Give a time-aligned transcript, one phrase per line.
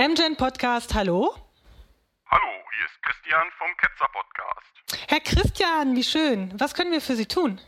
[0.00, 1.36] MGen Podcast, hallo?
[2.30, 4.72] Hallo, hier ist Christian vom Ketzer Podcast.
[5.08, 6.58] Herr Christian, wie schön.
[6.58, 7.60] Was können wir für Sie tun?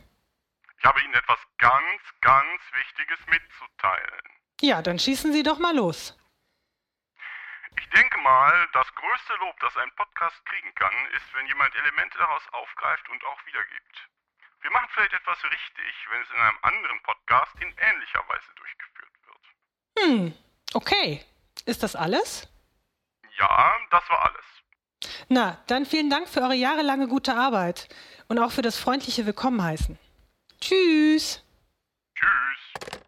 [0.79, 4.25] Ich habe Ihnen etwas ganz, ganz Wichtiges mitzuteilen.
[4.61, 6.17] Ja, dann schießen Sie doch mal los.
[7.77, 12.17] Ich denke mal, das größte Lob, das ein Podcast kriegen kann, ist, wenn jemand Elemente
[12.17, 14.09] daraus aufgreift und auch wiedergibt.
[14.61, 19.13] Wir machen vielleicht etwas richtig, wenn es in einem anderen Podcast in ähnlicher Weise durchgeführt
[19.21, 19.43] wird.
[19.99, 20.33] Hm,
[20.73, 21.23] okay.
[21.65, 22.47] Ist das alles?
[23.39, 24.45] Ja, das war alles.
[25.29, 27.87] Na, dann vielen Dank für eure jahrelange gute Arbeit
[28.27, 29.97] und auch für das freundliche Willkommenheißen.
[30.59, 31.43] Tschüss.
[32.15, 32.99] Tschüss.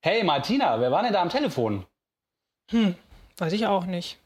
[0.00, 1.86] Hey Martina, wer war denn da am Telefon?
[2.70, 2.96] Hm,
[3.38, 4.18] weiß ich auch nicht.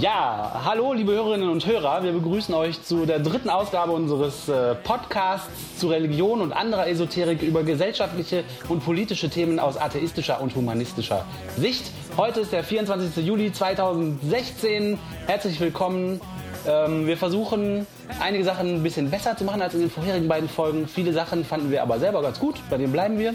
[0.00, 4.74] Ja, hallo liebe Hörerinnen und Hörer, wir begrüßen euch zu der dritten Ausgabe unseres äh,
[4.74, 11.24] Podcasts zu Religion und anderer Esoterik über gesellschaftliche und politische Themen aus atheistischer und humanistischer
[11.56, 11.90] Sicht.
[12.16, 13.24] Heute ist der 24.
[13.24, 14.98] Juli 2016.
[15.26, 16.20] Herzlich willkommen.
[16.66, 17.86] Ähm, wir versuchen
[18.20, 20.88] einige Sachen ein bisschen besser zu machen als in den vorherigen beiden Folgen.
[20.88, 23.34] Viele Sachen fanden wir aber selber ganz gut, bei denen bleiben wir.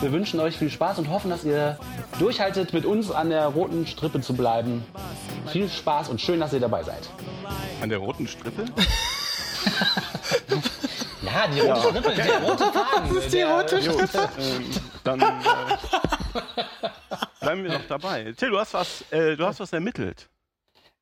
[0.00, 1.78] Wir wünschen euch viel Spaß und hoffen, dass ihr
[2.18, 4.84] durchhaltet, mit uns an der roten Strippe zu bleiben.
[5.46, 7.08] Viel Spaß und schön, dass ihr dabei seid.
[7.80, 8.64] An der roten Strippe?
[11.22, 13.14] Ja, die rote Strippe, der rote Faden.
[13.14, 14.28] Das ist die rote Strippe.
[14.38, 14.70] ähm,
[15.04, 15.24] dann äh,
[17.40, 18.32] bleiben wir doch dabei.
[18.36, 20.28] Till, du hast was, äh, du hast was ermittelt.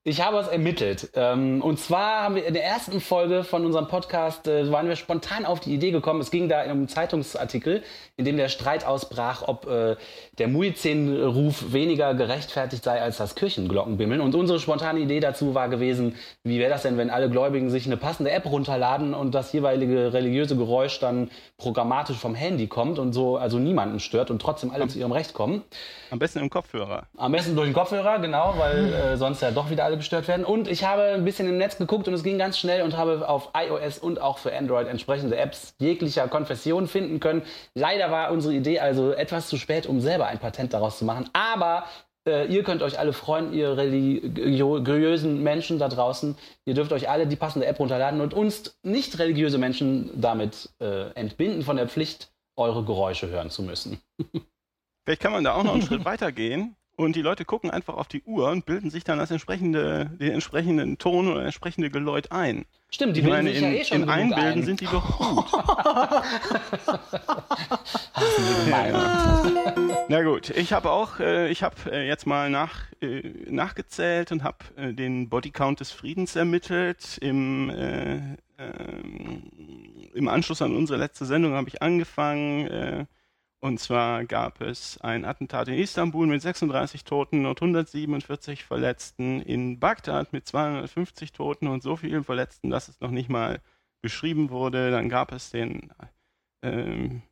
[0.08, 1.10] Ich habe es ermittelt.
[1.14, 4.94] Ähm, und zwar haben wir in der ersten Folge von unserem Podcast, äh, waren wir
[4.94, 6.20] spontan auf die Idee gekommen.
[6.20, 7.82] Es ging da um einen Zeitungsartikel,
[8.16, 9.96] in dem der Streit ausbrach, ob äh,
[10.38, 14.20] der Muizin-Ruf weniger gerechtfertigt sei als das Kirchenglockenbimmeln.
[14.20, 17.86] Und unsere spontane Idee dazu war gewesen, wie wäre das denn, wenn alle Gläubigen sich
[17.86, 23.12] eine passende App runterladen und das jeweilige religiöse Geräusch dann programmatisch vom Handy kommt und
[23.12, 25.64] so also niemanden stört und trotzdem alle zu ihrem Recht kommen.
[26.12, 27.08] Am besten im Kopfhörer.
[27.16, 30.44] Am besten durch den Kopfhörer, genau, weil äh, sonst ja doch wieder alle gestört werden.
[30.44, 33.28] Und ich habe ein bisschen im Netz geguckt und es ging ganz schnell und habe
[33.28, 37.42] auf iOS und auch für Android entsprechende Apps jeglicher Konfession finden können.
[37.74, 41.28] Leider war unsere Idee also etwas zu spät, um selber ein Patent daraus zu machen.
[41.32, 41.84] Aber
[42.26, 46.36] äh, ihr könnt euch alle freuen, ihr religiösen Menschen da draußen.
[46.64, 51.10] Ihr dürft euch alle die passende App runterladen und uns nicht religiöse Menschen damit äh,
[51.12, 54.00] entbinden von der Pflicht, eure Geräusche hören zu müssen.
[55.04, 57.94] Vielleicht kann man da auch noch einen Schritt weiter gehen und die Leute gucken einfach
[57.94, 62.32] auf die Uhr und bilden sich dann das entsprechende, den entsprechenden Ton oder entsprechende Geläut
[62.32, 62.64] ein.
[62.90, 64.64] Stimmt, die Ich bilden sich ja in, eh schon in Einbilden ein.
[64.64, 65.46] sind die doch gut.
[70.08, 74.42] Na gut, ich habe auch, äh, ich habe äh, jetzt mal nach, äh, nachgezählt und
[74.42, 77.18] habe äh, den Bodycount des Friedens ermittelt.
[77.20, 79.42] Im, äh, ähm,
[80.14, 83.06] Im Anschluss an unsere letzte Sendung habe ich angefangen.
[83.60, 89.80] Und zwar gab es ein Attentat in Istanbul mit 36 Toten und 147 Verletzten, in
[89.80, 93.60] Bagdad mit 250 Toten und so vielen Verletzten, dass es noch nicht mal
[94.02, 94.90] beschrieben wurde.
[94.90, 95.90] Dann gab es den
[96.62, 97.22] ähm,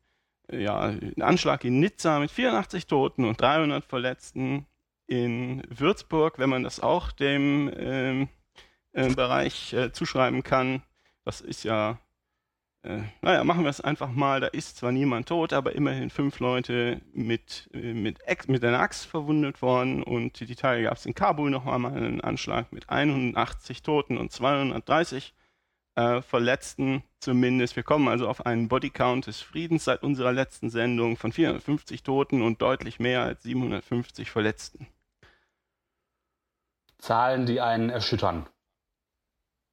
[0.51, 4.65] ja, Anschlag in Nizza mit 84 Toten und 300 Verletzten.
[5.07, 8.27] In Würzburg, wenn man das auch dem ähm,
[8.93, 10.81] äh, Bereich äh, zuschreiben kann,
[11.23, 11.99] das ist ja,
[12.85, 16.39] äh, naja, machen wir es einfach mal, da ist zwar niemand tot, aber immerhin fünf
[16.39, 21.15] Leute mit, äh, mit, mit einer Axt verwundet worden und die Tage gab es in
[21.15, 25.33] Kabul noch einmal einen Anschlag mit 180 Toten und 230
[25.95, 27.75] äh, Verletzten zumindest.
[27.75, 32.43] Wir kommen also auf einen Bodycount des Friedens seit unserer letzten Sendung von 450 Toten
[32.43, 34.87] und deutlich mehr als 750 Verletzten.
[36.99, 38.47] Zahlen, die einen erschüttern.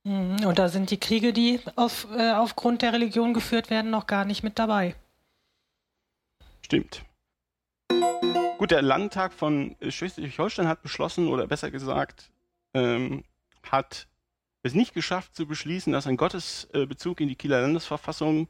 [0.04, 4.06] Mhm, Und da sind die Kriege, die auf, äh, aufgrund der Religion geführt werden, noch
[4.06, 4.94] gar nicht mit dabei.
[6.62, 7.04] Stimmt.
[8.58, 12.30] Gut, der Landtag von Schleswig-Holstein hat beschlossen, oder besser gesagt,
[12.74, 13.24] ähm,
[13.62, 14.06] hat
[14.62, 18.48] es nicht geschafft zu beschließen, dass ein Gottesbezug in die Kieler Landesverfassung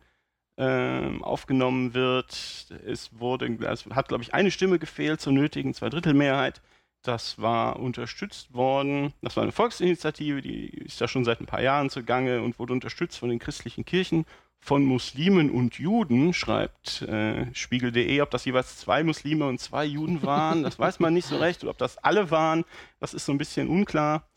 [0.58, 2.32] ähm, aufgenommen wird.
[2.86, 6.60] Es wurde, es hat, glaube ich, eine Stimme gefehlt zur nötigen Zweidrittelmehrheit.
[7.02, 9.12] Das war unterstützt worden.
[9.22, 12.72] Das war eine Volksinitiative, die ist ja schon seit ein paar Jahren zugange und wurde
[12.72, 14.24] unterstützt von den christlichen Kirchen,
[14.60, 18.20] von Muslimen und Juden, schreibt äh, Spiegel.de.
[18.20, 21.64] Ob das jeweils zwei Muslime und zwei Juden waren, das weiß man nicht so recht.
[21.64, 22.64] Oder ob das alle waren,
[23.00, 24.28] das ist so ein bisschen unklar.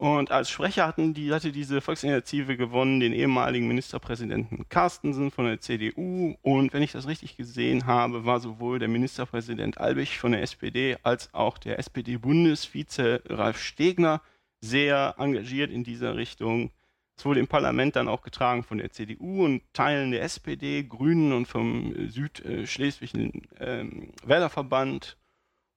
[0.00, 5.60] Und als Sprecher hatten die, hatte diese Volksinitiative gewonnen den ehemaligen Ministerpräsidenten Carstensen von der
[5.60, 6.36] CDU.
[6.40, 10.96] Und wenn ich das richtig gesehen habe, war sowohl der Ministerpräsident Albig von der SPD
[11.02, 14.22] als auch der SPD-Bundesvize Ralf Stegner
[14.62, 16.70] sehr engagiert in dieser Richtung.
[17.18, 21.34] Es wurde im Parlament dann auch getragen von der CDU und Teilen der SPD, Grünen
[21.34, 25.18] und vom Südschleswigischen ähm, Wählerverband.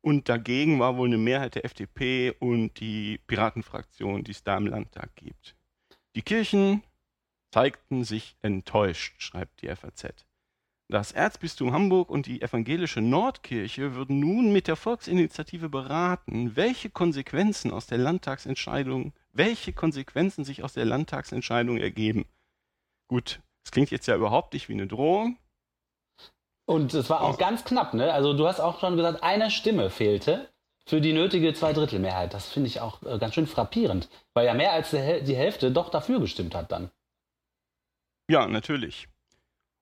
[0.06, 4.68] Und dagegen war wohl eine Mehrheit der FDP und die Piratenfraktion, die es da im
[4.68, 5.56] Landtag gibt.
[6.16, 6.84] Die Kirchen
[7.52, 10.26] zeigten sich enttäuscht, schreibt die FAZ.
[10.90, 17.72] Das Erzbistum Hamburg und die evangelische Nordkirche würden nun mit der Volksinitiative beraten, welche Konsequenzen
[17.72, 22.26] aus der Landtagsentscheidung, welche Konsequenzen sich aus der Landtagsentscheidung ergeben.
[23.08, 25.38] Gut, es klingt jetzt ja überhaupt nicht wie eine Drohung,
[26.74, 28.12] Und es war auch ganz knapp, ne?
[28.12, 30.50] Also du hast auch schon gesagt, eine Stimme fehlte
[30.88, 32.34] für die nötige Zweidrittelmehrheit.
[32.34, 35.36] Das finde ich auch äh, ganz schön frappierend, weil ja mehr als die, Häl- die
[35.36, 36.90] Hälfte doch dafür gestimmt hat dann.
[38.28, 39.08] Ja, natürlich.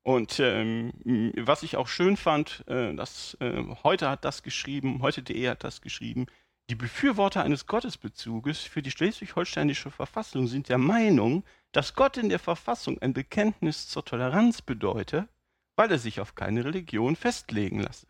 [0.04, 0.92] Und ähm,
[1.38, 5.80] was ich auch schön fand, äh, dass äh, heute hat das geschrieben, heute.de hat das
[5.80, 6.26] geschrieben,
[6.70, 12.40] die Befürworter eines Gottesbezuges für die schleswig-holsteinische Verfassung sind der Meinung, dass Gott in der
[12.40, 15.30] Verfassung ein Bekenntnis zur Toleranz bedeute,
[15.76, 18.08] weil er sich auf keine Religion festlegen lasse.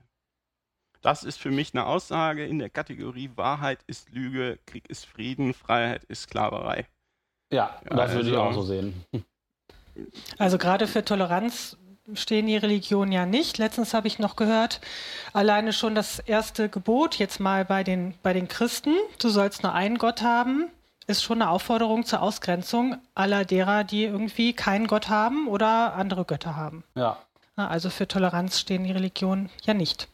[1.01, 5.53] Das ist für mich eine Aussage in der Kategorie Wahrheit ist Lüge, Krieg ist Frieden,
[5.53, 6.85] Freiheit ist Sklaverei.
[7.51, 9.05] Ja, Ja, das würde ich also- auch so sehen.
[10.37, 11.77] Also gerade für Toleranz
[12.13, 13.57] stehen die Religionen ja nicht.
[13.57, 14.79] Letztens habe ich noch gehört,
[15.33, 19.73] alleine schon das erste Gebot, jetzt mal bei den, bei den Christen, du sollst nur
[19.73, 20.69] einen Gott haben,
[21.07, 26.25] ist schon eine Aufforderung zur Ausgrenzung aller derer, die irgendwie keinen Gott haben oder andere
[26.25, 26.83] Götter haben.
[26.95, 27.17] Ja.
[27.69, 30.07] Also für Toleranz stehen die Religionen ja nicht.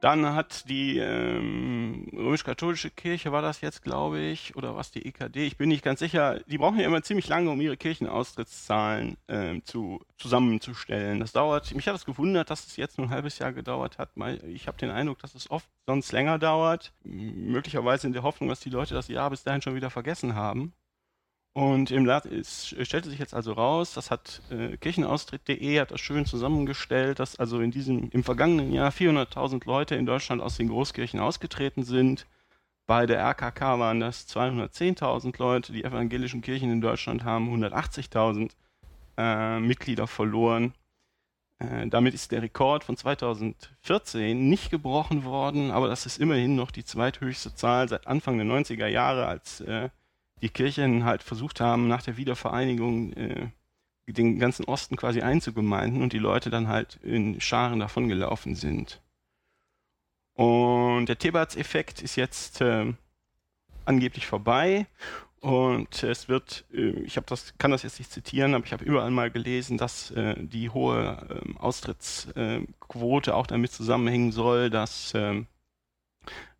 [0.00, 5.44] Dann hat die ähm, römisch-katholische Kirche, war das jetzt, glaube ich, oder was die EKD,
[5.44, 9.64] ich bin nicht ganz sicher, die brauchen ja immer ziemlich lange, um ihre Kirchenaustrittszahlen ähm,
[9.64, 11.18] zu, zusammenzustellen.
[11.18, 14.10] Das dauert, mich hat es gewundert, dass es jetzt nur ein halbes Jahr gedauert hat.
[14.46, 16.92] Ich habe den Eindruck, dass es oft sonst länger dauert.
[17.02, 20.74] Möglicherweise in der Hoffnung, dass die Leute das Jahr bis dahin schon wieder vergessen haben.
[21.58, 26.00] Und im Lat es stellte sich jetzt also raus, das hat äh, Kirchenaustritt.de hat das
[26.00, 30.68] schön zusammengestellt, dass also in diesem im vergangenen Jahr 400.000 Leute in Deutschland aus den
[30.68, 32.28] Großkirchen ausgetreten sind.
[32.86, 35.72] Bei der RKK waren das 210.000 Leute.
[35.72, 38.52] Die evangelischen Kirchen in Deutschland haben 180.000
[39.16, 40.74] äh, Mitglieder verloren.
[41.58, 46.70] Äh, damit ist der Rekord von 2014 nicht gebrochen worden, aber das ist immerhin noch
[46.70, 49.88] die zweithöchste Zahl seit Anfang der 90er Jahre, als äh,
[50.42, 53.48] die Kirchen halt versucht haben, nach der Wiedervereinigung äh,
[54.06, 59.02] den ganzen Osten quasi einzugemeinden und die Leute dann halt in Scharen davongelaufen sind.
[60.34, 62.92] Und der Thebats-Effekt ist jetzt äh,
[63.84, 64.86] angeblich vorbei
[65.40, 68.84] und es wird, äh, ich habe das, kann das jetzt nicht zitieren, aber ich habe
[68.84, 75.46] überall mal gelesen, dass äh, die hohe ähm, Austrittsquote auch damit zusammenhängen soll, dass ähm,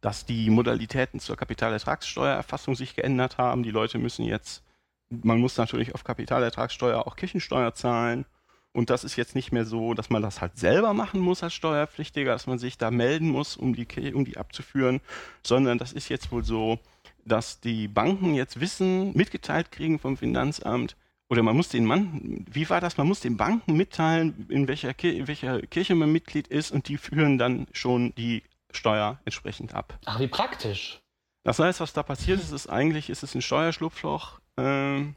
[0.01, 3.63] dass die Modalitäten zur Kapitalertragssteuererfassung sich geändert haben.
[3.63, 4.63] Die Leute müssen jetzt,
[5.11, 8.25] man muss natürlich auf Kapitalertragssteuer auch Kirchensteuer zahlen.
[8.73, 11.55] Und das ist jetzt nicht mehr so, dass man das halt selber machen muss als
[11.55, 15.01] Steuerpflichtiger, dass man sich da melden muss, um die, um die abzuführen,
[15.43, 16.79] sondern das ist jetzt wohl so,
[17.25, 20.97] dass die Banken jetzt wissen, mitgeteilt kriegen vom Finanzamt,
[21.31, 22.97] oder man muss den Mann, wie war das?
[22.97, 26.97] Man muss den Banken mitteilen, in welcher, in welcher Kirche man Mitglied ist und die
[26.97, 29.99] führen dann schon die Steuer entsprechend ab.
[30.05, 31.01] Ach, wie praktisch.
[31.45, 35.17] Das heißt, was da passiert ist, ist eigentlich, ist es ein Steuerschlupfloch ähm,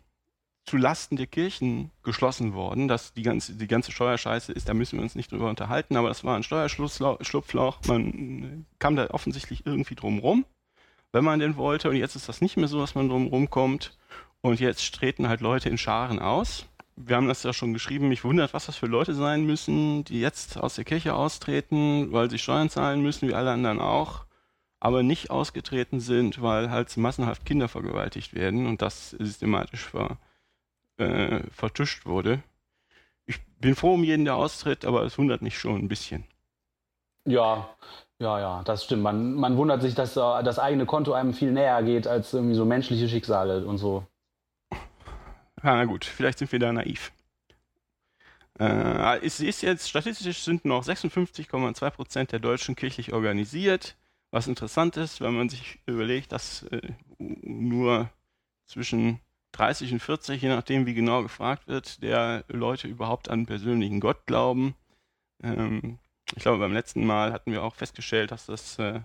[0.66, 2.88] zu Lasten der Kirchen geschlossen worden.
[2.88, 6.08] Dass die ganze, die ganze Steuerscheiße ist, da müssen wir uns nicht drüber unterhalten, aber
[6.08, 7.80] das war ein Steuerschlupfloch.
[7.88, 10.46] Man äh, kam da offensichtlich irgendwie drum rum,
[11.12, 11.90] wenn man denn wollte.
[11.90, 13.98] Und jetzt ist das nicht mehr so, dass man drum rumkommt.
[14.42, 16.66] Und jetzt treten halt Leute in Scharen aus.
[17.06, 20.20] Wir haben das ja schon geschrieben, mich wundert, was das für Leute sein müssen, die
[20.20, 24.26] jetzt aus der Kirche austreten, weil sie Steuern zahlen müssen, wie alle anderen auch,
[24.80, 30.18] aber nicht ausgetreten sind, weil halt massenhaft Kinder vergewaltigt werden und das systematisch ver,
[30.98, 32.44] äh, vertuscht wurde.
[33.26, 36.26] Ich bin froh um jeden, der austritt, aber es wundert mich schon ein bisschen.
[37.26, 37.70] Ja,
[38.20, 39.04] ja, ja, das stimmt.
[39.04, 42.56] Man, man wundert sich, dass äh, das eigene Konto einem viel näher geht als irgendwie
[42.56, 44.06] so menschliche Schicksale und so.
[45.64, 47.12] Ja, na gut, vielleicht sind wir da naiv.
[48.60, 53.96] Äh, es ist jetzt, statistisch sind noch 56,2 Prozent der Deutschen kirchlich organisiert.
[54.32, 56.82] Was interessant ist, wenn man sich überlegt, dass äh,
[57.20, 58.10] nur
[58.66, 59.20] zwischen
[59.54, 64.26] 30 und 40, je nachdem wie genau gefragt wird, der Leute überhaupt an persönlichen Gott
[64.26, 64.76] glauben.
[65.44, 66.00] Ähm,
[66.36, 69.02] ich glaube, beim letzten Mal hatten wir auch festgestellt, dass das äh,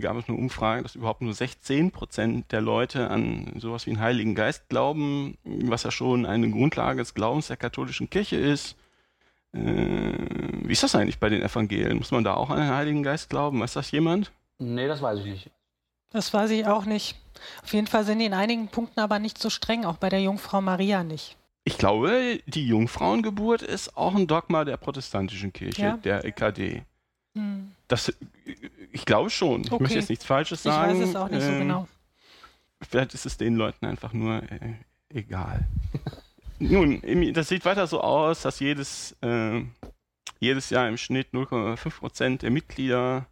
[0.00, 4.00] gab es eine Umfrage, dass überhaupt nur 16 Prozent der Leute an sowas wie einen
[4.00, 8.76] Heiligen Geist glauben, was ja schon eine Grundlage des Glaubens der katholischen Kirche ist.
[9.52, 11.98] Äh, wie ist das eigentlich bei den Evangelien?
[11.98, 13.60] Muss man da auch an den Heiligen Geist glauben?
[13.60, 14.32] Weiß das jemand?
[14.58, 15.50] Nee, das weiß ich nicht.
[16.10, 17.16] Das weiß ich auch nicht.
[17.62, 20.22] Auf jeden Fall sind die in einigen Punkten aber nicht so streng, auch bei der
[20.22, 21.36] Jungfrau Maria nicht.
[21.64, 25.96] Ich glaube, die Jungfrauengeburt ist auch ein Dogma der protestantischen Kirche, Ja?
[25.96, 26.82] der EKD.
[27.36, 27.72] Hm.
[27.88, 28.12] Das,
[28.92, 29.62] ich glaube schon.
[29.62, 29.82] Ich Okay.
[29.82, 30.98] möchte jetzt nichts Falsches Ich sagen.
[31.00, 31.88] weiß es auch nicht so Ähm, genau.
[32.88, 34.74] Vielleicht ist es den Leuten einfach nur äh,
[35.10, 35.66] egal.
[36.58, 37.00] Nun,
[37.34, 39.62] das sieht weiter so aus, dass jedes, äh,
[40.40, 43.26] jedes Jahr im Schnitt 0,5 Prozent der Mitglieder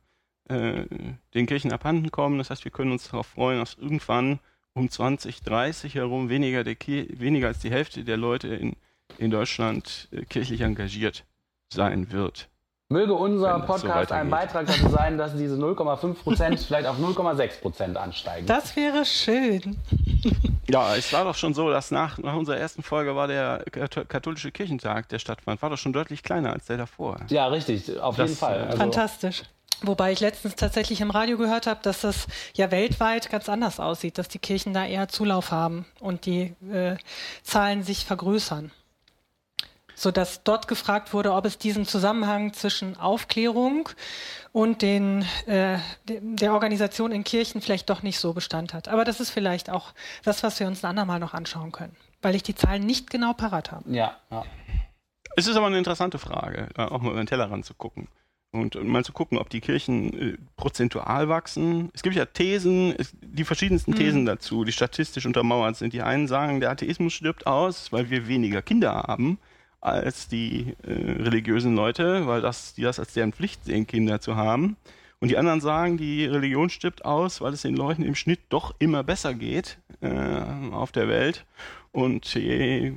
[0.48, 0.84] äh,
[1.32, 2.38] den Kirchen abhanden kommen.
[2.38, 4.40] Das heißt, wir können uns darauf freuen, dass irgendwann
[4.74, 8.76] um 2030 herum weniger, weniger als die Hälfte der Leute in,
[9.18, 11.24] in Deutschland äh, kirchlich engagiert
[11.72, 12.48] sein wird.
[12.94, 14.30] Möge unser Wenn das so Podcast ein.
[14.30, 18.46] Beitrag dazu sein, dass diese 0,5 Prozent vielleicht auf 0,6 Prozent ansteigen.
[18.46, 19.76] Das wäre schön.
[20.68, 24.08] Ja, es war doch schon so, dass nach, nach unserer ersten Folge war der Kath-
[24.08, 27.18] katholische Kirchentag, der stattfand, war doch schon deutlich kleiner als der davor.
[27.28, 28.60] ja, richtig, auf Das, jeden Fall.
[28.60, 29.42] äh, Also, Fantastisch.
[29.82, 34.16] Wobei ich letztens tatsächlich im Radio gehört habe, dass das ja weltweit ganz anders aussieht,
[34.16, 36.96] dass die Kirchen da eher Zulauf haben und die äh,
[37.42, 38.70] Zahlen sich vergrößern.
[39.94, 43.88] Sodass dort gefragt wurde, ob es diesen Zusammenhang zwischen Aufklärung
[44.52, 48.88] und den, äh, de- der Organisation in Kirchen vielleicht doch nicht so Bestand hat.
[48.88, 52.34] Aber das ist vielleicht auch das, was wir uns ein andermal noch anschauen können, weil
[52.34, 53.90] ich die Zahlen nicht genau parat habe.
[53.90, 54.44] ja, ja.
[55.36, 58.06] Es ist aber eine interessante Frage, äh, auch mal über den Tellerrand zu gucken.
[58.52, 61.90] Und mal zu gucken, ob die Kirchen äh, prozentual wachsen.
[61.92, 65.92] Es gibt ja Thesen, es, die verschiedensten Thesen dazu, die statistisch untermauert sind.
[65.92, 69.40] Die einen sagen, der Atheismus stirbt aus, weil wir weniger Kinder haben
[69.84, 74.36] als die äh, religiösen Leute, weil das, die das als deren Pflicht sehen, Kinder zu
[74.36, 74.76] haben.
[75.20, 78.74] Und die anderen sagen, die Religion stirbt aus, weil es den Leuten im Schnitt doch
[78.78, 81.44] immer besser geht äh, auf der Welt.
[81.92, 82.94] Und je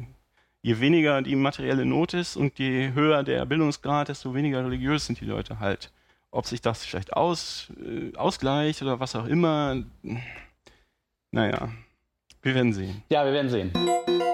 [0.67, 5.21] je weniger die materielle Not ist und je höher der Bildungsgrad, desto weniger religiös sind
[5.21, 5.91] die Leute halt.
[6.29, 9.81] Ob sich das vielleicht aus, äh, ausgleicht oder was auch immer,
[11.31, 11.69] naja,
[12.41, 13.01] wir werden sehen.
[13.09, 13.71] Ja, wir werden sehen.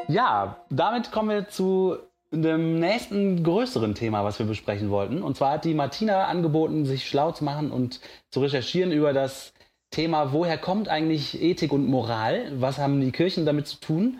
[0.08, 1.98] Ja, damit kommen wir zu
[2.42, 5.22] dem nächsten größeren Thema, was wir besprechen wollten.
[5.22, 8.00] Und zwar hat die Martina angeboten, sich schlau zu machen und
[8.32, 9.54] zu recherchieren über das
[9.92, 12.52] Thema, woher kommt eigentlich Ethik und Moral?
[12.56, 14.20] Was haben die Kirchen damit zu tun?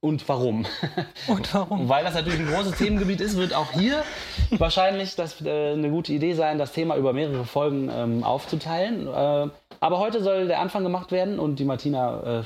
[0.00, 0.66] Und warum?
[1.26, 1.88] Und warum?
[1.88, 4.04] Weil das natürlich ein großes Themengebiet ist, wird auch hier
[4.50, 9.08] wahrscheinlich das, äh, eine gute Idee sein, das Thema über mehrere Folgen ähm, aufzuteilen.
[9.08, 9.48] Äh,
[9.80, 12.44] aber heute soll der Anfang gemacht werden und die Martina äh,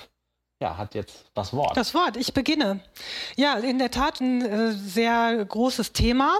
[0.60, 1.76] ja, hat jetzt das Wort.
[1.76, 2.80] Das Wort, ich beginne.
[3.36, 6.38] Ja, in der Tat ein äh, sehr großes Thema.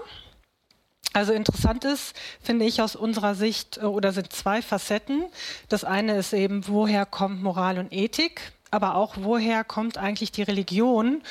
[1.12, 5.24] Also interessant ist, finde ich aus unserer Sicht, äh, oder sind zwei Facetten.
[5.68, 10.42] Das eine ist eben, woher kommt Moral und Ethik, aber auch, woher kommt eigentlich die
[10.42, 11.22] Religion.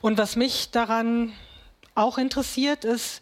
[0.00, 1.32] Und was mich daran
[1.94, 3.20] auch interessiert, ist,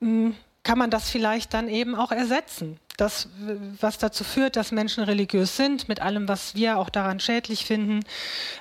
[0.00, 2.80] mh, kann man das vielleicht dann eben auch ersetzen?
[2.96, 3.28] Das,
[3.80, 8.00] was dazu führt, dass Menschen religiös sind, mit allem, was wir auch daran schädlich finden.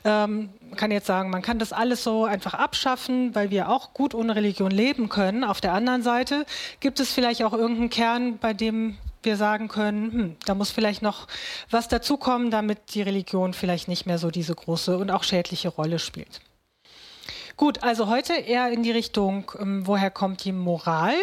[0.04, 3.94] Ähm, man kann jetzt sagen, man kann das alles so einfach abschaffen, weil wir auch
[3.94, 5.44] gut ohne Religion leben können.
[5.44, 6.46] Auf der anderen Seite
[6.80, 11.02] gibt es vielleicht auch irgendeinen Kern, bei dem wir sagen können, hm, da muss vielleicht
[11.02, 11.28] noch
[11.70, 16.00] was dazukommen, damit die Religion vielleicht nicht mehr so diese große und auch schädliche Rolle
[16.00, 16.42] spielt.
[17.56, 21.14] Gut, also heute eher in die Richtung, ähm, woher kommt die Moral?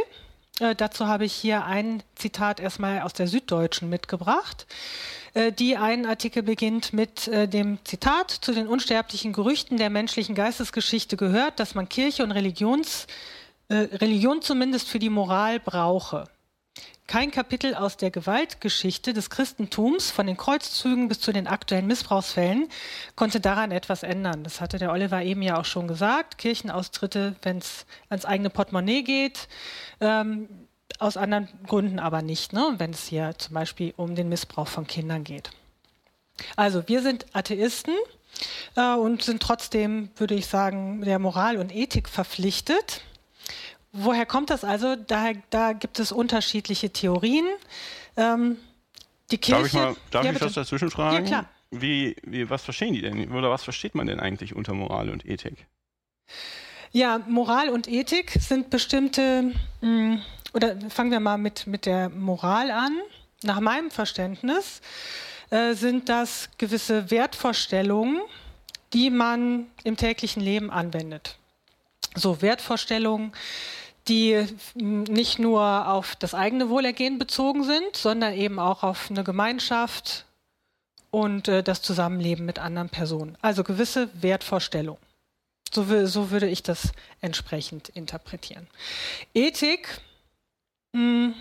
[0.60, 4.66] Äh, dazu habe ich hier ein Zitat erstmal aus der Süddeutschen mitgebracht,
[5.34, 10.34] äh, die einen Artikel beginnt mit äh, dem Zitat, zu den unsterblichen Gerüchten der menschlichen
[10.34, 13.06] Geistesgeschichte gehört, dass man Kirche und Religions,
[13.68, 16.28] äh, Religion zumindest für die Moral brauche.
[17.10, 22.68] Kein Kapitel aus der Gewaltgeschichte des Christentums, von den Kreuzzügen bis zu den aktuellen Missbrauchsfällen,
[23.16, 24.44] konnte daran etwas ändern.
[24.44, 26.38] Das hatte der Oliver eben ja auch schon gesagt.
[26.38, 29.48] Kirchenaustritte, wenn es ans eigene Portemonnaie geht,
[30.00, 30.48] ähm,
[31.00, 32.74] aus anderen Gründen aber nicht, ne?
[32.78, 35.50] wenn es hier zum Beispiel um den Missbrauch von Kindern geht.
[36.54, 37.94] Also wir sind Atheisten
[38.76, 43.02] äh, und sind trotzdem, würde ich sagen, der Moral und Ethik verpflichtet.
[43.92, 44.96] Woher kommt das also?
[44.96, 47.46] Da, da gibt es unterschiedliche Theorien.
[48.16, 48.56] Ähm,
[49.30, 49.60] die Kirche.
[49.62, 51.16] Darf ich mal, darf Ja, ich was dazwischen fragen?
[51.16, 51.44] Ja, klar.
[51.70, 53.30] Wie, wie, was verstehen die denn?
[53.32, 55.66] Oder was versteht man denn eigentlich unter Moral und Ethik?
[56.92, 60.20] Ja, Moral und Ethik sind bestimmte, mh,
[60.52, 62.96] oder fangen wir mal mit, mit der Moral an.
[63.42, 64.80] Nach meinem Verständnis
[65.50, 68.20] äh, sind das gewisse Wertvorstellungen,
[68.92, 71.38] die man im täglichen Leben anwendet.
[72.16, 73.32] So Wertvorstellungen,
[74.10, 80.26] die nicht nur auf das eigene Wohlergehen bezogen sind, sondern eben auch auf eine Gemeinschaft
[81.10, 83.38] und äh, das Zusammenleben mit anderen Personen.
[83.40, 85.00] Also gewisse Wertvorstellungen.
[85.72, 88.66] So, so würde ich das entsprechend interpretieren.
[89.32, 90.00] Ethik
[90.92, 91.34] hm,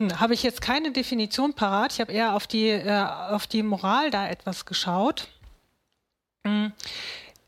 [0.00, 1.94] hm, habe ich jetzt keine Definition parat.
[1.94, 5.26] Ich habe eher auf die, äh, auf die Moral da etwas geschaut.
[6.46, 6.72] Hm.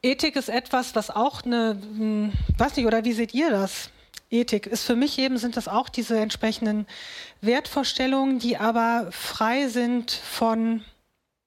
[0.05, 3.91] Ethik ist etwas, was auch eine, hm, weiß nicht, oder wie seht ihr das?
[4.31, 6.87] Ethik ist für mich eben, sind das auch diese entsprechenden
[7.41, 10.85] Wertvorstellungen, die aber frei sind von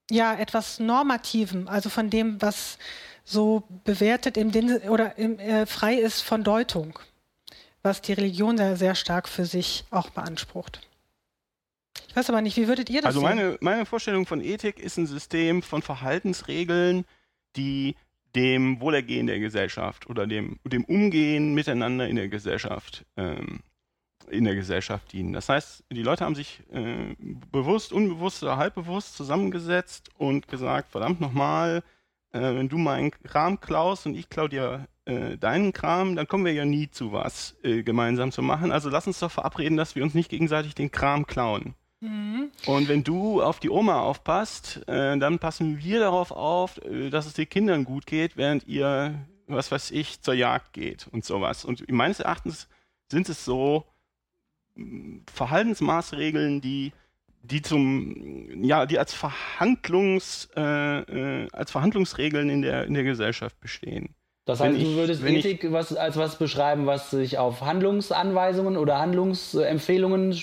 [0.09, 2.77] ja, etwas Normativem, also von dem, was
[3.25, 4.51] so bewertet im
[4.89, 6.97] oder im, äh, frei ist von Deutung,
[7.83, 10.81] was die Religion sehr, sehr stark für sich auch beansprucht.
[12.07, 14.97] Ich weiß aber nicht, wie würdet ihr das Also meine, meine Vorstellung von Ethik ist
[14.97, 17.05] ein System von Verhaltensregeln,
[17.57, 17.95] die
[18.37, 23.59] dem Wohlergehen der Gesellschaft oder dem, dem Umgehen miteinander in der Gesellschaft ähm,
[24.29, 25.33] in der Gesellschaft dienen.
[25.33, 27.15] Das heißt, die Leute haben sich äh,
[27.51, 31.83] bewusst, unbewusst oder halbbewusst zusammengesetzt und gesagt, verdammt nochmal,
[32.31, 36.45] äh, wenn du meinen Kram klaust und ich klau dir äh, deinen Kram, dann kommen
[36.45, 38.71] wir ja nie zu was äh, gemeinsam zu machen.
[38.71, 41.75] Also lass uns doch verabreden, dass wir uns nicht gegenseitig den Kram klauen.
[41.99, 42.51] Mhm.
[42.67, 47.25] Und wenn du auf die Oma aufpasst, äh, dann passen wir darauf auf, äh, dass
[47.25, 49.15] es den Kindern gut geht, während ihr,
[49.47, 51.65] was weiß ich, zur Jagd geht und sowas.
[51.65, 52.67] Und meines Erachtens
[53.11, 53.85] sind es so,
[55.33, 56.93] Verhaltensmaßregeln, die
[57.43, 60.61] die zum ja die als Verhandlungs äh,
[61.43, 64.13] äh, als Verhandlungsregeln in der in der Gesellschaft bestehen.
[64.45, 67.61] Das Wenn heißt, du ich- würdest wenn Ethik was, als was beschreiben, was sich auf
[67.61, 70.35] Handlungsanweisungen oder Handlungsempfehlungen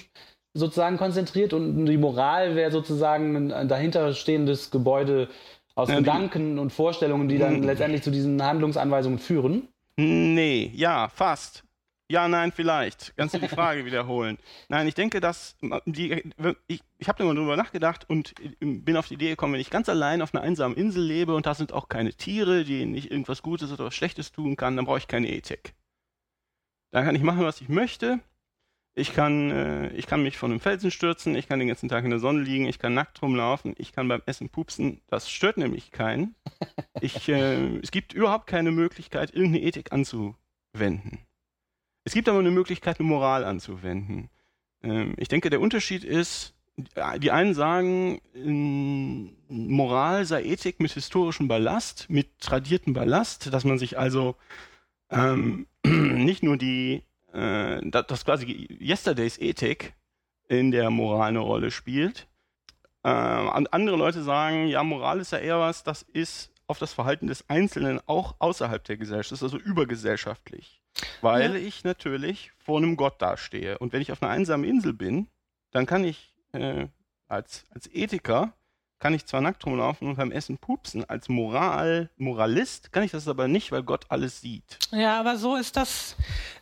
[0.54, 5.28] sozusagen konzentriert und die Moral wäre sozusagen ein dahinterstehendes Gebäude
[5.74, 7.62] aus Ja, die- Gedanken und Vorstellungen, die dann Hm.
[7.64, 9.68] letztendlich zu diesen Handlungsanweisungen führen.
[9.96, 11.64] Nee, ja, fast.
[12.10, 13.16] Ja, nein, vielleicht.
[13.16, 14.38] Kannst du die Frage wiederholen?
[14.68, 15.56] Nein, ich denke, dass
[15.86, 16.22] die,
[16.68, 20.20] ich, ich habe drüber nachgedacht und bin auf die Idee gekommen, wenn ich ganz allein
[20.22, 23.72] auf einer einsamen Insel lebe und da sind auch keine Tiere, denen ich irgendwas Gutes
[23.72, 25.72] oder was Schlechtes tun kann, dann brauche ich keine Ethik.
[26.92, 28.20] Dann kann ich machen, was ich möchte.
[28.96, 32.04] Ich kann, äh, ich kann mich von einem Felsen stürzen, ich kann den ganzen Tag
[32.04, 35.00] in der Sonne liegen, ich kann nackt rumlaufen, ich kann beim Essen pupsen.
[35.08, 36.34] Das stört nämlich keinen.
[37.00, 41.18] Ich, äh, es gibt überhaupt keine Möglichkeit, irgendeine Ethik anzuwenden.
[42.04, 44.30] Es gibt aber eine Möglichkeit, eine Moral anzuwenden.
[44.82, 46.54] Ähm, ich denke, der Unterschied ist,
[47.18, 53.78] die einen sagen, ähm, Moral sei Ethik mit historischem Ballast, mit tradiertem Ballast, dass man
[53.78, 54.36] sich also
[55.10, 57.02] ähm, nicht nur die,
[57.34, 59.94] äh, da- dass quasi Yesterdays Ethik
[60.48, 62.28] in der Moral eine Rolle spielt.
[63.02, 67.26] Äh, andere Leute sagen, ja, Moral ist ja eher was, das ist auf das Verhalten
[67.26, 70.80] des Einzelnen auch außerhalb der Gesellschaft, also übergesellschaftlich.
[71.20, 73.78] Weil ich natürlich vor einem Gott dastehe.
[73.78, 75.28] Und wenn ich auf einer einsamen Insel bin,
[75.72, 76.86] dann kann ich äh,
[77.26, 78.54] als, als Ethiker,
[79.04, 83.28] kann ich zwar nackt rumlaufen und beim Essen pupsen, als Moral, Moralist kann ich das
[83.28, 84.78] aber nicht, weil Gott alles sieht.
[84.92, 86.16] Ja, aber so ist das.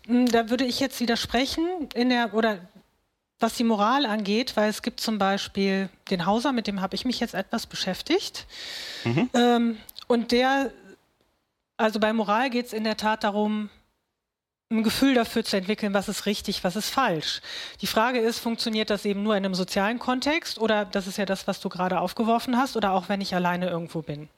[0.09, 2.59] hm, Da würde ich jetzt widersprechen in der oder
[3.38, 7.05] was die Moral angeht, weil es gibt zum Beispiel den Hauser, mit dem habe ich
[7.05, 8.48] mich jetzt etwas beschäftigt.
[9.05, 9.31] Mhm.
[9.35, 9.76] Ähm,
[10.09, 10.72] und der,
[11.76, 13.70] also bei Moral geht es in der Tat darum,
[14.72, 17.40] ein Gefühl dafür zu entwickeln, was ist richtig, was ist falsch.
[17.80, 21.26] Die Frage ist, funktioniert das eben nur in einem sozialen Kontext oder das ist ja
[21.26, 24.28] das, was du gerade aufgeworfen hast oder auch wenn ich alleine irgendwo bin.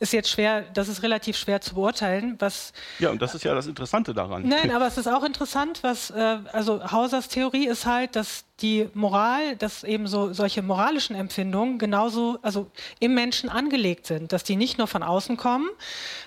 [0.00, 3.54] Ist jetzt schwer, das ist relativ schwer zu beurteilen, was Ja, und das ist ja
[3.54, 4.48] das Interessante daran.
[4.48, 8.88] Nein, aber es ist auch interessant, was, äh, also Hausers Theorie ist halt, dass die
[8.94, 14.56] Moral, dass eben so solche moralischen Empfindungen genauso, also im Menschen angelegt sind, dass die
[14.56, 15.68] nicht nur von außen kommen,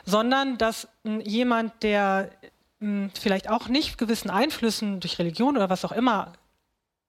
[0.06, 0.88] sondern dass
[1.24, 2.30] jemand, der
[2.80, 6.34] mh, vielleicht auch nicht gewissen Einflüssen durch Religion oder was auch immer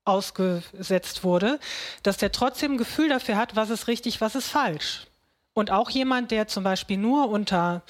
[0.04, 1.58] ausgesetzt wurde,
[2.02, 5.06] dass der trotzdem ein Gefühl dafür hat, was ist richtig, was ist falsch.
[5.52, 7.82] Und auch jemand, der zum Beispiel nur unter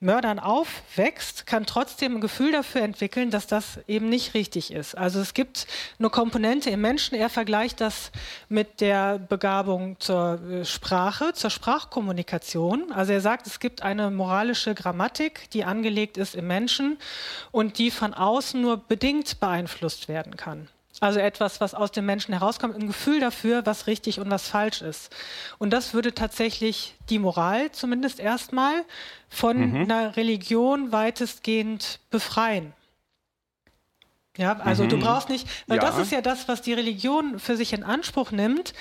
[0.00, 4.96] Mördern aufwächst, kann trotzdem ein Gefühl dafür entwickeln, dass das eben nicht richtig ist.
[4.96, 5.66] Also es gibt
[5.98, 8.12] eine Komponente im Menschen, er vergleicht das
[8.50, 12.92] mit der Begabung zur äh, Sprache, zur Sprachkommunikation.
[12.92, 16.98] Also er sagt, es gibt eine moralische Grammatik, die angelegt ist im Menschen
[17.50, 20.68] und die von außen nur bedingt beeinflusst werden kann.
[21.00, 24.80] Also etwas, was aus dem Menschen herauskommt, ein Gefühl dafür, was richtig und was falsch
[24.80, 25.14] ist.
[25.58, 28.82] Und das würde tatsächlich die Moral zumindest erstmal
[29.28, 32.72] von einer Religion weitestgehend befreien.
[34.38, 35.82] Ja, also du brauchst nicht, weil Ja.
[35.82, 38.74] das ist ja das, was die Religion für sich in Anspruch nimmt.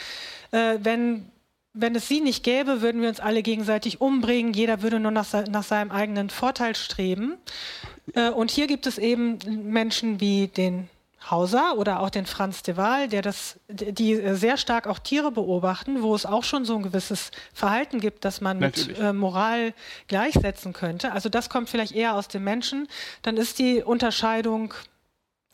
[0.52, 1.30] Äh, wenn,
[1.74, 4.54] wenn es sie nicht gäbe, würden wir uns alle gegenseitig umbringen.
[4.54, 7.38] Jeder würde nur nach, nach seinem eigenen Vorteil streben.
[8.14, 9.40] Äh, und hier gibt es eben
[9.72, 10.90] Menschen wie den
[11.30, 16.02] Hauser oder auch den Franz de Waal, der das, die sehr stark auch Tiere beobachten,
[16.02, 19.00] wo es auch schon so ein gewisses Verhalten gibt, das man mit Natürlich.
[19.00, 19.74] äh, Moral
[20.08, 21.12] gleichsetzen könnte.
[21.12, 22.88] Also das kommt vielleicht eher aus dem Menschen.
[23.22, 24.74] Dann ist die Unterscheidung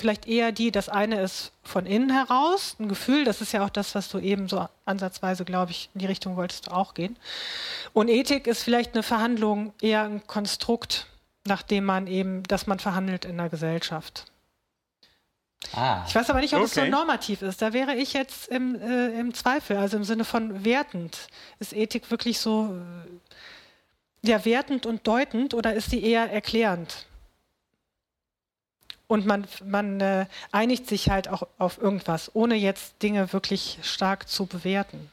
[0.01, 3.69] vielleicht eher die, das eine ist von innen heraus, ein Gefühl, das ist ja auch
[3.69, 7.17] das, was du eben so ansatzweise, glaube ich, in die Richtung wolltest du auch gehen.
[7.93, 11.05] Und Ethik ist vielleicht eine Verhandlung, eher ein Konstrukt,
[11.45, 14.30] nach dem man eben, dass man verhandelt in der Gesellschaft.
[15.73, 16.03] Ah.
[16.07, 16.89] Ich weiß aber nicht, ob es so Okay.
[16.89, 17.61] normativ ist.
[17.61, 21.27] Da wäre ich jetzt im, äh, im Zweifel, also im Sinne von wertend.
[21.59, 22.75] Ist Ethik wirklich so
[24.23, 27.05] äh, ja, wertend und deutend oder ist sie eher erklärend?
[29.07, 34.29] Und man, man äh, einigt sich halt auch auf irgendwas, ohne jetzt Dinge wirklich stark
[34.29, 35.10] zu bewerten.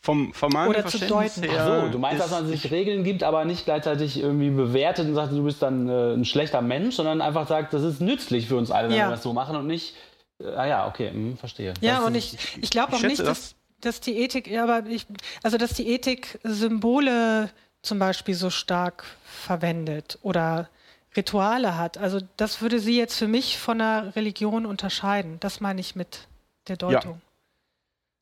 [0.00, 1.42] Vom, meinem Oder zu deuten.
[1.42, 1.58] her.
[1.60, 5.14] Ach so, du meinst, dass man sich Regeln gibt, aber nicht gleichzeitig irgendwie bewertet und
[5.14, 8.56] sagt, du bist dann äh, ein schlechter Mensch, sondern einfach sagt, das ist nützlich für
[8.56, 9.06] uns alle, wenn Ja.
[9.08, 9.94] wir das so machen und nicht,
[10.40, 11.74] äh, ah ja, okay, hm, verstehe.
[11.80, 14.86] Ja, Das und ist- ich, ich glaube auch nicht, dass, dass die Ethik, ja, aber
[14.88, 15.06] ich,
[15.42, 17.50] also dass die Ethik Symbole
[17.82, 20.68] zum Beispiel so stark verwendet oder
[21.16, 21.98] Rituale hat.
[21.98, 25.38] Also das würde sie jetzt für mich von einer Religion unterscheiden.
[25.40, 26.26] Das meine ich mit
[26.68, 27.20] der Deutung.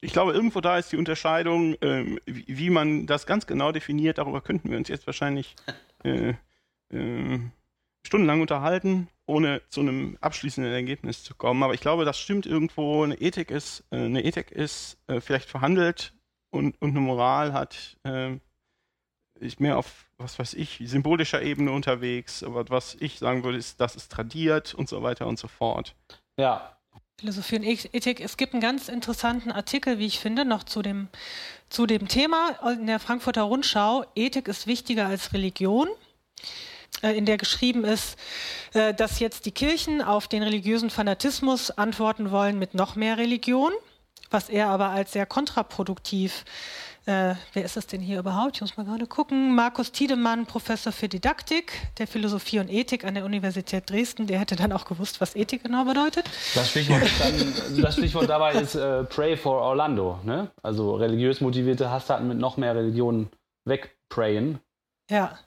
[0.04, 4.18] Ich glaube, irgendwo da ist die Unterscheidung, ähm, wie, wie man das ganz genau definiert.
[4.18, 5.56] Darüber könnten wir uns jetzt wahrscheinlich
[6.04, 6.34] äh,
[6.92, 7.52] ähm,
[8.06, 11.62] stundenlang unterhalten, ohne zu einem abschließenden Ergebnis zu kommen.
[11.62, 13.02] Aber ich glaube, das stimmt irgendwo.
[13.02, 16.12] Eine Ethik ist, äh, eine Ethik ist äh, vielleicht verhandelt
[16.50, 18.36] und, und eine Moral hat äh,
[19.40, 22.42] ist mehr auf, was weiß ich, symbolischer Ebene unterwegs.
[22.42, 25.96] Aber was ich sagen würde, ist, das ist tradiert und so weiter und so fort.
[26.36, 26.76] Ja,
[27.16, 28.20] Philosophie und Ethik.
[28.20, 31.08] Es gibt einen ganz interessanten Artikel, wie ich finde, noch zu dem,
[31.68, 34.04] zu dem Thema in der Frankfurter Rundschau.
[34.14, 35.88] Ethik ist wichtiger als Religion.
[37.02, 38.18] äh, In der geschrieben ist,
[38.72, 43.72] äh, dass jetzt die Kirchen auf den religiösen Fanatismus antworten wollen mit noch mehr Religion,
[44.30, 48.56] was er aber als sehr kontraproduktiv äh, wer ist das denn hier überhaupt?
[48.56, 49.54] Ich muss mal gerade gucken.
[49.54, 54.26] Markus Tiedemann, Professor für Didaktik der Philosophie und Ethik an der Universität Dresden.
[54.26, 56.24] Der hätte dann auch gewusst, was Ethik genau bedeutet.
[56.54, 60.50] das Stichwort, dann, das Stichwort dabei ist äh, Pray for Orlando, ne?
[60.62, 63.28] Also religiös motivierte Hasstaten mit noch mehr Religionen
[63.66, 64.60] wegprayen.
[65.10, 65.38] Ja.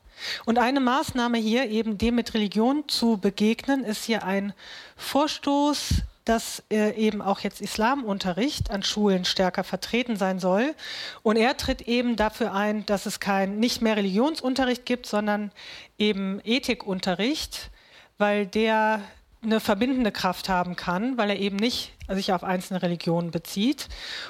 [0.46, 4.54] Und eine Maßnahme hier, eben dem mit Religion zu begegnen, ist hier ein
[4.96, 10.76] Vorstoß, dass äh, eben auch jetzt Islamunterricht an Schulen stärker vertreten sein soll.
[11.24, 15.52] Und er tritt eben dafür ein, dass es kein nicht mehr Religionsunterricht gibt, sondern
[15.98, 17.70] eben Ethikunterricht,
[18.18, 19.02] weil der
[19.44, 23.88] eine verbindende Kraft haben kann, weil er eben nicht sich auf einzelne Religionen bezieht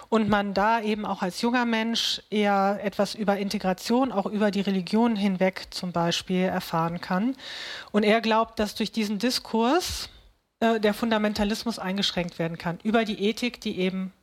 [0.10, 4.62] und man da eben auch als junger Mensch eher etwas über Integration, auch über die
[4.62, 7.36] Religion hinweg zum Beispiel erfahren kann.
[7.92, 10.10] Und er glaubt, dass durch diesen Diskurs
[10.60, 14.14] äh, der Fundamentalismus eingeschränkt werden kann, über die Ethik, die eben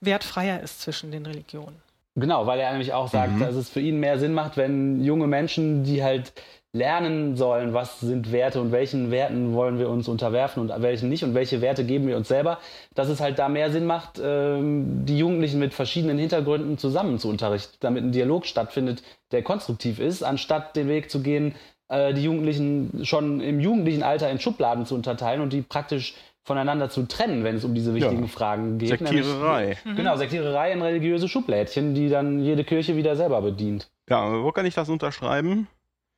[0.00, 1.76] wertfreier ist zwischen den Religionen.
[2.16, 3.40] Genau, weil er nämlich auch sagt, Mhm.
[3.40, 6.32] dass es für ihn mehr Sinn macht, wenn junge Menschen, die halt
[6.72, 11.24] lernen sollen, was sind Werte und welchen Werten wollen wir uns unterwerfen und welchen nicht
[11.24, 12.58] und welche Werte geben wir uns selber,
[12.94, 17.28] dass es halt da mehr Sinn macht, ähm, die Jugendlichen mit verschiedenen Hintergründen zusammen zu
[17.28, 21.54] unterrichten, damit ein Dialog stattfindet, der konstruktiv ist, anstatt den Weg zu gehen,
[21.90, 26.88] äh, die Jugendlichen schon im jugendlichen Alter in Schubladen zu unterteilen und die praktisch voneinander
[26.88, 28.28] zu trennen, wenn es um diese wichtigen Ja.
[28.28, 28.88] Fragen geht.
[28.88, 29.76] Sektiererei.
[29.84, 33.90] Nämlich, genau, Sektiererei in religiöse Schublädchen, die dann jede Kirche wieder selber bedient.
[34.08, 35.68] Ja, wo kann ich das unterschreiben?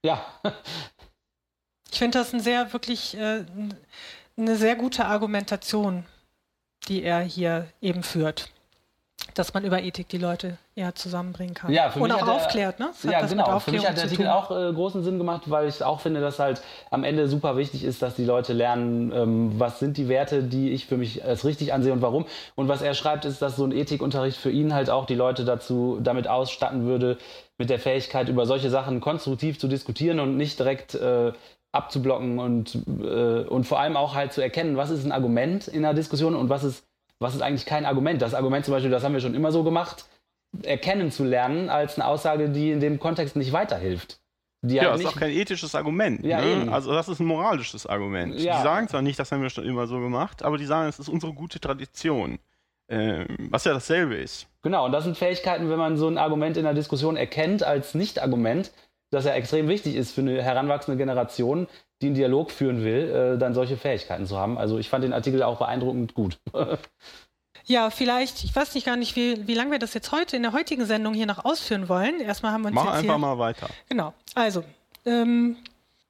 [0.04, 0.24] Ja,
[1.92, 3.44] Ich finde das ein sehr, wirklich äh,
[4.36, 6.04] eine sehr gute Argumentation,
[6.88, 8.50] die er hier eben führt.
[9.34, 11.72] Dass man über Ethik die Leute eher zusammenbringen kann.
[11.72, 12.88] Ja, für Und mich auch aufklärt, ne?
[12.88, 13.58] Hat ja genau.
[13.60, 16.38] Für mich hat der Artikel auch äh, großen Sinn gemacht, weil ich auch finde, dass
[16.38, 20.42] halt am Ende super wichtig ist, dass die Leute lernen, ähm, was sind die Werte,
[20.42, 22.26] die ich für mich als richtig ansehe und warum.
[22.56, 25.44] Und was er schreibt, ist, dass so ein Ethikunterricht für ihn halt auch die Leute
[25.44, 27.16] dazu damit ausstatten würde,
[27.56, 31.32] mit der Fähigkeit, über solche Sachen konstruktiv zu diskutieren und nicht direkt äh,
[31.72, 35.84] abzublocken und, äh, und vor allem auch halt zu erkennen, was ist ein Argument in
[35.84, 36.84] einer Diskussion und was ist,
[37.18, 38.20] was ist eigentlich kein Argument.
[38.20, 40.06] Das Argument zum Beispiel, das haben wir schon immer so gemacht,
[40.62, 44.20] erkennen zu lernen als eine Aussage, die in dem Kontext nicht weiterhilft.
[44.62, 46.24] Die Ja, halt das ist auch kein ethisches Argument.
[46.24, 46.72] Ja, ne?
[46.72, 48.38] Also das ist ein moralisches Argument.
[48.38, 48.58] Ja.
[48.58, 50.98] Die sagen zwar nicht, das haben wir schon immer so gemacht, aber die sagen, es
[50.98, 52.38] ist unsere gute Tradition.
[52.88, 54.46] Ähm, was ja dasselbe ist.
[54.62, 57.94] Genau, und das sind Fähigkeiten, wenn man so ein Argument in der Diskussion erkennt als
[57.94, 58.70] Nicht-Argument,
[59.10, 61.68] das ja extrem wichtig ist für eine heranwachsende Generation,
[62.02, 64.58] die einen Dialog führen will, äh, dann solche Fähigkeiten zu haben.
[64.58, 66.38] Also ich fand den Artikel auch beeindruckend gut.
[67.64, 70.42] Ja, vielleicht, ich weiß nicht gar nicht, wie, wie lange wir das jetzt heute in
[70.42, 72.20] der heutigen Sendung hier noch ausführen wollen.
[72.20, 73.68] Erstmal haben wir uns Mach jetzt einfach hier, mal weiter.
[73.88, 74.14] Genau.
[74.34, 74.64] Also,
[75.06, 75.56] ähm,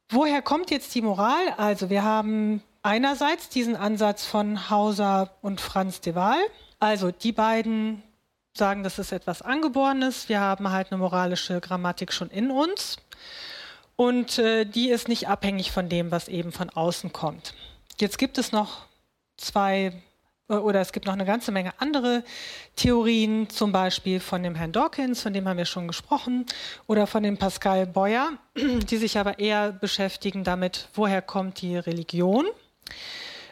[0.08, 1.50] woher kommt jetzt die Moral?
[1.58, 6.40] Also wir haben einerseits diesen Ansatz von Hauser und Franz de Waal.
[6.80, 8.02] Also die beiden
[8.54, 10.28] sagen, das ist etwas Angeborenes.
[10.28, 12.96] Wir haben halt eine moralische Grammatik schon in uns.
[13.96, 17.54] Und äh, die ist nicht abhängig von dem, was eben von außen kommt.
[17.98, 18.86] Jetzt gibt es noch
[19.36, 19.92] zwei
[20.52, 22.24] äh, oder es gibt noch eine ganze Menge andere
[22.76, 26.46] Theorien, zum Beispiel von dem Herrn Dawkins, von dem haben wir schon gesprochen,
[26.86, 32.46] oder von dem Pascal Boyer, die sich aber eher beschäftigen damit, woher kommt die Religion.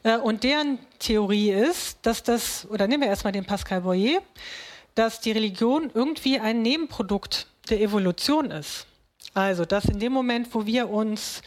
[0.03, 4.21] Äh, und deren Theorie ist, dass das, oder nehmen wir erstmal den Pascal Boyer,
[4.95, 8.87] dass die Religion irgendwie ein Nebenprodukt der Evolution ist.
[9.35, 11.43] Also, dass in dem Moment, wo wir uns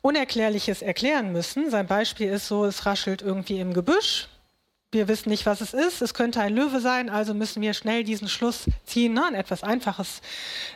[0.00, 4.28] Unerklärliches erklären müssen, sein Beispiel ist so, es raschelt irgendwie im Gebüsch,
[4.90, 6.00] wir wissen nicht, was es ist.
[6.00, 9.12] Es könnte ein Löwe sein, also müssen wir schnell diesen Schluss ziehen.
[9.12, 9.26] Ne?
[9.26, 10.22] Ein etwas einfaches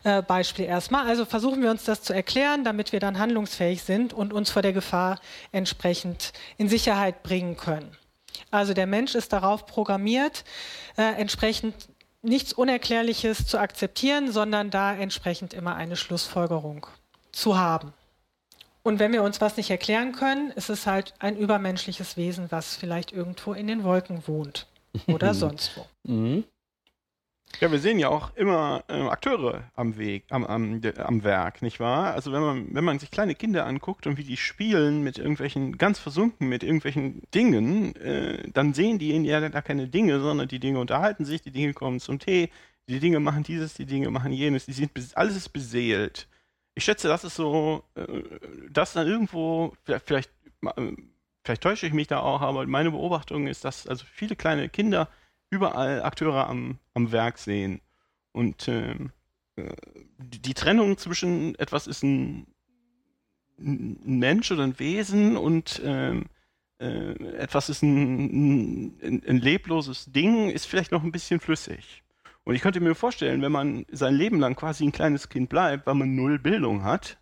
[0.05, 1.07] äh, Beispiel erstmal.
[1.07, 4.61] Also versuchen wir uns das zu erklären, damit wir dann handlungsfähig sind und uns vor
[4.61, 5.19] der Gefahr
[5.51, 7.97] entsprechend in Sicherheit bringen können.
[8.51, 10.45] Also der Mensch ist darauf programmiert,
[10.99, 11.75] äh, entsprechend
[12.23, 16.87] nichts Unerklärliches zu akzeptieren, sondern da entsprechend immer eine Schlussfolgerung
[17.33, 17.93] zu haben.
[18.83, 22.75] Und wenn wir uns was nicht erklären können, ist es halt ein übermenschliches Wesen, was
[22.75, 24.67] vielleicht irgendwo in den Wolken wohnt
[25.07, 25.87] oder sonst wo.
[26.05, 26.45] Mhm.
[27.61, 31.79] Ja, wir sehen ja auch immer äh, Akteure am Weg, am, am, am Werk, nicht
[31.79, 32.15] wahr?
[32.15, 35.79] Also wenn man, wenn man sich kleine Kinder anguckt und wie die spielen mit irgendwelchen,
[35.79, 40.49] ganz versunken mit irgendwelchen Dingen, äh, dann sehen die in ja da keine Dinge, sondern
[40.49, 42.51] die Dinge unterhalten sich, die Dinge kommen zum Tee,
[42.89, 46.27] die Dinge machen dieses, die Dinge machen jenes, die sind, alles ist beseelt
[46.75, 48.23] ich schätze, das ist so, äh,
[48.71, 50.31] dass dann irgendwo, vielleicht,
[51.45, 55.09] vielleicht täusche ich mich da auch, aber meine Beobachtung ist, dass also viele kleine Kinder
[55.53, 57.81] überall Akteure am, am Werk sehen.
[58.33, 59.13] Und ähm,
[59.57, 59.75] äh,
[60.19, 62.47] die Trennung zwischen etwas ist ein,
[63.59, 66.25] ein Mensch oder ein Wesen und ähm,
[66.81, 72.03] äh, etwas ist ein, ein, ein lebloses Ding, ist vielleicht noch ein bisschen flüssig.
[72.45, 75.87] Und ich könnte mir vorstellen, wenn man sein Leben lang quasi ein kleines Kind bleibt,
[75.87, 77.19] weil man null Bildung hat,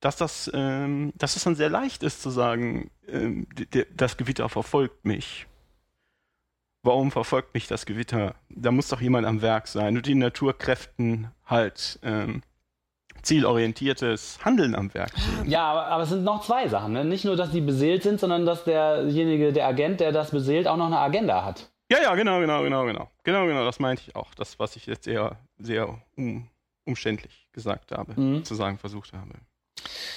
[0.00, 3.46] dass das, ähm, dass es dann sehr leicht ist zu sagen, ähm,
[3.96, 5.46] das Gewitter verfolgt mich.
[6.84, 8.34] Warum verfolgt mich das Gewitter?
[8.50, 12.42] Da muss doch jemand am Werk sein und die Naturkräften halt ähm,
[13.22, 15.10] zielorientiertes Handeln am Werk.
[15.46, 16.92] Ja, aber, aber, es sind noch zwei Sachen.
[16.92, 17.06] Ne?
[17.06, 20.76] Nicht nur, dass die beseelt sind, sondern dass derjenige, der Agent, der das beseelt, auch
[20.76, 21.70] noch eine Agenda hat.
[21.90, 23.10] Ja, ja, genau, genau, genau, genau.
[23.22, 24.34] Genau, genau, das meinte ich auch.
[24.34, 26.48] Das, was ich jetzt sehr, sehr um,
[26.84, 28.44] umständlich gesagt habe, mhm.
[28.44, 29.34] zu sagen versucht habe.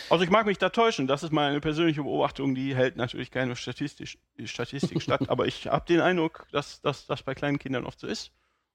[0.10, 3.56] Also ich mag mich da täuschen, das ist meine persönliche Beobachtung, die hält natürlich keine
[3.56, 8.08] Statistisch, Statistik statt, aber ich habe den Eindruck, dass das bei kleinen Kindern oft so
[8.08, 8.32] ist.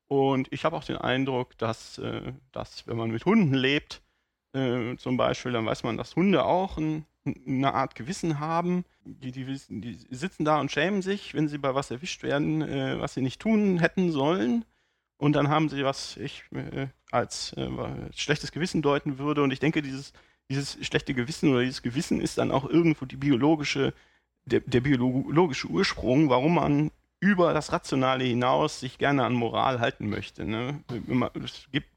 [0.08, 4.02] Und ich habe auch den Eindruck, dass, äh, dass wenn man mit Hunden lebt,
[4.52, 8.84] äh, zum Beispiel, dann weiß man, dass Hunde auch ein, eine Art Gewissen haben.
[9.04, 13.00] Die, die, die, sitzen da und schämen sich, wenn sie bei was erwischt werden, äh,
[13.00, 14.66] was sie nicht tun hätten sollen.
[15.16, 17.70] Und dann haben sie, was ich äh, als äh,
[18.14, 19.42] schlechtes Gewissen deuten würde.
[19.42, 20.12] Und ich denke, dieses,
[20.52, 23.94] dieses schlechte Gewissen oder dieses Gewissen ist dann auch irgendwo die biologische,
[24.44, 30.08] der, der biologische Ursprung, warum man über das Rationale hinaus sich gerne an Moral halten
[30.08, 30.44] möchte.
[30.44, 30.82] Ne?
[31.42, 31.88] Es gibt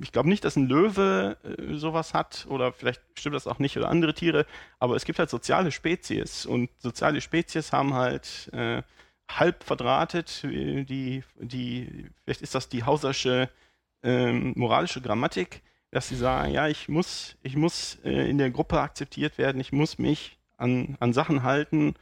[0.00, 3.76] ich glaube nicht, dass ein Löwe äh, sowas hat oder vielleicht stimmt das auch nicht
[3.76, 4.46] oder andere Tiere,
[4.78, 8.82] aber es gibt halt soziale Spezies und soziale Spezies haben halt äh,
[9.30, 13.48] halb verdrahtet die, die, vielleicht ist das die hausersche
[14.02, 18.80] ähm, moralische Grammatik, dass sie sagen, ja, ich muss, ich muss äh, in der Gruppe
[18.80, 21.94] akzeptiert werden, ich muss mich an, an Sachen halten,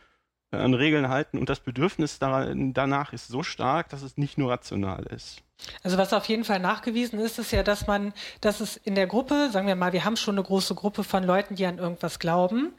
[0.51, 4.37] äh, an Regeln halten und das Bedürfnis daran, danach ist so stark, dass es nicht
[4.37, 5.42] nur rational ist.
[5.83, 9.07] Also was auf jeden Fall nachgewiesen ist, ist ja, dass man, dass es in der
[9.07, 12.18] Gruppe, sagen wir mal, wir haben schon eine große Gruppe von Leuten, die an irgendwas
[12.18, 12.74] glauben.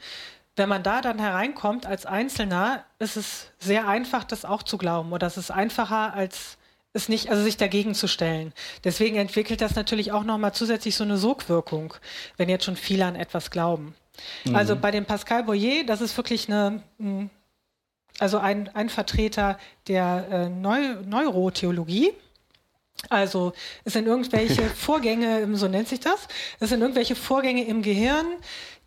[0.55, 5.11] Wenn man da dann hereinkommt als Einzelner, ist es sehr einfach, das auch zu glauben.
[5.11, 6.57] Oder es ist einfacher, als
[6.93, 8.53] es nicht, also sich dagegen zu stellen.
[8.83, 11.93] Deswegen entwickelt das natürlich auch nochmal zusätzlich so eine Sogwirkung,
[12.37, 13.95] wenn jetzt schon viele an etwas glauben.
[14.45, 14.55] Mhm.
[14.55, 16.81] Also bei dem Pascal Boyer, das ist wirklich eine,
[18.17, 22.11] also ein, ein Vertreter der äh, Neu Neurotheologie
[23.07, 23.53] also
[23.85, 26.27] es sind irgendwelche Vorgänge, so nennt sich das,
[26.59, 28.25] es sind irgendwelche Vorgänge im Gehirn,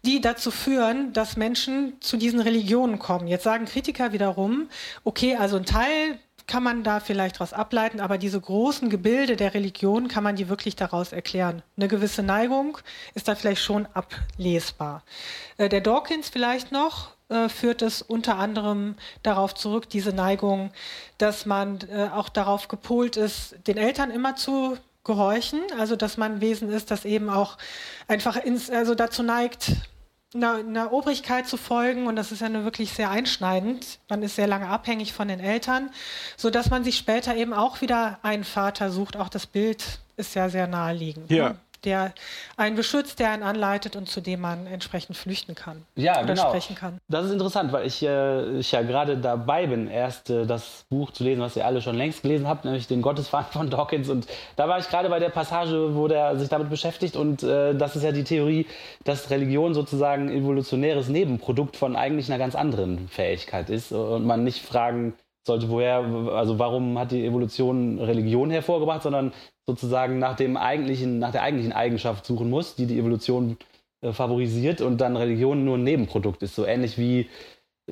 [0.05, 3.29] die dazu führen, dass Menschen zu diesen Religionen kommen.
[3.29, 4.69] Jetzt sagen Kritiker wiederum,
[5.05, 9.55] okay, also ein Teil kann man da vielleicht daraus ableiten, aber diese großen Gebilde der
[9.55, 11.63] Religion kann man die wirklich daraus erklären.
[11.77, 12.79] Eine gewisse Neigung
[13.15, 15.03] ist da vielleicht schon ablesbar.
[15.57, 20.71] Äh, der Dawkins vielleicht noch, äh, führt es unter anderem darauf zurück, diese Neigung,
[21.19, 26.35] dass man äh, auch darauf gepolt ist, den Eltern immer zu gehorchen, also dass man
[26.35, 27.59] ein Wesen ist, das eben auch
[28.07, 29.73] einfach ins, also dazu neigt,
[30.35, 33.99] einer, einer Obrigkeit zu folgen und das ist ja nur wirklich sehr einschneidend.
[34.09, 35.91] Man ist sehr lange abhängig von den Eltern,
[36.37, 39.17] so dass man sich später eben auch wieder einen Vater sucht.
[39.17, 41.31] Auch das Bild ist ja sehr naheliegend.
[41.31, 41.51] Ja.
[41.51, 41.57] Ne?
[41.85, 42.13] Der
[42.57, 46.49] einen beschützt, der einen anleitet und zu dem man entsprechend flüchten kann Ja, oder genau.
[46.49, 46.99] sprechen kann.
[47.09, 51.11] Das ist interessant, weil ich, äh, ich ja gerade dabei bin, erst äh, das Buch
[51.13, 54.09] zu lesen, was ihr alle schon längst gelesen habt, nämlich den Gottesvater von Dawkins.
[54.09, 57.17] Und da war ich gerade bei der Passage, wo der sich damit beschäftigt.
[57.17, 58.67] Und äh, das ist ja die Theorie,
[59.05, 64.45] dass Religion sozusagen ein evolutionäres Nebenprodukt von eigentlich einer ganz anderen Fähigkeit ist und man
[64.45, 65.15] nicht fragen
[65.47, 65.99] sollte, woher,
[66.33, 69.33] also warum hat die Evolution Religion hervorgebracht, sondern
[69.67, 73.57] sozusagen nach dem eigentlichen, nach der eigentlichen Eigenschaft suchen muss, die die Evolution
[74.01, 76.55] äh, favorisiert und dann Religion nur ein Nebenprodukt ist.
[76.55, 77.29] So ähnlich wie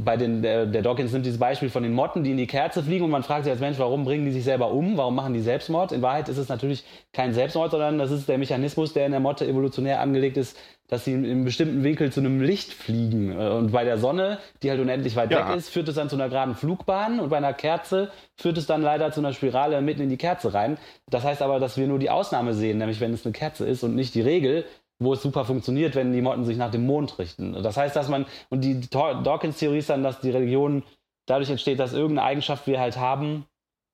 [0.05, 2.83] bei den, der, der Dawkins nimmt dieses Beispiel von den Motten, die in die Kerze
[2.83, 4.97] fliegen und man fragt sich als Mensch, warum bringen die sich selber um?
[4.97, 5.93] Warum machen die Selbstmord?
[5.93, 9.21] In Wahrheit ist es natürlich kein Selbstmord, sondern das ist der Mechanismus, der in der
[9.21, 10.57] Motte evolutionär angelegt ist,
[10.89, 13.31] dass sie in einem bestimmten Winkel zu einem Licht fliegen.
[13.31, 15.49] Äh, Und bei der Sonne, die halt unendlich weit Ja.
[15.49, 18.67] weg ist, führt es dann zu einer geraden Flugbahn und bei einer Kerze führt es
[18.67, 20.79] dann leider zu einer Spirale mitten in die Kerze rein.
[21.09, 23.85] Das heißt aber, dass wir nur die Ausnahme sehen, nämlich wenn es eine Kerze ist
[23.85, 24.65] und nicht die Regel,
[25.01, 27.61] wo es super funktioniert, wenn die Motten sich nach dem Mond richten.
[27.63, 30.83] Das heißt, dass man, und die Daw- Dawkins-Theorie ist dann, dass die Religion
[31.27, 33.47] dadurch entsteht, dass irgendeine Eigenschaft wir halt haben,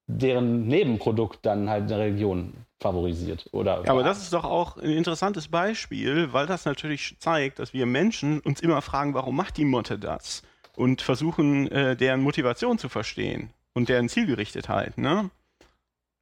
[0.09, 3.49] deren Nebenprodukt dann halt eine Religion favorisiert.
[3.53, 7.73] Oder Ja, aber das ist doch auch ein interessantes Beispiel, weil das natürlich zeigt, dass
[7.73, 10.43] wir Menschen uns immer fragen, warum macht die Motte das?
[10.77, 15.31] Und versuchen, äh, deren Motivation zu verstehen und deren Zielgerichtetheit, ne?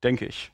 [0.03, 0.53] Denke ich.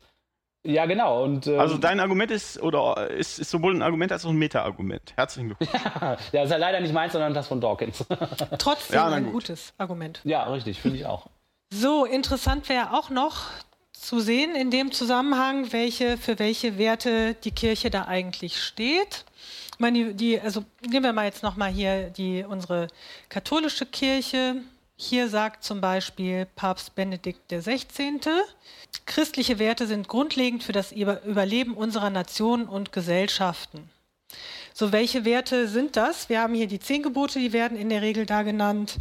[0.65, 1.25] Ja, genau.
[1.25, 4.37] Und, ähm, Also dein Argument ist, oder ist, ist sowohl ein Argument als auch ein
[4.37, 5.13] Meta-Argument.
[5.17, 5.71] Herzlichen Glückwunsch.
[6.33, 8.05] ja, ist ja leider nicht meins, sondern das von Dawkins.
[8.59, 9.33] Trotzdem Ja, ein gut.
[9.33, 10.21] gutes Argument.
[10.25, 11.27] ja, richtig, finde ich auch.
[11.73, 13.47] So, interessant wäre auch noch
[13.93, 19.25] zu sehen in dem Zusammenhang, welche, für welche Werte die Kirche da eigentlich steht.
[19.75, 22.89] Ich meine, die, die, also nehmen wir mal jetzt nochmal hier die, unsere
[23.29, 24.57] katholische Kirche.
[25.03, 28.21] Hier sagt zum Beispiel Papst Benedikt XVI.,
[29.07, 33.89] christliche Werte sind grundlegend für das Über- Überleben unserer Nationen und Gesellschaften.
[34.75, 36.29] So, welche Werte sind das?
[36.29, 38.99] Wir haben hier die zehn Gebote, die werden in der Regel da genannt.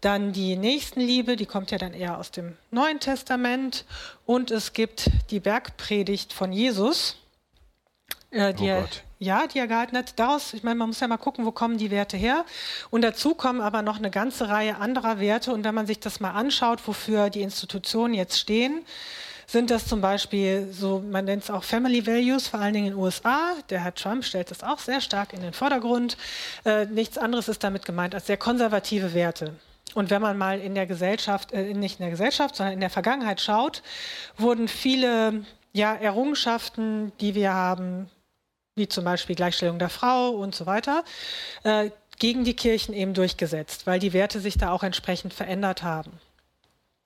[0.00, 3.84] Dann die Nächstenliebe, die kommt ja dann eher aus dem Neuen Testament.
[4.24, 7.18] Und es gibt die Bergpredigt von Jesus,
[8.30, 9.02] äh, die, Oh er, Gott.
[9.22, 10.18] Ja, die er gehalten hat.
[10.18, 12.44] Daraus, ich meine, man muss ja mal gucken, wo kommen die Werte her.
[12.90, 15.52] Und dazu kommen aber noch eine ganze Reihe anderer Werte.
[15.52, 18.84] Und wenn man sich das mal anschaut, wofür die Institutionen jetzt stehen,
[19.46, 22.92] sind das zum Beispiel so, man nennt es auch Family Values, vor allen Dingen in
[22.94, 23.54] den USA.
[23.70, 26.16] Der Herr Trump stellt das auch sehr stark in den Vordergrund.
[26.64, 29.54] Äh, nichts anderes ist damit gemeint als sehr konservative Werte.
[29.94, 32.90] Und wenn man mal in der Gesellschaft, äh, nicht in der Gesellschaft, sondern in der
[32.90, 33.82] Vergangenheit schaut,
[34.38, 38.10] wurden viele ja, Errungenschaften, die wir haben,
[38.74, 41.04] wie zum Beispiel Gleichstellung der Frau und so weiter,
[41.64, 46.12] äh, gegen die Kirchen eben durchgesetzt, weil die Werte sich da auch entsprechend verändert haben.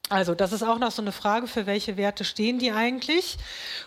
[0.09, 3.39] Also das ist auch noch so eine Frage, für welche Werte stehen die eigentlich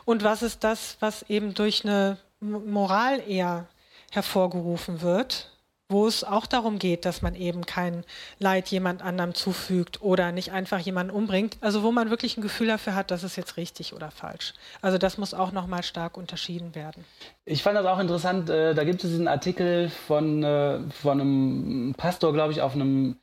[0.05, 3.67] und was ist das, was eben durch eine Moral eher
[4.11, 5.51] hervorgerufen wird,
[5.89, 8.05] wo es auch darum geht, dass man eben kein
[8.37, 11.57] Leid jemand anderem zufügt oder nicht einfach jemanden umbringt.
[11.61, 14.53] Also wo man wirklich ein Gefühl dafür hat, das ist jetzt richtig oder falsch.
[14.81, 17.03] Also das muss auch nochmal stark unterschieden werden.
[17.43, 21.95] Ich fand das auch interessant, äh, da gibt es diesen Artikel von, äh, von einem
[21.97, 23.17] Pastor, glaube ich, auf einem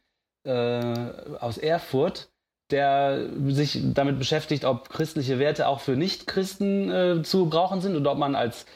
[0.45, 1.09] äh,
[1.41, 2.29] aus Erfurt,
[2.73, 8.07] der sich damit beschäftigt, ob christliche Werte auch für Nichtchristen äh, zu brauchen sind und
[8.09, 8.67] ob man als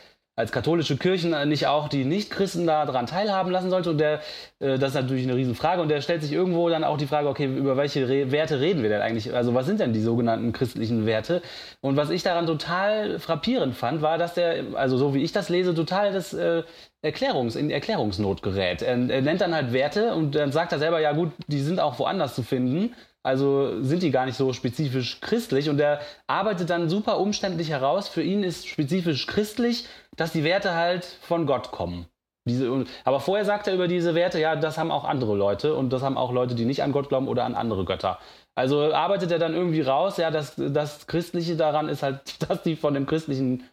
[0.40, 3.90] als katholische Kirchen äh, nicht auch die Nichtchristen daran teilhaben lassen sollte.
[3.90, 4.20] Und der,
[4.58, 5.80] äh, das ist natürlich eine Riesenfrage.
[5.80, 8.82] Und der stellt sich irgendwo dann auch die Frage, okay, über welche Re Werte reden
[8.82, 9.32] wir denn eigentlich?
[9.34, 11.42] Also was sind denn die sogenannten christlichen Werte?
[11.80, 15.48] Und was ich daran total frappierend fand, war, dass der, also so wie ich das
[15.48, 16.62] lese, total das äh,
[17.02, 18.82] Erklärungs in Erklärungsnot gerät.
[18.82, 21.80] Er, er nennt dann halt Werte und dann sagt er selber, ja gut, die sind
[21.80, 22.94] auch woanders zu finden.
[23.22, 28.08] Also sind die gar nicht so spezifisch christlich und er arbeitet dann super umständlich heraus.
[28.08, 32.06] Für ihn ist spezifisch christlich, dass die Werte halt von Gott kommen.
[32.48, 35.92] Diese, aber vorher sagt er über diese Werte, ja, das haben auch andere Leute und
[35.92, 38.18] das haben auch Leute, die nicht an Gott glauben oder an andere Götter.
[38.54, 42.76] Also arbeitet er dann irgendwie raus, ja, das, das Christliche daran ist halt, dass die
[42.76, 43.64] von dem christlichen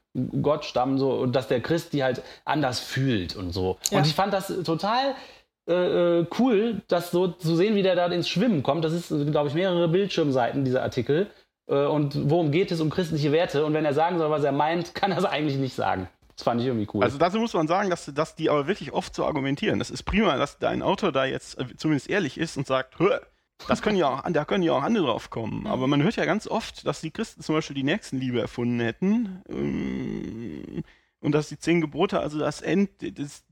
[0.41, 3.77] Gott stammen so und dass der Christ die halt anders fühlt und so.
[3.91, 4.00] Ja.
[4.00, 5.15] Und ich fand das total
[5.67, 8.85] äh, äh, cool, das so zu sehen, wie der da ins Schwimmen kommt.
[8.85, 11.27] Das ist, glaube ich, mehrere Bildschirmseiten, dieser Artikel.
[11.67, 12.79] Äh, und worum geht es?
[12.79, 13.65] Um christliche Werte.
[13.65, 16.07] Und wenn er sagen soll, was er meint, kann er es eigentlich nicht sagen.
[16.35, 17.03] Das fand ich irgendwie cool.
[17.03, 19.79] Also dazu muss man sagen, dass, dass die aber wirklich oft so argumentieren.
[19.79, 23.09] Das ist prima, dass dein Autor da jetzt äh, zumindest ehrlich ist und sagt, "Hö,
[23.67, 25.67] das können ja auch, da können ja auch andere drauf kommen.
[25.67, 29.41] Aber man hört ja ganz oft, dass die Christen zum Beispiel die Nächstenliebe erfunden hätten
[29.49, 30.83] ähm,
[31.19, 33.43] und dass die zehn Gebote, also das End, das,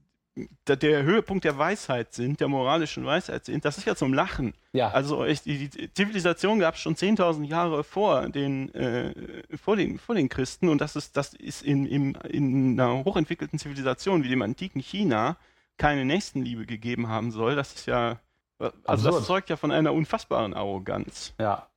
[0.67, 4.53] der, Höhepunkt der Weisheit sind, der moralischen Weisheit sind, das ist ja zum Lachen.
[4.73, 4.89] Ja.
[4.89, 9.13] Also ich, die, die Zivilisation gab es schon 10.000 Jahre vor den, äh,
[9.57, 13.59] vor, den, vor den Christen und das ist, das ist in, in, in einer hochentwickelten
[13.59, 15.37] Zivilisation wie dem antiken China
[15.77, 17.55] keine Nächstenliebe gegeben haben soll.
[17.55, 18.19] Das ist ja,
[18.59, 19.15] also Absurd.
[19.15, 21.33] das zeugt ja von einer unfassbaren Arroganz.
[21.39, 21.67] Ja.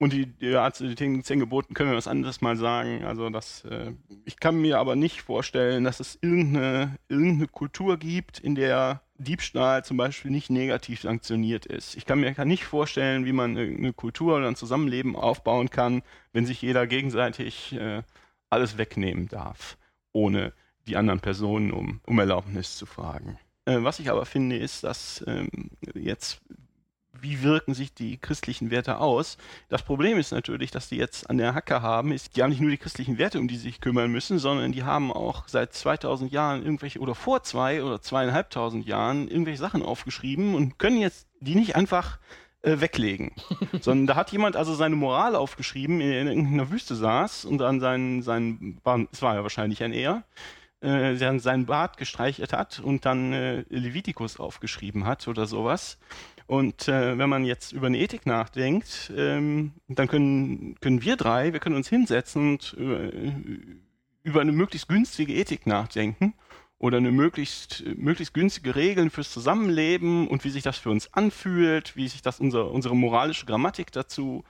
[0.00, 3.04] Und die, ja, zu den zehn Geboten können wir was anderes mal sagen.
[3.04, 3.92] Also das, äh,
[4.24, 9.84] ich kann mir aber nicht vorstellen, dass es irgendeine, irgendeine Kultur gibt, in der Diebstahl
[9.84, 11.96] zum Beispiel nicht negativ sanktioniert ist.
[11.96, 16.00] Ich kann mir kann nicht vorstellen, wie man eine Kultur oder ein Zusammenleben aufbauen kann,
[16.32, 18.02] wenn sich jeder gegenseitig äh,
[18.48, 19.76] alles wegnehmen darf,
[20.12, 20.54] ohne
[20.86, 23.38] die anderen Personen um, um Erlaubnis zu fragen.
[23.66, 25.50] Äh, was ich aber finde, ist, dass ähm,
[25.92, 26.40] jetzt
[27.22, 29.36] wie wirken sich die christlichen Werte aus?
[29.68, 32.60] Das Problem ist natürlich, dass die jetzt an der Hacke haben, ist, die haben nicht
[32.60, 35.72] nur die christlichen Werte, um die sie sich kümmern müssen, sondern die haben auch seit
[35.72, 41.26] 2000 Jahren irgendwelche, oder vor zwei oder zweieinhalbtausend Jahren irgendwelche Sachen aufgeschrieben und können jetzt
[41.40, 42.18] die nicht einfach
[42.62, 43.32] äh, weglegen.
[43.80, 47.80] sondern da hat jemand also seine Moral aufgeschrieben, in, in irgendeiner Wüste saß und dann
[47.80, 48.80] seinen, seinen,
[49.12, 50.24] es war ja wahrscheinlich ein Er,
[50.82, 55.98] äh, seinen Bart gestreichelt hat und dann äh, Levitikus aufgeschrieben hat oder sowas.
[56.50, 61.52] Und äh, wenn man jetzt über eine Ethik nachdenkt, ähm, dann können, können wir drei,
[61.52, 63.62] wir können uns hinsetzen und äh,
[64.24, 66.34] über eine möglichst günstige Ethik nachdenken
[66.80, 71.94] oder eine möglichst, möglichst günstige Regeln fürs Zusammenleben und wie sich das für uns anfühlt,
[71.94, 74.42] wie sich das unser, unsere moralische Grammatik dazu,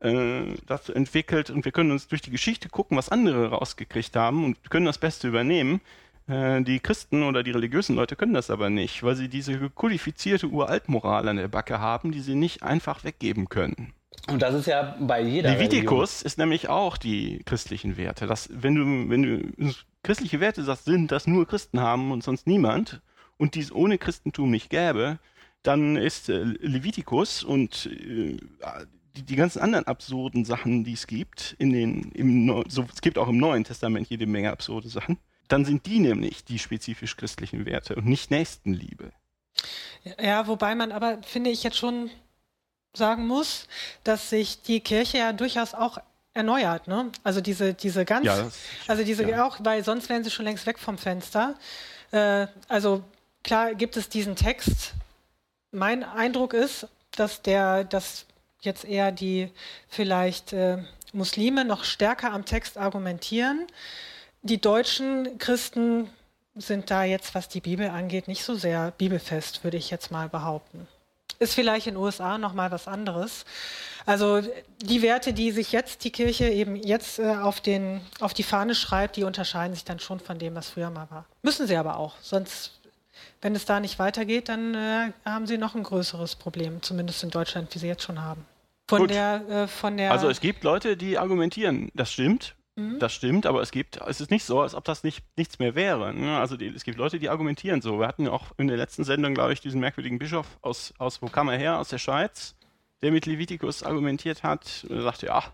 [0.00, 1.50] äh, dazu entwickelt.
[1.50, 4.98] Und wir können uns durch die Geschichte gucken, was andere rausgekriegt haben und können das
[4.98, 5.80] Beste übernehmen.
[6.26, 10.48] Äh, Die Christen oder die religiösen Leute können das aber nicht, weil sie diese kodifizierte
[10.48, 13.92] Uraltmoral an der Backe haben, die sie nicht einfach weggeben können.
[14.28, 18.26] Und das ist ja bei jeder Levitikus ist nämlich auch die christlichen Werte.
[18.26, 22.46] Das, wenn du, wenn du christliche Werte sagst, sind, dass nur Christen haben und sonst
[22.46, 23.02] niemand
[23.36, 25.18] und dies ohne Christentum nicht gäbe,
[25.62, 28.36] dann ist äh, Levitikus und äh,
[29.16, 33.18] die, die ganzen anderen absurden Sachen, die es gibt, in den, im, so, es gibt
[33.18, 35.18] auch im Neuen Testament jede Menge absurde Sachen,
[35.48, 39.12] dann sind die nämlich die spezifisch christlichen Werte und nicht Nächstenliebe.
[40.20, 42.10] Ja, wobei man aber, finde ich, jetzt schon
[42.92, 43.66] sagen muss,
[44.04, 45.98] dass sich die Kirche ja durchaus auch
[46.32, 46.88] erneuert.
[46.88, 47.10] Ne?
[47.22, 48.50] Also diese, diese ganz, Ja,
[48.88, 49.46] also diese ja.
[49.46, 51.54] auch, weil sonst wären sie schon längst weg vom Fenster.
[52.10, 53.02] Äh, also
[53.42, 54.94] klar gibt es diesen Text.
[55.70, 58.26] Mein Eindruck ist, dass der, dass
[58.60, 59.50] jetzt eher die
[59.88, 60.78] vielleicht äh,
[61.12, 63.66] Muslime noch stärker am Text argumentieren.
[64.44, 66.10] Die deutschen Christen
[66.54, 70.28] sind da jetzt, was die Bibel angeht, nicht so sehr bibelfest, würde ich jetzt mal
[70.28, 70.86] behaupten.
[71.38, 73.46] Ist vielleicht in den USA noch mal was anderes.
[74.04, 74.42] Also
[74.82, 78.74] die Werte, die sich jetzt die Kirche eben jetzt äh, auf, den, auf die Fahne
[78.74, 81.24] schreibt, die unterscheiden sich dann schon von dem, was früher mal war.
[81.42, 82.14] Müssen sie aber auch.
[82.20, 82.78] Sonst,
[83.40, 87.30] wenn es da nicht weitergeht, dann äh, haben sie noch ein größeres Problem, zumindest in
[87.30, 88.44] Deutschland, wie sie jetzt schon haben.
[88.88, 89.10] Von Gut.
[89.10, 90.12] der, äh, von der.
[90.12, 92.98] Also es gibt Leute, die argumentieren, das stimmt, Mhm.
[92.98, 95.76] das stimmt, aber es gibt, es ist nicht so, als ob das nicht nichts mehr
[95.76, 96.12] wäre.
[96.12, 96.38] Ne?
[96.38, 98.00] Also die, es gibt Leute, die argumentieren so.
[98.00, 101.22] Wir hatten ja auch in der letzten Sendung, glaube ich, diesen merkwürdigen Bischof aus, aus
[101.22, 101.78] wo kam er her?
[101.78, 102.56] Aus der Schweiz,
[103.02, 104.86] der mit Levitikus argumentiert hat.
[104.90, 105.44] Er sagte, ja,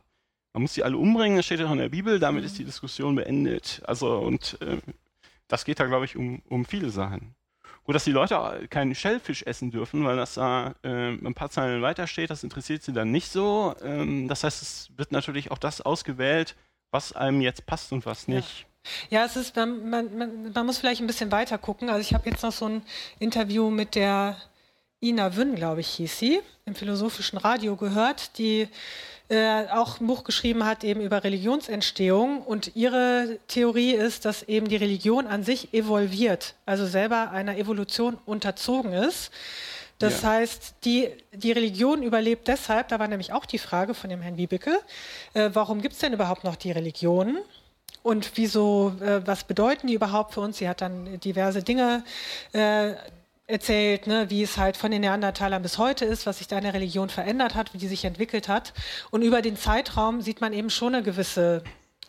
[0.54, 2.64] man muss die alle umbringen, das steht ja auch in der Bibel, damit ist die
[2.64, 3.82] Diskussion beendet.
[3.84, 4.78] Also und äh,
[5.46, 7.34] das geht da, glaube ich, um, um viele Sachen.
[7.84, 11.82] Gut, dass die Leute keinen Schellfisch essen dürfen, weil das da äh, ein paar Zeilen
[11.82, 13.74] weiter steht, das interessiert sie dann nicht so.
[13.82, 16.56] Ähm, das heißt, es wird natürlich auch das ausgewählt,
[16.90, 18.66] was einem jetzt passt und was nicht.
[19.10, 21.90] Ja, es ist, man, man, man, man muss vielleicht ein bisschen weiter gucken.
[21.90, 22.82] Also ich habe jetzt noch so ein
[23.18, 24.36] Interview mit der
[25.02, 28.68] Ina Wünn, glaube ich, hieß sie, im philosophischen Radio gehört, die
[29.28, 32.42] äh, auch ein Buch geschrieben hat eben über Religionsentstehung.
[32.42, 38.18] Und ihre Theorie ist, dass eben die Religion an sich evolviert, also selber einer Evolution
[38.26, 39.30] unterzogen ist.
[40.00, 40.30] Das Ja.
[40.30, 44.36] heißt, die, die Religion überlebt deshalb, da war nämlich auch die Frage von dem Herrn
[44.36, 44.78] Wiebeke,
[45.34, 47.38] äh, warum gibt es denn überhaupt noch die Religionen?
[48.02, 50.56] Und wieso, äh, was bedeuten die überhaupt für uns?
[50.56, 52.02] Sie hat dann diverse Dinge
[52.52, 52.94] äh,
[53.46, 56.64] erzählt, ne, wie es halt von den Neandertalern bis heute ist, was sich da in
[56.64, 58.72] der Religion verändert hat, wie die sich entwickelt hat.
[59.10, 61.62] Und über den Zeitraum sieht man eben schon eine gewisse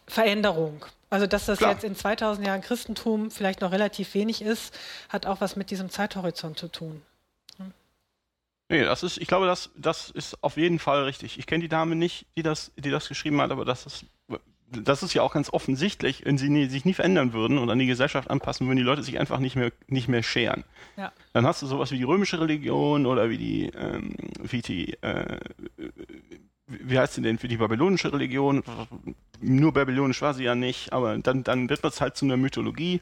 [0.08, 0.86] Veränderung.
[1.10, 1.72] Also, dass das Klar.
[1.72, 4.74] jetzt in 2000 Jahren Christentum vielleicht noch relativ wenig ist,
[5.10, 7.02] hat auch was mit diesem Zeithorizont zu tun.
[8.72, 11.38] Nee, das ist, ich glaube, das, das ist auf jeden Fall richtig.
[11.38, 14.06] Ich kenne die Dame nicht, die das, die das geschrieben hat, aber das ist,
[14.70, 17.80] das ist ja auch ganz offensichtlich, wenn sie nie, sich nie verändern würden und an
[17.80, 20.64] die Gesellschaft anpassen, würden die Leute sich einfach nicht mehr, nicht mehr scheren.
[20.96, 21.12] Ja.
[21.34, 25.38] Dann hast du sowas wie die römische Religion oder wie die, ähm, wie die, äh,
[26.68, 28.64] wie heißt sie denn, für die babylonische Religion?
[29.42, 33.02] Nur babylonisch war sie ja nicht, aber dann, dann wird das halt zu einer Mythologie.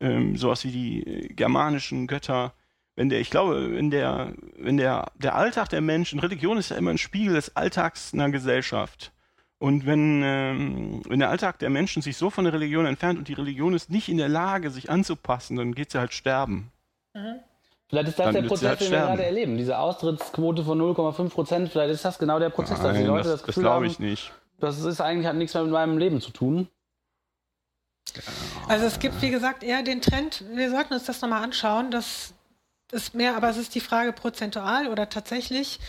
[0.00, 2.52] ähm, sowas wie die äh, germanischen Götter,
[2.96, 6.76] wenn der, ich glaube, wenn der, wenn der, der Alltag der Menschen, Religion ist ja
[6.76, 9.12] immer ein Spiegel des Alltags einer Gesellschaft.
[9.58, 13.28] Und wenn, ähm, wenn der Alltag der Menschen sich so von der Religion entfernt und
[13.28, 16.70] die Religion ist nicht in der Lage, sich anzupassen, dann geht sie halt sterben.
[17.14, 17.40] Mhm.
[17.88, 19.08] Vielleicht ist das Dann der Prozess, halt den wir sterben.
[19.08, 19.56] gerade erleben.
[19.56, 23.28] Diese Austrittsquote von 0,5 Prozent, vielleicht ist das genau der Prozess, dass die Nein, Leute
[23.28, 24.32] das, das, das Gefühl glaube haben, ich nicht.
[24.58, 26.68] das ist eigentlich hat nichts mehr mit meinem Leben zu tun.
[28.68, 32.33] Also es gibt, wie gesagt, eher den Trend, wir sollten uns das nochmal anschauen, das
[32.92, 35.80] ist mehr, aber es ist die Frage prozentual oder tatsächlich,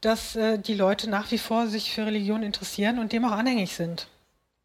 [0.00, 3.74] dass äh, die Leute nach wie vor sich für Religion interessieren und dem auch anhängig
[3.74, 4.08] sind.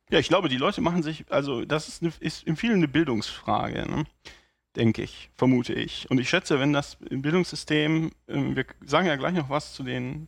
[0.10, 2.88] Ja, ich glaube, die Leute machen sich, also das ist, eine, ist in vielen eine
[2.88, 4.06] Bildungsfrage, ne?
[4.78, 6.10] denke ich, vermute ich.
[6.10, 10.28] Und ich schätze, wenn das Bildungssystem, ähm, wir sagen ja gleich noch was zu den,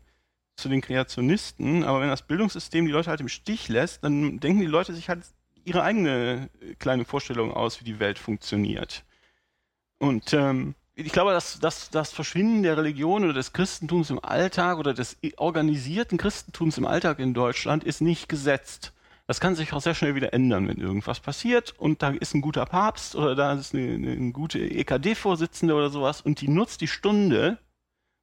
[0.58, 4.60] zu den Kreationisten, aber wenn das Bildungssystem die Leute halt im Stich lässt, dann denken
[4.60, 5.24] die Leute sich halt
[5.64, 9.06] ihre eigene äh, kleine Vorstellung aus, wie die Welt funktioniert.
[10.00, 10.76] Und ähm,
[11.06, 15.18] ich glaube, dass, dass das Verschwinden der Religion oder des Christentums im Alltag oder des
[15.38, 18.92] organisierten Christentums im Alltag in Deutschland ist nicht gesetzt.
[19.28, 22.42] Das kann sich auch sehr schnell wieder ändern, wenn irgendwas passiert und da ist ein
[22.42, 26.88] guter Papst oder da ist eine, eine, gute EKD-Vorsitzende oder sowas und die nutzt die
[26.88, 27.60] Stunde,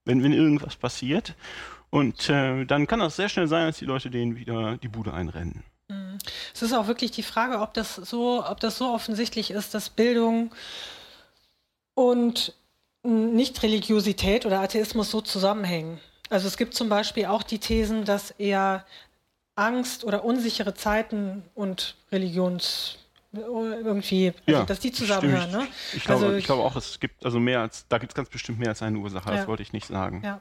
[0.04, 1.34] wenn, wenn irgendwas passiert.
[1.90, 5.14] Und äh, dann kann das sehr schnell sein, dass die Leute denen wieder die Bude
[5.14, 5.62] einrennen.
[6.52, 9.88] Es ist auch wirklich die Frage, ob das so, ob das so offensichtlich ist, dass
[9.88, 10.52] Bildung
[11.94, 12.52] und
[13.06, 16.00] Nicht-Religiosität oder Atheismus so zusammenhängen.
[16.28, 18.84] Also es gibt zum Beispiel auch die Thesen, dass eher
[19.54, 22.98] Angst oder unsichere Zeiten und Religions
[23.32, 25.50] irgendwie, also dass die zusammenhören.
[25.50, 25.66] Ne?
[25.94, 28.28] Ich glaube, Also ich glaube auch, es gibt also mehr als, da gibt es ganz
[28.28, 29.46] bestimmt mehr als eine Ursache, das Ja.
[29.46, 30.22] wollte ich nicht sagen.
[30.24, 30.40] Ja.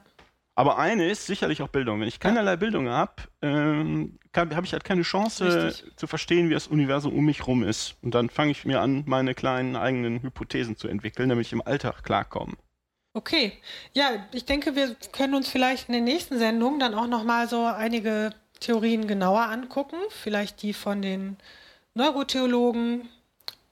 [0.58, 2.00] Aber eine ist sicherlich auch Bildung.
[2.00, 5.96] Wenn ich keinerlei Bildung habe, ähm, habe ich halt keine Chance Richtig.
[5.96, 7.96] zu verstehen, wie das Universum um mich rum ist.
[8.00, 11.60] Und dann fange ich mir an, meine kleinen eigenen Hypothesen zu entwickeln, damit ich im
[11.60, 12.54] Alltag klarkomme.
[13.12, 13.52] Okay.
[13.92, 17.66] Ja, ich denke, wir können uns vielleicht in den nächsten Sendungen dann auch nochmal so
[17.66, 19.96] einige Theorien genauer angucken.
[20.08, 21.36] Vielleicht die von den
[21.92, 23.10] Neurotheologen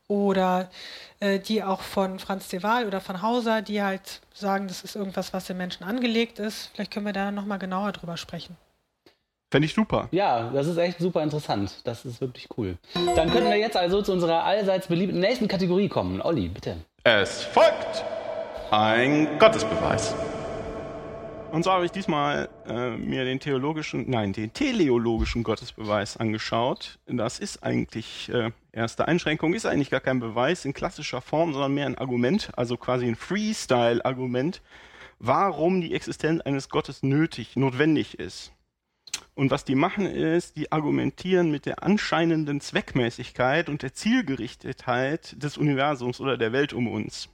[0.08, 0.70] oder
[1.20, 4.96] äh, die auch von Franz de Waal oder von Hauser, die halt sagen, das ist
[4.96, 6.70] irgendwas, was im Menschen angelegt ist.
[6.74, 8.56] Vielleicht können wir da nochmal genauer drüber sprechen.
[9.50, 10.08] Fände ich super.
[10.10, 11.72] Ja, das ist echt super interessant.
[11.84, 12.76] Das ist wirklich cool.
[13.14, 16.20] Dann könnten wir jetzt also zu unserer allseits beliebten nächsten Kategorie kommen.
[16.20, 16.78] Olli, bitte.
[17.04, 18.04] Es folgt
[18.72, 20.14] ein Gottesbeweis.
[21.54, 26.98] Und zwar habe ich diesmal äh, mir den theologischen, nein, den teleologischen Gottesbeweis angeschaut.
[27.06, 31.72] Das ist eigentlich, äh, erste Einschränkung, ist eigentlich gar kein Beweis in klassischer Form, sondern
[31.72, 34.62] mehr ein Argument, also quasi ein Freestyle-Argument,
[35.20, 38.52] warum die Existenz eines Gottes nötig, notwendig ist.
[39.36, 45.56] Und was die machen ist, die argumentieren mit der anscheinenden Zweckmäßigkeit und der Zielgerichtetheit des
[45.56, 47.28] Universums oder der Welt um uns.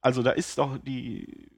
[0.00, 1.50] Also da ist doch die,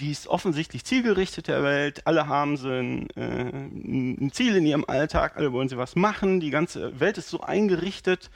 [0.00, 2.06] die ist offensichtlich zielgerichtet der Welt.
[2.06, 6.40] Alle haben sie ein, äh, ein Ziel in ihrem Alltag, alle wollen sie was machen.
[6.40, 8.30] Die ganze Welt ist so eingerichtet,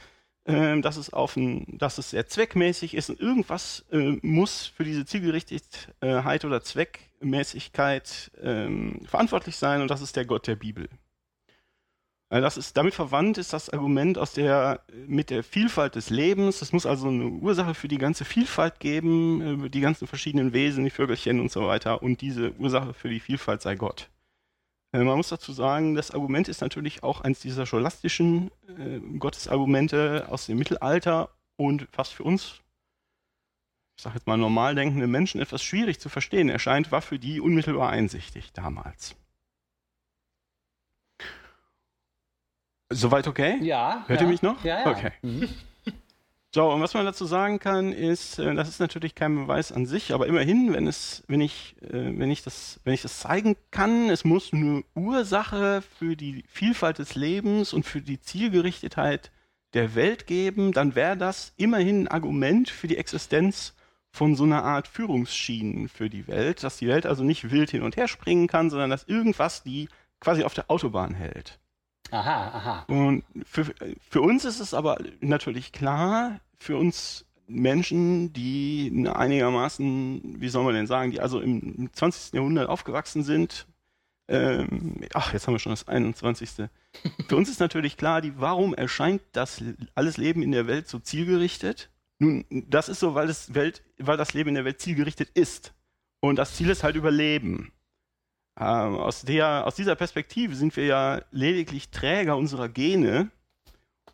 [0.44, 4.84] äh, dass es auf ein, dass es sehr zweckmäßig ist und irgendwas äh, muss für
[4.84, 10.88] diese Zielgerichtetheit oder Zweckmäßigkeit ähm, verantwortlich sein und das ist der Gott der Bibel.
[12.30, 16.62] Äh, Das ist, damit verwandt ist das Argument aus der, mit der Vielfalt des Lebens.
[16.62, 20.84] Es muss also eine Ursache für die ganze Vielfalt geben, äh, die ganzen verschiedenen Wesen,
[20.84, 22.02] die Vögelchen und so weiter.
[22.02, 24.10] Und diese Ursache für die Vielfalt sei Gott.
[24.92, 28.50] Äh, Man muss dazu sagen, das Argument ist natürlich auch eines dieser scholastischen
[29.18, 32.60] Gottesargumente aus dem Mittelalter und was für uns,
[33.96, 37.40] ich sage jetzt mal normal denkende Menschen, etwas schwierig zu verstehen erscheint, war für die
[37.40, 39.14] unmittelbar einsichtig damals.
[42.90, 43.58] Soweit okay?
[43.62, 44.04] Ja.
[44.06, 44.26] Hört ja.
[44.26, 44.62] ihr mich noch?
[44.64, 44.90] Ja, ja.
[44.90, 45.12] Okay.
[45.22, 45.48] Mhm.
[46.54, 49.86] So, und was man dazu sagen kann, ist, äh, das ist natürlich kein Beweis an
[49.86, 53.56] sich, aber immerhin, wenn es, wenn ich, äh, wenn ich das, wenn ich das zeigen
[53.72, 59.32] kann, es muss eine Ursache für die Vielfalt des Lebens und für die Zielgerichtetheit
[59.72, 63.74] der Welt geben, dann wäre das immerhin ein Argument für die Existenz
[64.12, 67.82] von so einer Art Führungsschienen für die Welt, dass die Welt also nicht wild hin
[67.82, 69.88] und her springen kann, sondern dass irgendwas die
[70.20, 71.58] quasi auf der Autobahn hält.
[72.14, 72.84] Aha, aha.
[72.86, 73.64] Und für,
[74.08, 80.74] für uns ist es aber natürlich klar, für uns Menschen, die einigermaßen, wie soll man
[80.74, 82.34] denn sagen, die also im 20.
[82.34, 83.66] Jahrhundert aufgewachsen sind,
[84.28, 86.68] ähm, ach, jetzt haben wir schon das 21.
[87.28, 89.62] Für uns ist natürlich klar, die, warum erscheint das
[89.96, 91.90] alles Leben in der Welt so zielgerichtet?
[92.20, 95.74] Nun, das ist so, weil das, Welt, weil das Leben in der Welt zielgerichtet ist.
[96.20, 97.72] Und das Ziel ist halt Überleben.
[98.58, 103.30] Ähm, aus, der, aus dieser Perspektive sind wir ja lediglich Träger unserer Gene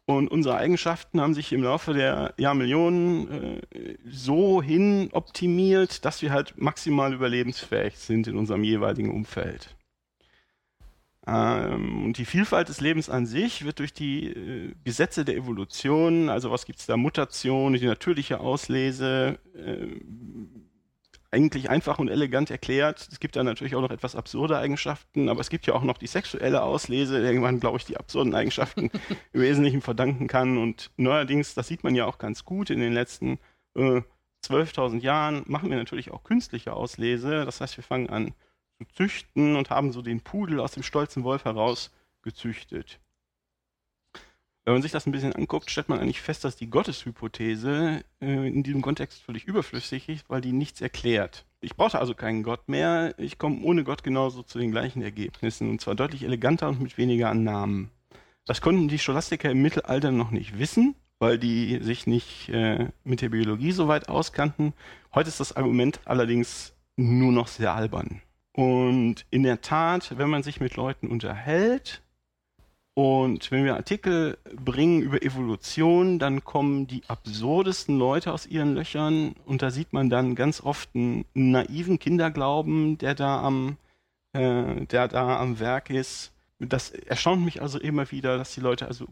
[0.07, 6.33] Und unsere Eigenschaften haben sich im Laufe der Jahrmillionen äh, so hin optimiert, dass wir
[6.33, 9.77] halt maximal überlebensfähig sind in unserem jeweiligen Umfeld.
[11.27, 16.29] Ähm, und die Vielfalt des Lebens an sich wird durch die äh, Gesetze der Evolution,
[16.29, 19.87] also was gibt es da, Mutation, die natürliche Auslese, äh,
[21.33, 23.09] eigentlich einfach und elegant erklärt.
[23.11, 25.99] Es gibt da natürlich auch noch etwas absurde Eigenschaften, aber es gibt ja auch noch
[25.99, 28.91] die sexuelle Auslese, der man, glaube ich, die absurden Eigenschaften
[29.33, 30.59] im Wesentlichen verdanken kann.
[30.59, 33.39] Und neuerdings, das sieht man ja auch ganz gut in den letzten
[33.77, 34.03] äh,
[34.45, 37.45] 12.000 Jahren, machen wir natürlich auch künstliche Auslese.
[37.45, 38.35] Das heißt, wir fangen an
[38.79, 42.99] zu züchten und haben so den Pudel aus dem stolzen Wolf heraus gezüchtet.
[44.71, 48.49] Wenn man sich das ein bisschen anguckt, stellt man eigentlich fest, dass die Gotteshypothese äh,
[48.49, 51.45] in diesem Kontext völlig überflüssig ist, weil die nichts erklärt.
[51.61, 53.13] Ich brauche also keinen Gott mehr.
[53.19, 56.99] Ich komme ohne Gott genauso zu den gleichen Ergebnissen und zwar deutlich eleganter und mit
[56.99, 57.91] weniger Annahmen.
[58.47, 63.23] Das konnten die Scholastiker im Mittelalter noch nicht wissen, weil die sich nicht äh, mit
[63.23, 64.73] der Biologie so weit auskannten.
[65.13, 68.23] Heute ist das Argument allerdings nur noch sehr albern.
[68.53, 72.03] Und in der Tat, wenn man sich mit Leuten unterhält,
[72.95, 79.35] und wenn wir Artikel bringen über Evolution, dann kommen die absurdesten Leute aus ihren Löchern
[79.47, 83.77] und da sieht man dann ganz oft einen naiven Kinderglauben, der da am,
[84.33, 86.33] äh, der da am Werk ist.
[86.59, 89.07] Das erstaunt mich also immer wieder, dass die Leute also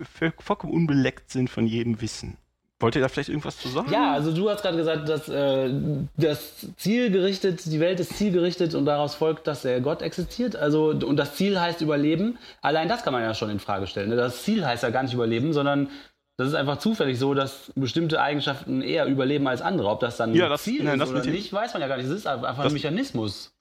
[0.00, 2.36] vollkommen unbeleckt sind von jedem Wissen.
[2.78, 3.90] Wollt ihr da vielleicht irgendwas zu sagen?
[3.90, 5.70] Ja, also du hast gerade gesagt, dass äh,
[6.18, 10.56] das zielgerichtet, die Welt ist zielgerichtet und daraus folgt, dass der Gott existiert.
[10.56, 12.36] Also und das Ziel heißt Überleben.
[12.60, 14.10] Allein das kann man ja schon in Frage stellen.
[14.10, 14.16] Ne?
[14.16, 15.88] Das Ziel heißt ja gar nicht Überleben, sondern
[16.36, 19.88] das ist einfach zufällig so, dass bestimmte Eigenschaften eher überleben als andere.
[19.88, 22.06] Ob das dann ja, das, Ziel nein, ist oder nicht, weiß man ja gar nicht.
[22.06, 23.52] Es ist einfach Das- ein Mechanismus.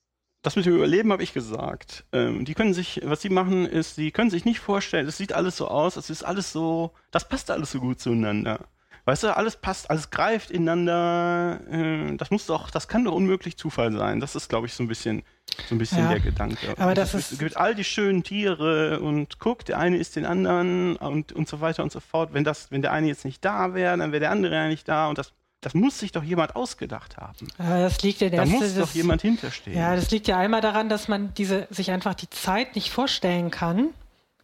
[0.41, 2.03] Das mit dem Überleben habe ich gesagt.
[2.11, 5.33] Ähm, die können sich, was sie machen, ist, sie können sich nicht vorstellen, es sieht
[5.33, 8.59] alles so aus, es ist alles so, das passt alles so gut zueinander.
[9.07, 11.59] Weißt du, alles passt, alles greift ineinander.
[11.69, 14.19] Äh, das muss doch, das kann doch unmöglich Zufall sein.
[14.19, 15.21] Das ist, glaube ich, so ein bisschen,
[15.69, 16.73] so ein bisschen Ja, der Gedanke.
[16.77, 20.15] aber Und das es ist- gibt all die schönen Tiere und guck, der eine ist
[20.15, 22.33] den anderen und, und so weiter und so fort.
[22.33, 24.87] Wenn das, wenn der eine jetzt nicht da wäre, dann wäre der andere ja nicht
[24.87, 27.47] da und das, das muss sich doch jemand ausgedacht haben.
[27.59, 29.77] Das liegt in Da erster muss doch das- jemand hinterstehen.
[29.77, 33.51] Ja, das liegt ja einmal daran, dass man diese, sich einfach die Zeit nicht vorstellen
[33.51, 33.89] kann,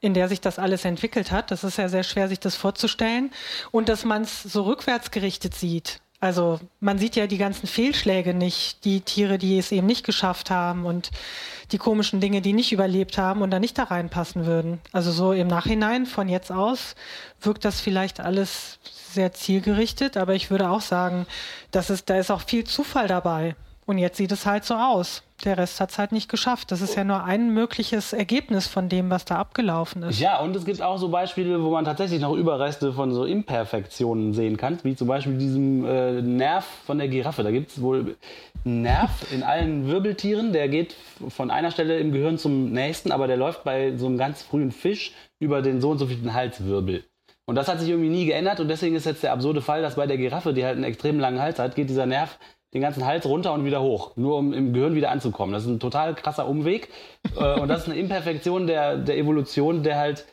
[0.01, 1.51] in der sich das alles entwickelt hat.
[1.51, 3.31] Das ist ja sehr schwer, sich das vorzustellen.
[3.71, 6.01] Und dass man es so rückwärts gerichtet sieht.
[6.19, 10.51] Also man sieht ja die ganzen Fehlschläge nicht, die Tiere, die es eben nicht geschafft
[10.51, 11.09] haben und
[11.71, 14.79] die komischen Dinge, die nicht überlebt haben und da nicht da reinpassen würden.
[14.91, 16.95] Also so im Nachhinein, von jetzt aus,
[17.41, 18.77] wirkt das vielleicht alles
[19.11, 21.25] sehr zielgerichtet, aber ich würde auch sagen,
[21.71, 23.55] dass es, da ist auch viel Zufall dabei.
[23.91, 25.21] Und jetzt sieht es halt so aus.
[25.43, 26.71] Der Rest hat es halt nicht geschafft.
[26.71, 30.17] Das ist ja nur ein mögliches Ergebnis von dem, was da abgelaufen ist.
[30.17, 34.33] Ja, und es gibt auch so Beispiele, wo man tatsächlich noch Überreste von so Imperfektionen
[34.33, 37.43] sehen kann, wie zum Beispiel diesem äh, Nerv von der Giraffe.
[37.43, 38.15] Da gibt es wohl
[38.63, 40.95] einen Nerv in allen Wirbeltieren, der geht
[41.27, 44.71] von einer Stelle im Gehirn zum nächsten, aber der läuft bei so einem ganz frühen
[44.71, 47.03] Fisch über den so und so vielen Halswirbel.
[47.45, 49.95] Und das hat sich irgendwie nie geändert und deswegen ist jetzt der absurde Fall, dass
[49.95, 52.39] bei der Giraffe, die halt einen extrem langen Hals hat, geht dieser Nerv
[52.73, 55.53] den ganzen Hals runter und wieder hoch, nur um im Gehirn wieder anzukommen.
[55.53, 56.89] Das ist ein total krasser Umweg
[57.37, 60.25] äh, und das ist eine Imperfektion der, der Evolution, der halt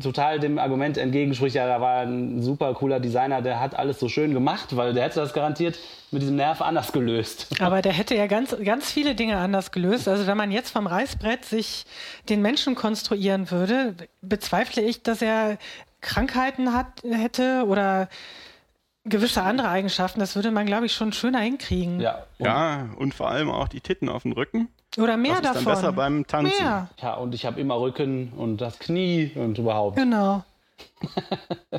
[0.00, 4.08] total dem Argument entgegenspricht, ja, da war ein super cooler Designer, der hat alles so
[4.08, 5.78] schön gemacht, weil der hätte das garantiert
[6.10, 7.48] mit diesem Nerv anders gelöst.
[7.60, 10.08] Aber der hätte ja ganz, ganz viele Dinge anders gelöst.
[10.08, 11.84] Also wenn man jetzt vom Reißbrett sich
[12.30, 15.58] den Menschen konstruieren würde, bezweifle ich, dass er
[16.00, 18.08] Krankheiten hat, hätte oder
[19.04, 20.20] gewisse andere Eigenschaften.
[20.20, 22.00] Das würde man, glaube ich, schon schöner hinkriegen.
[22.00, 24.68] Ja, und, Ja, und vor allem auch die Titten auf dem Rücken.
[24.96, 25.64] Oder mehr das ist davon.
[25.64, 26.64] dann besser beim Tanzen.
[26.64, 29.96] Mehr, ja, und ich habe immer Rücken und das Knie und überhaupt.
[29.96, 30.44] genau.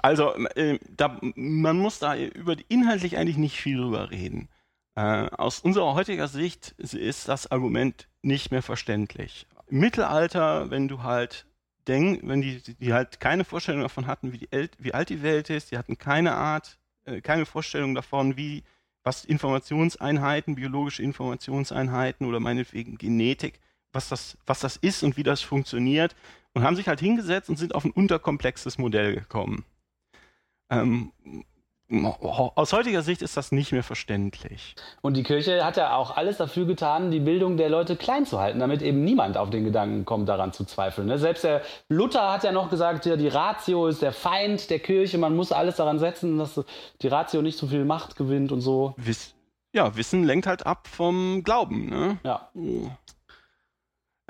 [0.00, 4.48] Also, äh, da, man muss da über die, inhaltlich eigentlich nicht viel drüber reden.
[4.94, 9.46] Äh, aus unserer heutiger Sicht ist das Argument nicht mehr verständlich.
[9.66, 11.46] Im Mittelalter, wenn du halt
[11.88, 15.50] denk, wenn die, die halt keine Vorstellung davon hatten, wie, die wie alt die Welt
[15.50, 18.62] ist, die hatten keine Art, äh, keine Vorstellung davon, wie
[19.04, 23.60] was Informationseinheiten, biologische Informationseinheiten oder meinetwegen Genetik,
[23.92, 26.14] was das, was das ist und wie das funktioniert
[26.52, 29.64] und haben sich halt hingesetzt und sind auf ein unterkomplexes Modell gekommen.
[30.70, 31.12] Ähm,
[31.90, 34.74] aus heutiger Sicht ist das nicht mehr verständlich.
[35.00, 38.38] Und die Kirche hat ja auch alles dafür getan, die Bildung der Leute klein zu
[38.38, 41.06] halten, damit eben niemand auf den Gedanken kommt, daran zu zweifeln.
[41.06, 41.18] ne?
[41.18, 45.18] Selbst der Luther hat ja noch gesagt, ja, die Ratio ist der Feind der Kirche,
[45.18, 46.60] man muss alles daran setzen, dass
[47.00, 48.94] die Ratio nicht so viel Macht gewinnt und so.
[48.96, 49.34] Wiss
[49.72, 51.90] ja, Wissen lenkt halt ab vom Glauben.
[51.90, 52.18] Ne?
[52.24, 52.48] Ja.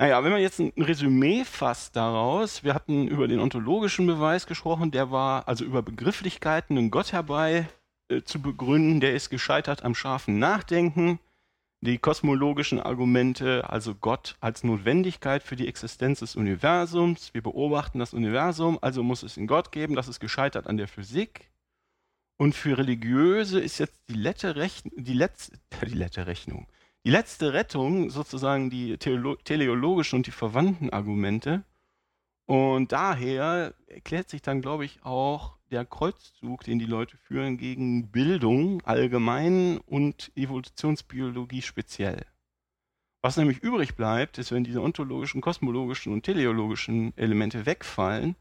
[0.01, 4.91] Naja, wenn man jetzt ein Resümee fasst daraus, wir hatten über den ontologischen Beweis gesprochen,
[4.91, 7.67] der war also über Begrifflichkeiten, einen Gott herbei
[8.09, 11.19] äh, zu begründen, der ist gescheitert am scharfen Nachdenken.
[11.81, 17.33] Die kosmologischen Argumente, also Gott als Notwendigkeit für die Existenz des Universums.
[17.33, 20.87] Wir beobachten das Universum, also muss es einen Gott geben, das ist gescheitert an der
[20.87, 21.51] Physik.
[22.37, 26.67] Und für Religiöse ist jetzt die, letzte, Rechn die, letzte, die letzte Rechnung,
[27.05, 31.63] die letzte Rettung sozusagen die teleologischen und die verwandten Argumente.
[32.45, 38.11] Und daher erklärt sich dann, glaube ich, auch der Kreuzzug, den die Leute führen gegen
[38.11, 42.25] Bildung allgemein und Evolutionsbiologie speziell.
[43.21, 48.35] Was nämlich übrig bleibt, ist, wenn diese ontologischen, kosmologischen und teleologischen Elemente wegfallen,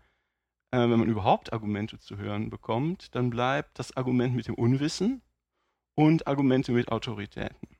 [0.70, 5.22] äh, wenn man überhaupt Argumente zu hören bekommt, dann bleibt das Argument mit dem Unwissen
[5.96, 7.77] und Argumente mit Autoritäten.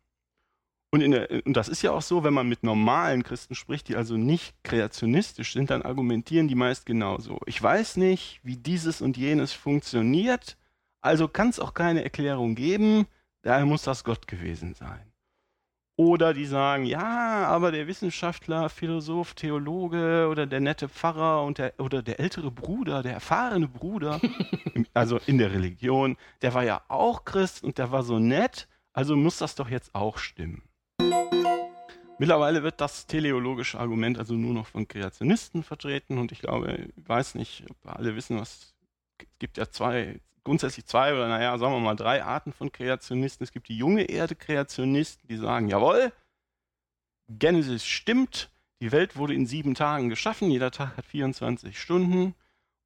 [0.90, 3.96] Und, der, und, das ist ja auch so, wenn man mit normalen Christen spricht, die
[3.96, 7.40] also nicht kreationistisch sind, dann argumentieren die meist genauso.
[7.44, 10.56] Ich weiß nicht, wie dieses und jenes funktioniert,
[11.02, 13.06] also kann es auch keine Erklärung geben,
[13.42, 15.12] daher muss das Gott gewesen sein.
[15.96, 21.74] Oder die sagen, ja, aber der Wissenschaftler, Philosoph, Theologe oder der nette Pfarrer und der,
[21.78, 24.20] oder der ältere Bruder, der erfahrene Bruder,
[24.94, 29.16] also in der Religion, der war ja auch Christ und der war so nett, also
[29.16, 30.67] muss das doch jetzt auch stimmen.
[32.18, 37.08] Mittlerweile wird das teleologische Argument also nur noch von Kreationisten vertreten und ich glaube, ich
[37.08, 38.74] weiß nicht, ob alle wissen, was
[39.20, 43.44] es gibt ja zwei, grundsätzlich zwei oder naja, sagen wir mal drei Arten von Kreationisten.
[43.44, 46.12] Es gibt die junge Erde-Kreationisten, die sagen, jawohl,
[47.28, 52.34] Genesis stimmt, die Welt wurde in sieben Tagen geschaffen, jeder Tag hat 24 Stunden.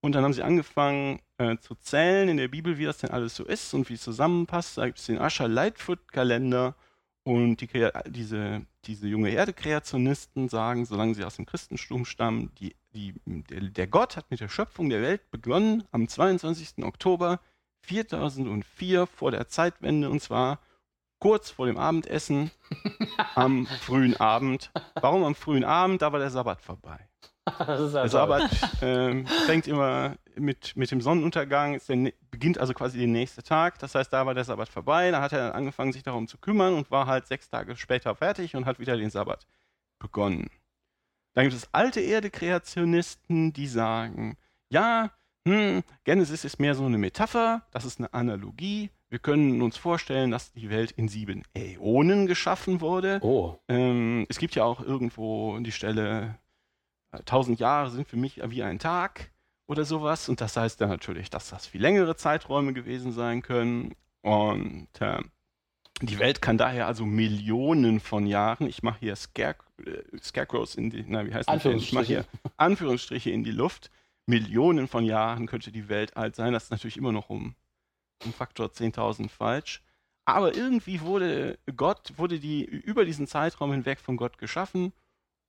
[0.03, 3.37] Und dann haben sie angefangen äh, zu zählen in der Bibel, wie das denn alles
[3.37, 4.77] so ist und wie es zusammenpasst.
[4.77, 6.75] Da gibt es den Ascher Lightfoot-Kalender
[7.25, 7.69] und die,
[8.09, 13.87] diese, diese junge Erde-Kreationisten sagen, solange sie aus dem Christentum stammen, die, die, der, der,
[13.87, 16.85] Gott hat mit der Schöpfung der Welt begonnen am 22.
[16.85, 17.41] Oktober
[17.83, 20.59] 4004 vor der Zeitwende und zwar
[21.21, 22.51] kurz vor dem Abendessen
[23.37, 24.73] am frühen Abend.
[25.01, 26.03] Warum am frühen Abend?
[26.03, 27.09] Da war der Sabbat vorbei.
[27.45, 32.13] also der Sabbat äh, fängt immer mit, mit dem Sonnenuntergang, der,
[32.43, 33.79] beginnt also quasi der nächste Tag.
[33.79, 35.13] Das heißt, da war der Sabbat vorbei.
[35.13, 38.57] Da hat er angefangen, sich darum zu kümmern und war halt sechs Tage später fertig
[38.57, 39.47] und hat wieder den Sabbat
[40.01, 40.51] begonnen.
[41.35, 44.37] Dann gibt es alte Erde-Kreationisten, die sagen,
[44.71, 45.13] ja,
[45.47, 48.91] hm, Genesis ist mehr so eine Metapher, das ist eine Analogie.
[49.09, 53.21] Wir können uns vorstellen, dass die Welt in sieben Äonen geschaffen wurde.
[53.23, 53.57] Oh.
[53.69, 56.41] Ähm, es gibt ja auch irgendwo die Stelle,
[57.25, 59.32] tausend Jahre sind für mich wie ein Tag
[59.67, 60.29] oder sowas.
[60.29, 63.95] Und das heißt dann natürlich, dass das viel längere Zeiträume gewesen sein können.
[64.23, 65.21] Und äh,
[66.01, 70.91] die Welt kann daher also Millionen von Jahren, ich mache hier Scare, äh, Scarecrows in
[70.91, 71.65] die, na, wie heißt das?
[71.65, 72.25] Ich mache hier
[72.57, 73.91] Anführungsstriche in die Luft.
[74.27, 76.53] Millionen von Jahren könnte die Welt alt sein.
[76.53, 77.55] Das ist natürlich immer noch um,
[78.25, 79.83] um Faktor 10.000 falsch.
[80.25, 84.93] Aber irgendwie wurde Gott, wurde die über diesen Zeitraum hinweg von Gott geschaffen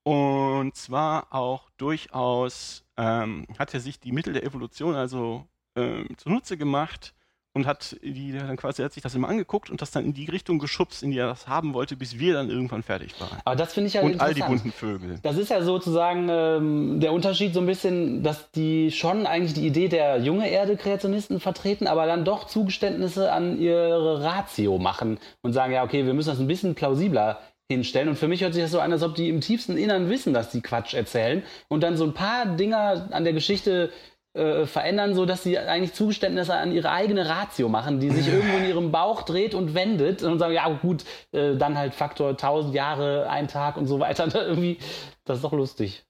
[0.03, 6.57] und zwar auch durchaus ähm, hat er sich die Mittel der Evolution also ähm, zunutze
[6.57, 7.13] gemacht
[7.55, 10.25] und hat die dann quasi hat sich das immer angeguckt und das dann in die
[10.25, 13.37] Richtung geschubst, in die er das haben wollte, bis wir dann irgendwann fertig waren.
[13.45, 15.19] Aber das finde ich ja und all die bunten Vögel.
[15.21, 19.67] Das ist ja sozusagen ähm, der Unterschied so ein bisschen, dass die schon eigentlich die
[19.67, 25.53] Idee der junge Erde Kreationisten vertreten, aber dann doch Zugeständnisse an ihre Ratio machen und
[25.53, 27.39] sagen ja okay, wir müssen das ein bisschen plausibler
[27.69, 28.09] hinstellen.
[28.09, 30.33] Und für mich hört sich das so an, als ob die im tiefsten Innern wissen,
[30.33, 33.91] dass die Quatsch erzählen und dann so ein paar Dinger an der Geschichte
[34.33, 38.57] äh, verändern, so dass sie eigentlich Zugeständnisse an ihre eigene Ratio machen, die sich irgendwo
[38.57, 42.73] in ihrem Bauch dreht und wendet und sagen, ja gut, äh, dann halt Faktor 1000
[42.73, 44.25] Jahre, ein Tag und so weiter.
[44.33, 44.79] Irgendwie,
[45.23, 46.03] das ist doch lustig.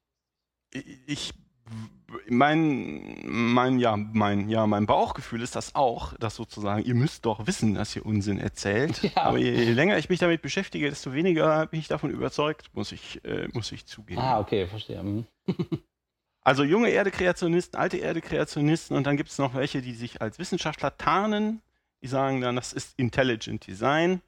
[1.06, 1.34] Ich
[2.30, 7.46] mein, mein, ja, mein, ja, mein Bauchgefühl ist das auch, dass sozusagen, ihr müsst doch
[7.48, 9.02] wissen, dass ihr Unsinn erzählt.
[9.04, 9.24] Ja.
[9.24, 12.92] Aber je, je, länger ich mich damit beschäftige, desto weniger bin ich davon überzeugt, muss
[12.92, 14.22] ich, äh, muss ich zugeben.
[14.22, 15.04] Ah, okay, verstehe.
[15.04, 15.26] Mhm.
[16.42, 20.98] also junge Erde-Kreationisten, alte Erde-Kreationisten und dann gibt es noch welche, die sich als Wissenschaftler
[20.98, 21.62] tarnen.
[22.02, 24.22] Die sagen dann, das ist Intelligent Design.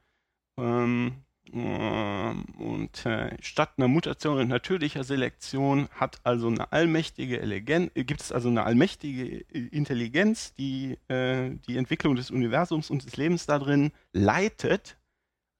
[0.57, 7.91] Ähm, ähm, und äh, statt einer Mutation und natürlicher Selektion hat also eine allmächtige Elegan
[7.93, 13.05] äh, gibt es also eine allmächtige äh, Intelligenz, die äh, die Entwicklung des Universums und
[13.05, 14.97] des Lebens darin leitet.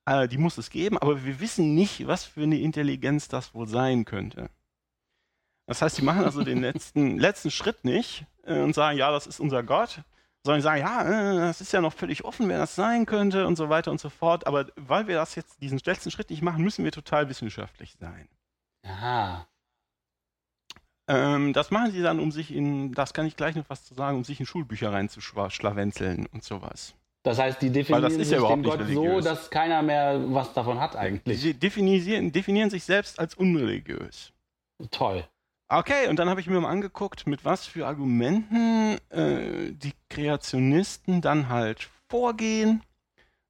[0.05, 3.67] Äh, die muss es geben, aber wir wissen nicht, was für eine Intelligenz das wohl
[3.67, 4.49] sein könnte.
[5.67, 9.39] Das heißt, sie machen also den letzten, letzten Schritt nicht und sagen, ja, das ist
[9.39, 10.03] unser Gott
[10.45, 11.01] sondern sagen, ja,
[11.33, 13.99] äh, das ist ja noch völlig offen, wer das sein könnte und so weiter und
[13.99, 14.45] so fort.
[14.45, 18.29] Aber weil wir das jetzt, diesen letzten Schritt nicht machen, müssen wir total wissenschaftlich sein.
[18.85, 19.47] Aha.
[21.07, 23.95] Ähm, das machen sie dann, um sich in, das kann ich gleich noch was zu
[23.95, 26.93] sagen, um sich in Schulbücher reinzuschlawenzeln und sowas.
[27.23, 29.25] Das heißt, die Weil definieren das ist sich ja den Gott so, religiös.
[29.25, 31.41] dass keiner mehr was davon hat eigentlich.
[31.41, 34.31] Sie definieren, definieren sich selbst als unreligiös.
[34.91, 35.27] Toll.
[35.67, 41.21] Okay, und dann habe ich mir mal angeguckt, mit was für Argumenten äh, die Kreationisten
[41.21, 42.83] dann halt vorgehen.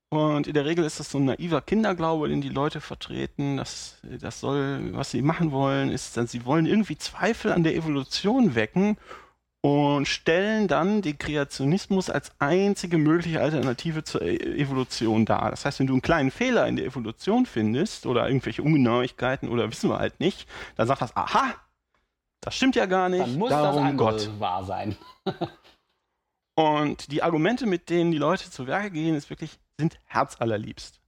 [0.09, 3.57] Und in der Regel ist das so ein naiver Kinderglaube, den die Leute vertreten.
[3.57, 7.75] Das, das soll, was sie machen wollen, ist, dass sie wollen irgendwie Zweifel an der
[7.75, 8.97] Evolution wecken
[9.61, 15.49] und stellen dann den Kreationismus als einzige mögliche Alternative zur E- Evolution dar.
[15.49, 19.69] Das heißt, wenn du einen kleinen Fehler in der Evolution findest oder irgendwelche Ungenauigkeiten oder
[19.69, 20.47] wissen wir halt nicht,
[20.77, 21.55] dann sagt das, aha,
[22.45, 24.39] das stimmt ja gar nicht, Dann muss das darum andere Gott.
[24.39, 24.95] wahr sein.
[26.55, 31.01] Und die Argumente, mit denen die Leute zu Werke gehen, ist wirklich, sind herzallerliebst.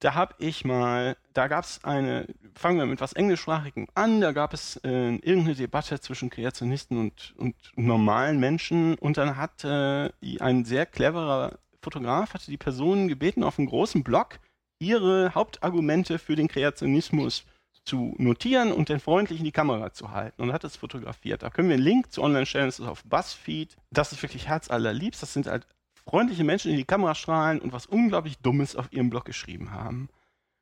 [0.00, 4.32] Da habe ich mal, da gab es eine, fangen wir mit was Englischsprachigem an, da
[4.32, 10.10] gab es äh, irgendeine Debatte zwischen Kreationisten und, und normalen Menschen und dann hat äh,
[10.40, 14.40] ein sehr cleverer Fotograf, hatte die Personen gebeten, auf einem großen Block
[14.78, 17.44] ihre Hauptargumente für den Kreationismus
[17.84, 21.42] zu notieren und dann freundlich in die Kamera zu halten und hat es fotografiert.
[21.42, 23.76] Da können wir einen Link zu online stellen, das ist auf BuzzFeed.
[23.90, 25.22] Das ist wirklich herzallerliebst.
[25.22, 28.92] Das sind halt freundliche Menschen, die in die Kamera strahlen und was unglaublich Dummes auf
[28.92, 30.08] ihrem Blog geschrieben haben.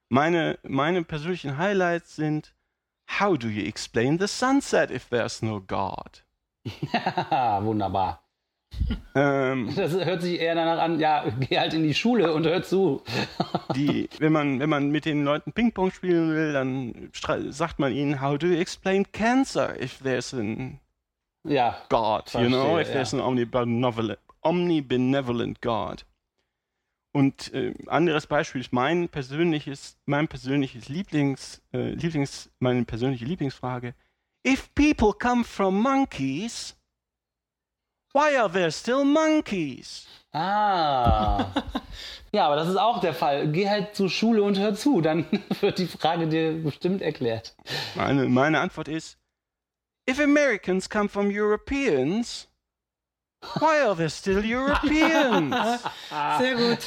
[0.09, 2.55] Meine, meine persönlichen Highlights sind
[3.21, 6.25] How do you explain the sunset if there's no God?
[7.63, 8.23] Wunderbar.
[9.15, 12.63] Ähm, Das hört sich eher danach an, ja, geh halt in die Schule und hör
[12.63, 13.03] zu.
[13.75, 17.11] die, wenn man, wenn man mit den Leuten Ping-Pong spielen will, dann
[17.51, 20.81] sagt man ihnen, how do you explain cancer if there's an
[21.45, 23.19] Ja, God, you know, Verstehe, if there's ja.
[23.19, 26.05] an omnibenevolent, omnibenevolent God.
[27.13, 33.95] Und äh, anderes Beispiel ist mein persönliches, mein persönliches Lieblings, äh, Lieblings, meine persönliche Lieblingsfrage.
[34.47, 36.77] If people come from monkeys,
[38.13, 40.07] why are there still monkeys?
[40.33, 41.47] Ah.
[42.31, 43.49] Ja, aber das ist auch der Fall.
[43.49, 45.25] Geh halt zur Schule und hör zu, dann
[45.63, 47.55] wird die Frage dir bestimmt erklärt.
[47.95, 49.17] Meine, meine Antwort ist,
[50.09, 52.47] if Americans come from Europeans,
[53.59, 55.55] why are there still Europeans?
[56.39, 56.79] Sehr gut.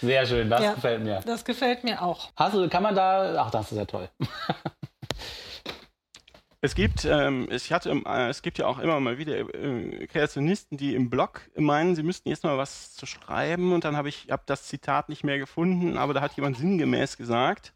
[0.00, 0.72] Sehr schön, das Ja.
[0.72, 1.20] gefällt mir.
[1.26, 2.30] Das gefällt mir auch.
[2.36, 4.08] Hast du, kann man da, ach, das ist ja toll.
[6.64, 10.78] Es gibt, ähm, ich hatte, äh, es gibt ja auch immer mal wieder äh, Kreationisten,
[10.78, 14.28] die im Blog meinen, sie müssten jetzt mal was zu schreiben und dann habe ich
[14.30, 17.74] hab das Zitat nicht mehr gefunden, aber da hat jemand sinngemäß gesagt,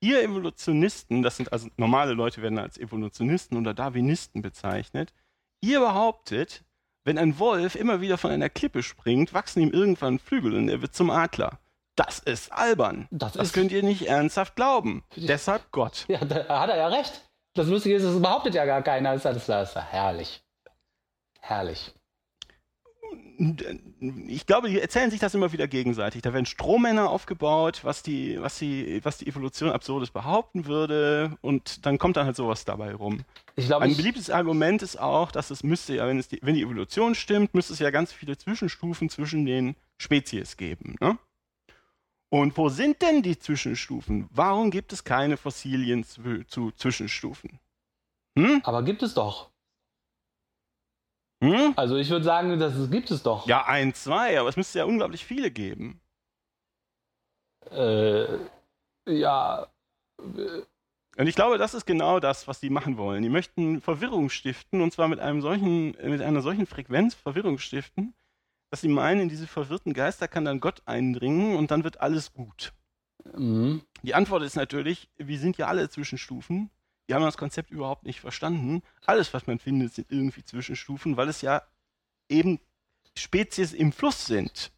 [0.00, 5.14] ihr Evolutionisten, das sind also normale Leute werden als Evolutionisten oder Darwinisten bezeichnet,
[5.62, 6.62] ihr behauptet,
[7.04, 10.82] wenn ein Wolf immer wieder von einer Klippe springt, wachsen ihm irgendwann Flügel und er
[10.82, 11.58] wird zum Adler.
[11.96, 13.08] Das ist albern.
[13.10, 15.04] Das Das ist- könnt ihr nicht ernsthaft glauben.
[15.16, 16.04] Deshalb Gott.
[16.08, 17.29] Ja, da hat er ja recht.
[17.54, 19.16] Das Lustige ist, das behauptet ja gar keiner.
[19.16, 20.42] Das ist, ja herrlich.
[21.40, 21.92] Herrlich.
[24.28, 26.22] ich glaube, die erzählen sich das immer wieder gegenseitig.
[26.22, 31.86] Da werden Strohmänner aufgebaut, was die, was die, was die Evolution Absurdes behaupten würde, und
[31.86, 33.24] dann kommt dann halt sowas dabei rum.
[33.56, 36.54] Ich glaube, Ein beliebtes Argument ist auch, dass es müsste ja, wenn, es die, wenn
[36.54, 40.96] die Evolution stimmt, müsste es ja ganz viele Zwischenstufen zwischen den Spezies geben.
[41.00, 41.18] Ne?
[42.32, 44.28] Und wo sind denn die Zwischenstufen?
[44.32, 47.58] Warum gibt es keine Fossilien zu, zu Zwischenstufen?
[48.38, 48.62] Hm?
[48.64, 49.50] aber gibt es doch.
[51.42, 51.72] Hm?
[51.76, 53.46] Also ich würde sagen, das gibt es doch.
[53.46, 56.00] Ja, ein, zwei, aber es müsste ja unglaublich viele geben.
[57.70, 58.38] Äh,
[59.06, 59.66] ja.
[60.18, 63.22] Und ich glaube, das ist genau das, was die machen wollen.
[63.22, 68.14] Die möchten Verwirrung stiften und zwar mit einem solchen, mit einer solchen Frequenz Verwirrung stiften,
[68.70, 72.32] dass sie meinen, in diese verwirrten Geister kann dann Gott eindringen und dann wird alles
[72.32, 72.72] gut.
[73.34, 73.82] Mhm.
[74.02, 76.70] Die Antwort ist natürlich, wir sind ja alle Zwischenstufen.
[77.06, 78.82] Wir haben das Konzept überhaupt nicht verstanden.
[79.04, 81.62] Alles, was man findet, sind irgendwie Zwischenstufen, weil es ja
[82.28, 82.60] eben
[83.16, 84.70] Spezies im Fluss sind.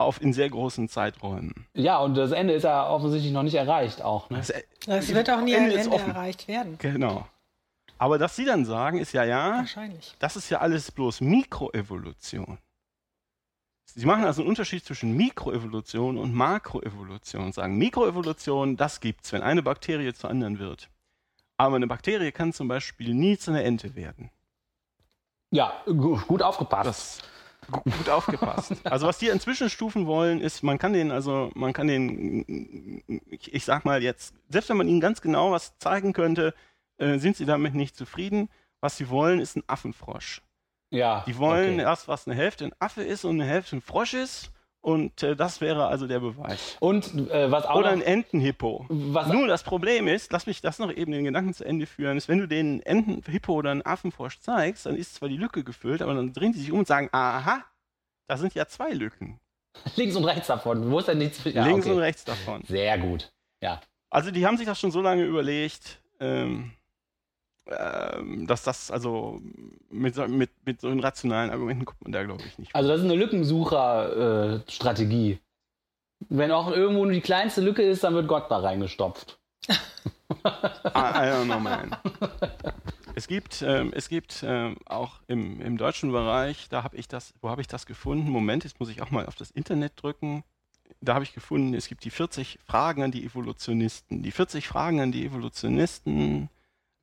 [0.00, 1.66] Auf in sehr großen Zeiträumen.
[1.74, 4.30] Ja, und das Ende ist ja offensichtlich noch nicht erreicht auch.
[4.30, 4.36] Ne?
[4.38, 4.52] Das,
[4.86, 6.10] Es wird auch nie ein Ende Ende offen.
[6.10, 6.78] erreicht werden.
[6.78, 7.26] Genau.
[7.98, 10.14] Aber dass sie dann sagen, ist ja, ja, Wahrscheinlich.
[10.20, 12.58] das ist ja alles bloß Mikroevolution.
[13.94, 17.44] Sie machen also einen Unterschied zwischen Mikroevolution und Makroevolution.
[17.46, 20.88] und Sagen, Mikroevolution, das gibt's, wenn eine Bakterie zur anderen wird.
[21.56, 24.30] Aber eine Bakterie kann zum Beispiel nie zu einer Ente werden.
[25.50, 27.22] Ja, gu- gut aufgepasst.
[27.62, 28.72] Das gu- gut aufgepasst.
[28.84, 33.52] Also was die an Zwischenstufen wollen, ist, man kann den, also man kann den, ich,
[33.54, 36.54] ich sag mal jetzt, selbst wenn man ihnen ganz genau was zeigen könnte,
[36.98, 38.48] äh, sind sie damit nicht zufrieden.
[38.80, 40.42] Was sie wollen, ist ein Affenfrosch.
[40.90, 41.24] Ja.
[41.26, 41.82] Die wollen okay.
[41.82, 44.50] erst, was eine Hälfte ein Affe ist und eine Hälfte ein Frosch ist.
[44.80, 46.76] Und äh, das wäre also der Beweis.
[46.80, 48.86] Und äh, was auch Oder ein Entenhippo.
[48.88, 52.16] Was- Nur das Problem ist, lass mich das noch eben den Gedanken zu Ende führen,
[52.16, 56.00] ist, wenn du den Entenhippo oder einen Affenfrosch zeigst, dann ist zwar die Lücke gefüllt,
[56.00, 57.64] aber dann drehen die sich um und sagen, aha,
[58.28, 59.40] da sind ja zwei Lücken.
[59.96, 60.90] links und rechts davon.
[60.90, 61.42] Wo ist denn nichts?
[61.44, 61.94] Ja, links okay.
[61.94, 62.62] und rechts davon.
[62.66, 63.30] Sehr gut.
[63.60, 63.80] Ja.
[64.10, 66.72] Also die haben sich das schon so lange überlegt, ähm,
[68.46, 69.42] dass das also
[69.90, 72.74] mit, so- mit, mit so rationalen Argumenten kommt man da glaube ich nicht.
[72.74, 75.38] Also das ist eine Lückensucher-Strategie.
[76.28, 79.38] Wenn auch irgendwo nur die kleinste Lücke ist, dann wird Gott da reingestopft.
[79.68, 79.72] I,
[80.34, 81.94] I don't know, man.
[83.14, 87.34] Es gibt, ähm, es gibt ähm, auch im, im deutschen Bereich, da habe ich das,
[87.40, 88.30] wo habe ich das gefunden?
[88.30, 90.44] Moment, jetzt muss ich auch mal auf das Internet drücken.
[91.00, 94.22] Da habe ich gefunden, es gibt die 40 Fragen an die Evolutionisten.
[94.22, 96.48] Die 40 Fragen an die Evolutionisten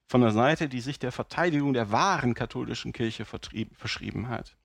[0.08, 4.56] von der Seite, die sich der Verteidigung der wahren katholischen Kirche verschrieben hat.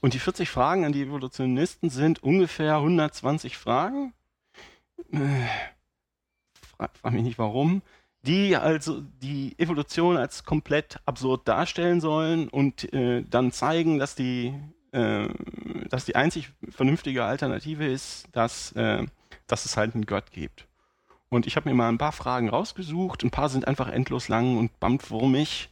[0.00, 4.12] Und die 40 Fragen an die Evolutionisten sind ungefähr 120 Fragen.
[5.12, 5.46] Äh,
[6.60, 7.82] frag, frag mich nicht warum,
[8.22, 14.54] die also die Evolution als komplett absurd darstellen sollen und äh, dann zeigen, dass die,
[14.92, 15.28] äh,
[15.88, 19.06] dass die einzig vernünftige Alternative ist, dass, äh,
[19.46, 20.66] dass es halt einen Gott gibt.
[21.32, 24.58] Und ich habe mir mal ein paar Fragen rausgesucht, ein paar sind einfach endlos lang
[24.58, 25.70] und bambwurmig.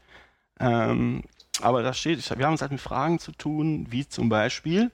[0.58, 1.22] Ähm,
[1.60, 4.90] aber da steht, wir haben es halt mit Fragen zu tun, wie zum Beispiel,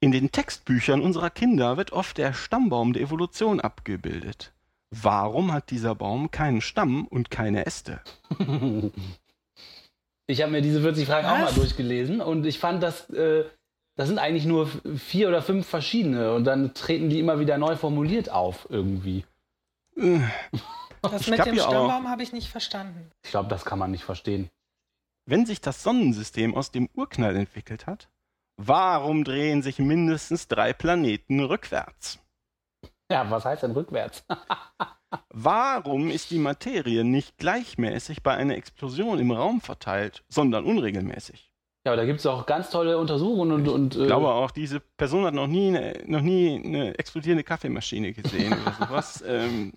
[0.00, 4.52] in den Textbüchern unserer Kinder wird oft der Stammbaum der Evolution abgebildet.
[4.90, 8.00] Warum hat dieser Baum keinen Stamm und keine Äste?
[10.30, 11.54] Ich habe mir diese 40 Fragen auch mal Was?
[11.54, 13.44] durchgelesen und ich fand, dass äh,
[13.96, 17.76] das sind eigentlich nur vier oder fünf verschiedene und dann treten die immer wieder neu
[17.76, 19.24] formuliert auf irgendwie.
[19.98, 20.20] Äh,
[21.02, 21.56] Das Ich mit dem.
[21.56, 23.10] Stammbaum habe ich nicht verstanden.
[23.24, 24.48] Ich glaube, das kann man nicht verstehen.
[25.26, 28.08] Wenn sich das Sonnensystem aus dem Urknall entwickelt hat,
[28.56, 32.18] warum drehen sich mindestens drei Planeten rückwärts?
[33.10, 34.24] Ja, was heißt denn rückwärts?
[35.30, 41.47] Warum ist die Materie nicht gleichmäßig bei einer Explosion im Raum verteilt, sondern unregelmäßig?
[41.88, 44.50] Ja, aber da gibt es auch ganz tolle Untersuchungen und, und äh, Ich glaube auch,
[44.50, 49.24] diese Person hat noch nie eine, noch nie eine explodierende Kaffeemaschine gesehen oder sowas.
[49.26, 49.72] ähm,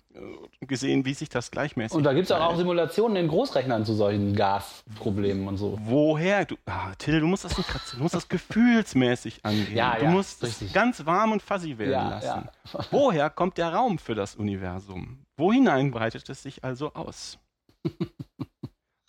[0.60, 2.56] gesehen, wie sich das gleichmäßig und da gibt es auch, auch.
[2.56, 5.78] Simulationen in Großrechnern zu solchen Gasproblemen und so.
[5.84, 6.44] Woher?
[6.44, 7.96] Du, ah, Till, du musst das nicht kratzen.
[7.96, 9.74] Du musst das gefühlsmäßig angehen.
[9.74, 12.48] Ja, du ja, musst es ganz warm und fuzzy werden Ja, lassen.
[12.74, 12.80] ja.
[12.90, 15.24] Woher kommt der Raum für das Universum?
[15.38, 17.38] Wohinein breitet es sich also aus?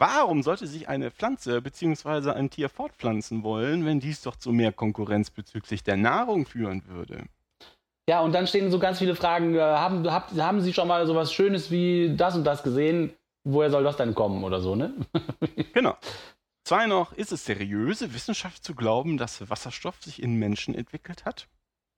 [0.03, 2.31] Warum sollte sich eine Pflanze bzw.
[2.31, 7.23] ein Tier fortpflanzen wollen, wenn dies doch zu mehr Konkurrenz bezüglich der Nahrung führen würde?
[8.09, 9.55] Ja, und dann stehen so ganz viele Fragen.
[9.55, 13.13] Äh, haben, habt, haben Sie schon mal sowas Schönes wie das und das gesehen?
[13.45, 14.93] Woher soll das denn kommen oder so, ne?
[15.73, 15.95] Genau.
[16.65, 21.47] Zwei noch, ist es seriöse Wissenschaft zu glauben, dass Wasserstoff sich in Menschen entwickelt hat?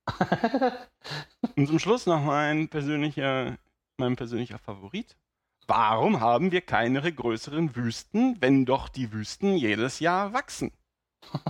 [1.56, 3.56] Und zum Schluss noch mein persönlicher,
[3.96, 5.16] mein persönlicher Favorit.
[5.68, 10.70] Warum haben wir keine größeren Wüsten, wenn doch die Wüsten jedes Jahr wachsen?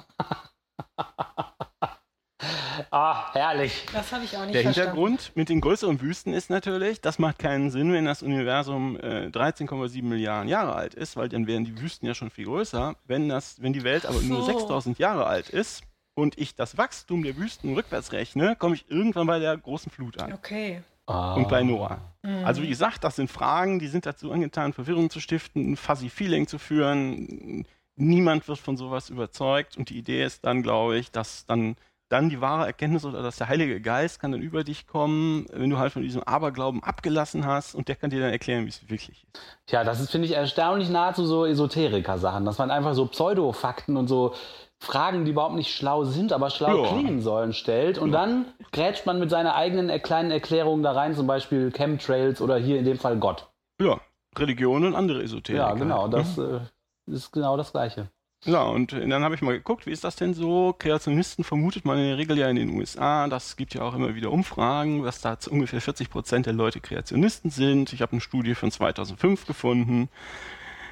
[2.90, 3.84] ah, herrlich.
[3.92, 4.92] Das habe ich auch nicht Der verstanden.
[4.92, 9.26] Hintergrund mit den größeren Wüsten ist natürlich, das macht keinen Sinn, wenn das Universum äh,
[9.26, 12.96] 13,7 Milliarden Jahre alt ist, weil dann wären die Wüsten ja schon viel größer.
[13.04, 14.46] Wenn, das, wenn die Welt aber nur so.
[14.46, 15.82] 6000 Jahre alt ist
[16.14, 20.18] und ich das Wachstum der Wüsten rückwärts rechne, komme ich irgendwann bei der großen Flut
[20.22, 20.32] an.
[20.32, 20.82] Okay.
[21.06, 21.34] Ah.
[21.34, 22.00] Und bei Noah.
[22.22, 22.44] Mhm.
[22.44, 26.08] Also wie gesagt, das sind Fragen, die sind dazu angetan, Verwirrung zu stiften, ein fuzzy
[26.08, 27.64] Feeling zu führen.
[27.96, 31.76] Niemand wird von sowas überzeugt und die Idee ist dann, glaube ich, dass dann
[32.08, 35.70] dann die wahre Erkenntnis oder dass der Heilige Geist kann dann über dich kommen, wenn
[35.70, 38.88] du halt von diesem Aberglauben abgelassen hast und der kann dir dann erklären, wie es
[38.88, 39.40] wirklich ist.
[39.66, 42.44] Tja, das ist, finde ich, erstaunlich nahezu so Esoteriker-Sachen.
[42.44, 44.34] Das waren einfach so Pseudofakten und so
[44.78, 46.88] Fragen, die überhaupt nicht schlau sind, aber schlau Ja.
[46.92, 47.98] klingen sollen, stellt.
[47.98, 52.56] Und dann grätscht man mit seiner eigenen kleinen Erklärung da rein, zum Beispiel Chemtrails oder
[52.58, 53.48] hier in dem Fall Gott.
[53.80, 54.00] Ja,
[54.38, 55.58] Religion und andere Esoterik.
[55.58, 56.68] Ja, genau, halt, das ne?
[57.08, 58.10] äh, ist genau das Gleiche.
[58.44, 60.74] Ja, und äh, dann habe ich mal geguckt, wie ist das denn so?
[60.78, 63.26] Kreationisten vermutet man in der Regel ja in den USA.
[63.28, 66.80] Das gibt ja auch immer wieder Umfragen, dass da zu ungefähr 40 Prozent der Leute
[66.80, 67.92] Kreationisten sind.
[67.94, 70.10] Ich habe eine Studie von 2005 gefunden.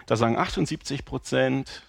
[0.07, 1.83] Da sagen 78 Prozent,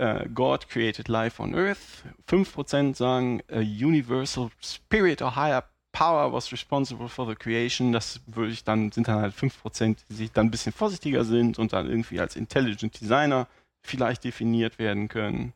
[0.00, 2.04] äh, God created life on Earth.
[2.26, 7.92] 5 Prozent sagen, a universal spirit or higher power was responsible for the creation.
[7.92, 11.24] Das würde ich dann, sind dann halt 5 Prozent, die sich dann ein bisschen vorsichtiger
[11.24, 13.46] sind und dann irgendwie als Intelligent Designer
[13.82, 15.52] vielleicht definiert werden können.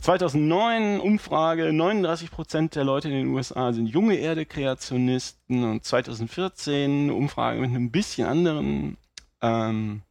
[0.00, 7.60] 2009 Umfrage, 39% der Leute in den USA sind junge Erde-Kreationisten und 2014 eine Umfrage
[7.60, 8.96] mit einem bisschen anderen,
[9.42, 10.02] ähm,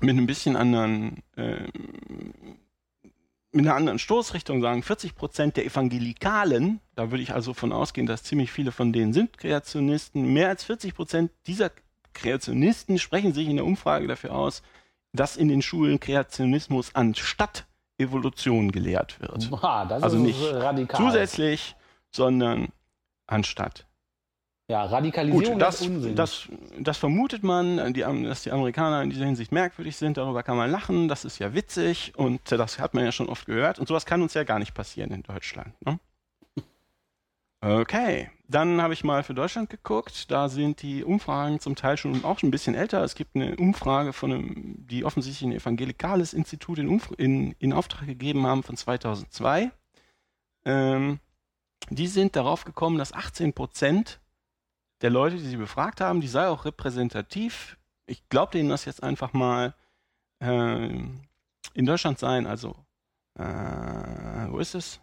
[0.00, 1.68] mit einem bisschen anderen ähm,
[3.54, 8.06] mit einer anderen Stoßrichtung sagen, 40 Prozent der Evangelikalen, da würde ich also von ausgehen,
[8.06, 11.70] dass ziemlich viele von denen sind Kreationisten, mehr als 40 Prozent dieser
[12.12, 14.62] Kreationisten sprechen sich in der Umfrage dafür aus,
[15.12, 17.66] dass in den Schulen Kreationismus anstatt
[17.98, 19.50] Evolution gelehrt wird.
[19.50, 21.00] Boah, das also ist nicht radikal.
[21.00, 21.76] zusätzlich,
[22.10, 22.68] sondern
[23.26, 23.86] anstatt.
[24.66, 26.16] Ja, Radikalisierung Gut, das, ist Unsinn.
[26.16, 26.48] das,
[26.78, 30.16] das vermutet man, die, dass die Amerikaner in dieser Hinsicht merkwürdig sind.
[30.16, 31.08] Darüber kann man lachen.
[31.08, 33.78] Das ist ja witzig und das hat man ja schon oft gehört.
[33.78, 35.74] Und sowas kann uns ja gar nicht passieren in Deutschland.
[35.84, 35.98] Ne?
[37.60, 40.30] Okay, dann habe ich mal für Deutschland geguckt.
[40.30, 43.02] Da sind die Umfragen zum Teil schon auch schon ein bisschen älter.
[43.02, 48.06] Es gibt eine Umfrage von einem, die offensichtlich ein evangelikales Institut in, in, in Auftrag
[48.06, 49.70] gegeben haben von 2002.
[50.66, 51.20] Ähm,
[51.90, 54.20] die sind darauf gekommen, dass 18 Prozent
[55.00, 57.76] der Leute, die sie befragt haben, die sei auch repräsentativ.
[58.06, 59.74] Ich glaube denen das jetzt einfach mal
[60.40, 62.46] äh, in Deutschland sein.
[62.46, 62.76] Also,
[63.38, 65.00] äh, wo ist es?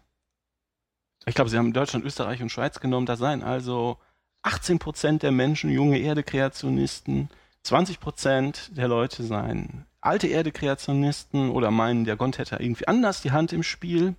[1.26, 3.06] Ich glaube, sie haben Deutschland, Österreich und Schweiz genommen.
[3.06, 3.98] Da seien also
[4.42, 7.28] 18 Prozent der Menschen junge Erde-Kreationisten,
[7.62, 13.30] 20 Prozent der Leute seien alte Erde-Kreationisten oder meinen, der Gott hätte irgendwie anders die
[13.30, 14.14] Hand im Spiel.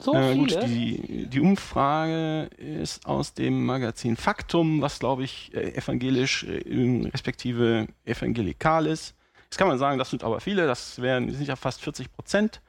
[0.00, 0.60] So Äh, viele?
[0.60, 7.08] gut, die, die Umfrage ist aus dem Magazin Faktum, was glaube ich äh, evangelisch äh,
[7.12, 9.14] respektive evangelikal ist.
[9.44, 12.60] Jetzt kann man sagen, das sind aber viele, das wären sind ja fast 40 Prozent.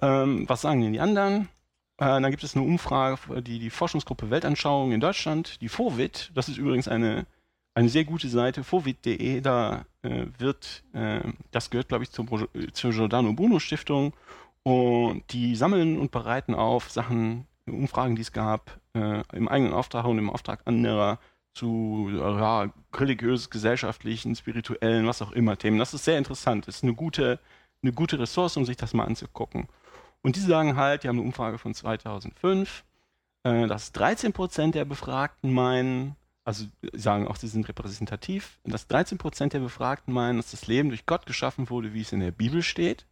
[0.00, 1.48] Ähm, was sagen denn die anderen?
[1.98, 6.48] Äh, dann gibt es eine Umfrage, die die Forschungsgruppe Weltanschauung in Deutschland, die FOVIT, das
[6.48, 7.26] ist übrigens eine,
[7.74, 10.82] eine sehr gute Seite, fovit.de, da äh, wird,
[11.50, 12.26] das gehört glaube ich zur,
[12.72, 14.14] zur Giordano Bruno Stiftung
[14.62, 20.04] und die sammeln und bereiten auf Sachen, Umfragen, die es gab, äh, im eigenen Auftrag
[20.04, 21.18] und im Auftrag anderer
[21.54, 25.78] zu ja, religiös, gesellschaftlichen, spirituellen, was auch immer Themen.
[25.78, 26.68] Das ist sehr interessant.
[26.68, 27.40] Das ist eine gute,
[27.82, 29.68] eine gute Ressource, um sich das mal anzugucken.
[30.22, 32.84] Und die sagen halt, die haben eine Umfrage von 2005,
[33.44, 39.18] äh, dass 13 Prozent der Befragten meinen, also sagen auch, sie sind repräsentativ, dass 13
[39.18, 42.32] Prozent der Befragten meinen, dass das Leben durch Gott geschaffen wurde, wie es in der
[42.32, 43.06] Bibel steht.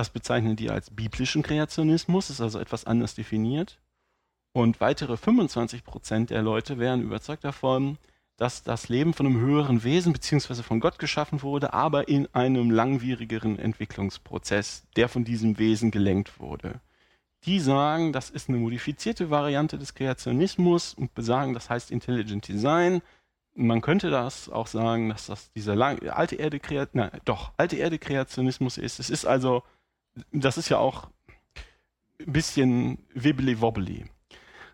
[0.00, 3.78] Das bezeichnen die als biblischen Kreationismus, ist also etwas anders definiert.
[4.54, 7.98] Und weitere 25 Prozent der Leute wären überzeugt davon,
[8.38, 12.70] dass das Leben von einem höheren Wesen beziehungsweise von Gott geschaffen wurde, aber in einem
[12.70, 16.80] langwierigeren Entwicklungsprozess, der von diesem Wesen gelenkt wurde.
[17.44, 23.02] Die sagen, das ist eine modifizierte Variante des Kreationismus und besagen, das heißt Intelligent Design.
[23.54, 26.36] Man könnte das auch sagen, dass das dieser lang, alte
[27.58, 28.98] alte Erde Kreationismus ist.
[28.98, 29.62] Es ist also,
[30.32, 31.08] das ist ja auch
[32.20, 34.04] ein bisschen wibbly wobbly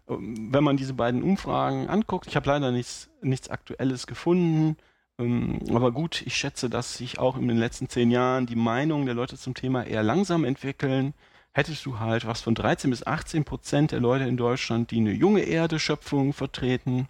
[0.09, 4.77] wenn man diese beiden Umfragen anguckt, ich habe leider nichts, nichts Aktuelles gefunden,
[5.19, 9.07] ähm, aber gut, ich schätze, dass sich auch in den letzten zehn Jahren die Meinungen
[9.07, 11.15] der Leute zum Thema eher langsam entwickeln.
[11.53, 15.13] Hättest du halt was von 13 bis 18 Prozent der Leute in Deutschland, die eine
[15.13, 17.09] junge Erde-Schöpfung vertreten,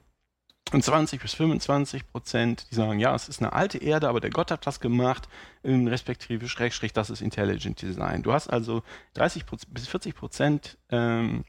[0.73, 4.31] und 20 bis 25 Prozent, die sagen, ja, es ist eine alte Erde, aber der
[4.31, 5.29] Gott hat das gemacht,
[5.63, 8.23] ähm, respektive Schrägstrich, das ist Intelligent Design.
[8.23, 8.83] Du hast also
[9.15, 11.45] 30 bis 40 Prozent ähm,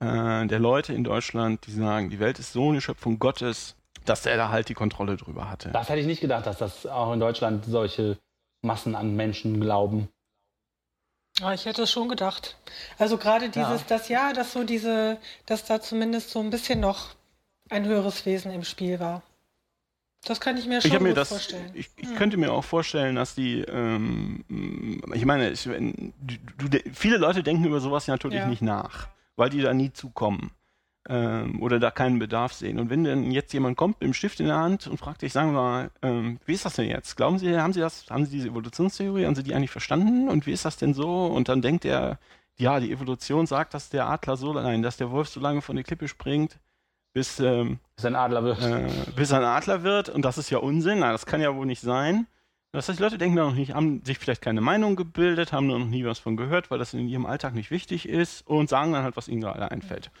[0.00, 3.76] äh, der Leute in Deutschland, die sagen, die Welt ist so eine Schöpfung Gottes,
[4.06, 5.70] dass er da halt die Kontrolle drüber hatte.
[5.72, 8.18] Das hätte ich nicht gedacht, dass das auch in Deutschland solche
[8.62, 10.08] Massen an Menschen glauben.
[11.38, 12.56] Ja, ich hätte es schon gedacht.
[12.98, 13.86] Also gerade dieses, Ja.
[13.88, 17.14] das ja, dass so diese, dass da zumindest so ein bisschen noch
[17.70, 19.22] ein höheres Wesen im Spiel war.
[20.24, 21.70] Das kann ich mir schon Ich mir das, vorstellen.
[21.72, 24.44] ich, ich könnte mir auch vorstellen, dass die, ähm,
[25.14, 28.46] ich meine, ich, du, du, viele Leute denken über sowas natürlich Ja.
[28.46, 30.50] nicht nach, weil die da nie zukommen
[31.08, 32.78] ähm, oder da keinen Bedarf sehen.
[32.78, 35.32] Und wenn dann jetzt jemand kommt mit dem Stift in der Hand und fragt dich,
[35.32, 37.16] sagen wir mal, ähm, wie ist das denn jetzt?
[37.16, 40.28] Glauben Sie, haben Sie das, haben Sie diese Evolutionstheorie, haben Sie die eigentlich verstanden?
[40.28, 41.26] Und wie ist das denn so?
[41.26, 42.18] Und dann denkt er,
[42.58, 45.76] ja, die Evolution sagt, dass der Adler so, nein, dass der Wolf so lange von
[45.76, 46.58] der Klippe springt,
[47.12, 48.62] bis ähm, Bis ein Adler wird.
[48.62, 51.66] äh, bis ein Adler wird und das ist ja Unsinn, na, das kann ja wohl
[51.66, 52.26] nicht sein.
[52.72, 55.68] Das heißt, die Leute denken da noch nicht, haben sich vielleicht keine Meinung gebildet, haben
[55.68, 58.68] da noch nie was von gehört, weil das in ihrem Alltag nicht wichtig ist und
[58.68, 60.12] sagen dann halt, was ihnen gerade einfällt.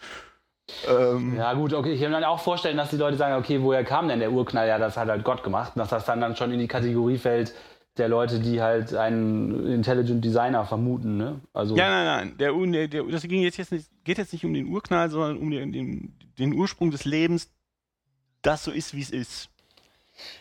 [0.88, 3.62] Ähm, Ja gut, okay, ich kann mir dann auch vorstellen, dass die Leute sagen, okay,
[3.62, 4.66] woher kam denn der Urknall?
[4.66, 5.72] Ja, das hat halt Gott gemacht.
[5.74, 7.54] Und dass das dann, dann schon in die Kategorie fällt
[7.96, 11.40] der Leute, die halt einen Intelligent Designer vermuten, ne?
[11.52, 12.36] Also Ja, nein, nein.
[12.38, 15.38] Der, der, der, das ging jetzt, jetzt nicht, geht jetzt nicht um den Urknall, sondern
[15.38, 17.48] um den, den, den Ursprung des Lebens,
[18.42, 19.50] das so ist, wie es ist.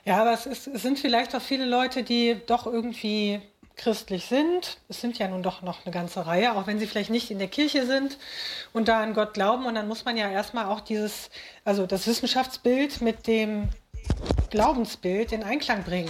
[0.05, 3.39] Ja, aber es, ist, es sind vielleicht auch viele Leute, die doch irgendwie
[3.75, 4.79] christlich sind.
[4.87, 7.37] Es sind ja nun doch noch eine ganze Reihe, auch wenn sie vielleicht nicht in
[7.37, 8.17] der Kirche sind
[8.73, 9.67] und da an Gott glauben.
[9.67, 11.29] Und dann muss man ja erstmal auch dieses,
[11.63, 13.69] also das Wissenschaftsbild mit dem
[14.49, 16.09] Glaubensbild in Einklang bringen.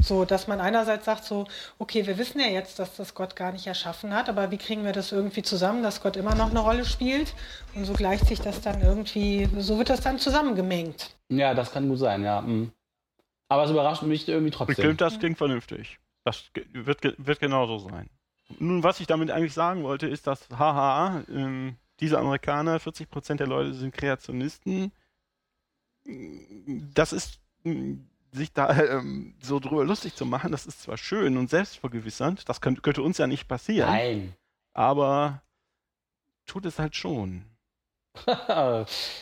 [0.00, 1.46] So, dass man einerseits sagt so,
[1.78, 4.84] okay, wir wissen ja jetzt, dass das Gott gar nicht erschaffen hat, aber wie kriegen
[4.84, 7.34] wir das irgendwie zusammen, dass Gott immer noch eine Rolle spielt?
[7.74, 11.16] Und so gleicht sich das dann irgendwie, so wird das dann zusammengemengt.
[11.28, 12.40] Ja, das kann gut sein, ja.
[12.42, 12.70] mhm.
[13.48, 14.76] Aber es überrascht mich irgendwie trotzdem.
[14.76, 15.98] Klingt, das klingt vernünftig.
[16.24, 18.08] Das wird, wird genauso sein.
[18.58, 23.46] Nun, was ich damit eigentlich sagen wollte, ist, dass, haha, ähm, diese Amerikaner, 40% der
[23.46, 24.92] Leute sind Kreationisten.
[26.94, 27.40] Das ist,
[28.32, 32.60] sich da ähm, so drüber lustig zu machen, das ist zwar schön und selbstvergewissernd, das
[32.60, 34.34] könnte, könnte uns ja nicht passieren, Nein.
[34.74, 35.42] aber
[36.46, 37.44] tut es halt schon.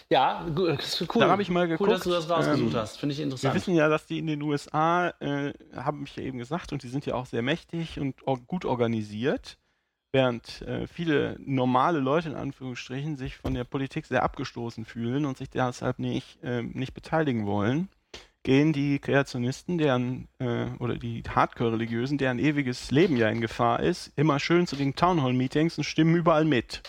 [0.08, 0.78] ja, cool.
[1.14, 1.90] Da habe ich mal Cool, geguckt.
[1.90, 2.96] dass du das rausgesucht ähm, hast.
[2.98, 3.54] Finde ich Wir interessant.
[3.54, 6.88] wissen ja, dass die in den USA, äh, haben mich ja eben gesagt, und die
[6.88, 8.16] sind ja auch sehr mächtig und
[8.46, 9.58] gut organisiert,
[10.12, 15.36] während äh, viele normale Leute in Anführungsstrichen sich von der Politik sehr abgestoßen fühlen und
[15.36, 17.88] sich deshalb nicht, äh, nicht beteiligen wollen,
[18.46, 24.12] gehen die Kreationisten, deren äh, oder die Hardcore-Religiösen, deren ewiges Leben ja in Gefahr ist,
[24.14, 26.84] immer schön zu den Townhall-Meetings und stimmen überall mit.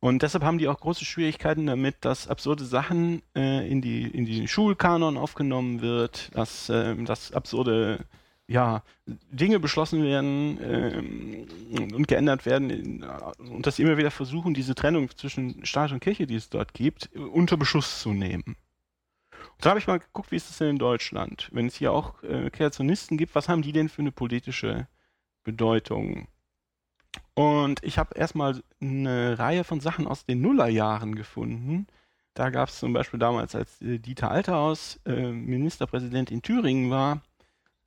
[0.00, 4.26] Und deshalb haben die auch große Schwierigkeiten damit, dass absurde Sachen äh, in, die, in
[4.26, 8.04] den Schulkanon aufgenommen wird, dass, ähm, dass absurde
[8.46, 13.02] ja, Dinge beschlossen werden ähm, und geändert werden
[13.38, 16.74] und dass sie immer wieder versuchen, diese Trennung zwischen Staat und Kirche, die es dort
[16.74, 18.56] gibt, unter Beschuss zu nehmen.
[19.60, 21.50] Da habe ich mal geguckt, wie ist das denn in Deutschland?
[21.52, 24.86] Wenn es hier auch äh, Kreationisten gibt, was haben die denn für eine politische
[25.44, 26.28] Bedeutung?
[27.34, 31.86] Und ich habe erstmal eine Reihe von Sachen aus den Nullerjahren gefunden.
[32.34, 37.22] Da gab es zum Beispiel damals, als äh, Dieter Alterhaus äh, Ministerpräsident in Thüringen war,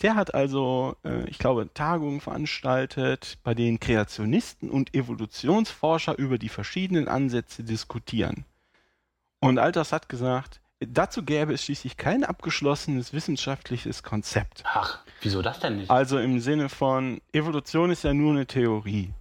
[0.02, 6.50] der hat also, äh, ich glaube, Tagungen veranstaltet, bei denen Kreationisten und Evolutionsforscher über die
[6.50, 8.46] verschiedenen Ansätze diskutieren.
[9.40, 14.64] Und Alters hat gesagt, dazu gäbe es schließlich kein abgeschlossenes wissenschaftliches Konzept.
[14.66, 15.92] Ach, wieso das denn nicht?
[15.92, 19.14] Also im Sinne von, Evolution ist ja nur eine Theorie.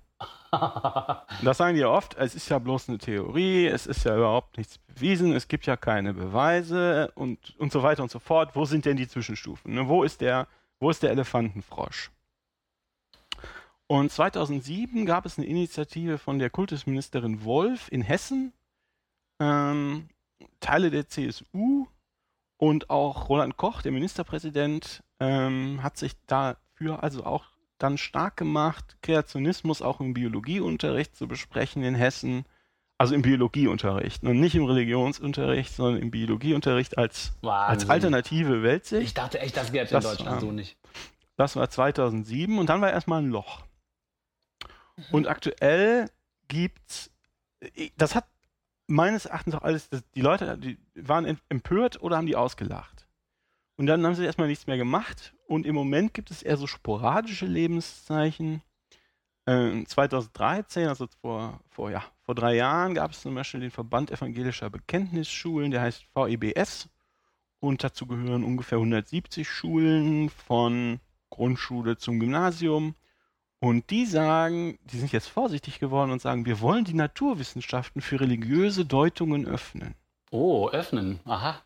[1.43, 4.59] Das sagen die ja oft, es ist ja bloß eine Theorie, es ist ja überhaupt
[4.59, 8.55] nichts bewiesen, es gibt ja keine Beweise und, und so weiter und so fort.
[8.55, 9.75] Wo sind denn die Zwischenstufen?
[9.75, 9.89] Ne?
[9.89, 10.47] Wo, ist der,
[10.79, 12.11] wo ist der Elefantenfrosch?
[13.87, 18.53] Und 2007 gab es eine Initiative von der Kultusministerin Wolf in Hessen,
[19.41, 20.09] ähm,
[20.61, 21.87] Teile der CSU
[22.57, 27.45] und auch Roland Koch, der Ministerpräsident, ähm, hat sich dafür also auch
[27.79, 32.45] dann stark gemacht, Kreationismus auch im Biologieunterricht zu besprechen in Hessen.
[32.99, 39.03] Also im Biologieunterricht und nicht im Religionsunterricht, sondern im Biologieunterricht als, als alternative Weltsicht.
[39.03, 40.77] Ich dachte echt, das gäbe es in Deutschland ähm, so nicht.
[41.37, 43.65] Das war 2007 und dann war erstmal ein Loch.
[45.11, 46.11] Und aktuell
[46.47, 47.11] gibt's,
[47.97, 48.27] das hat
[48.87, 53.07] meines Erachtens auch alles, die Leute, die waren em- empört oder haben die ausgelacht.
[53.77, 56.67] Und dann haben sie erstmal nichts mehr gemacht und im Moment gibt es eher so
[56.67, 58.63] sporadische Lebenszeichen.
[59.47, 64.11] Ähm, 2013, also vor, vor, ja, vor drei Jahren, gab es zum Beispiel den Verband
[64.11, 66.89] evangelischer Bekenntnisschulen, der heißt VEBS.
[67.59, 71.01] Und dazu gehören ungefähr 170 Schulen von
[71.31, 72.95] Grundschule zum Gymnasium.
[73.63, 78.19] Und die sagen, die sind jetzt vorsichtig geworden und sagen, wir wollen die Naturwissenschaften für
[78.19, 79.95] religiöse Deutungen öffnen.
[80.33, 81.21] Oh, öffnen.
[81.27, 81.63] Aha.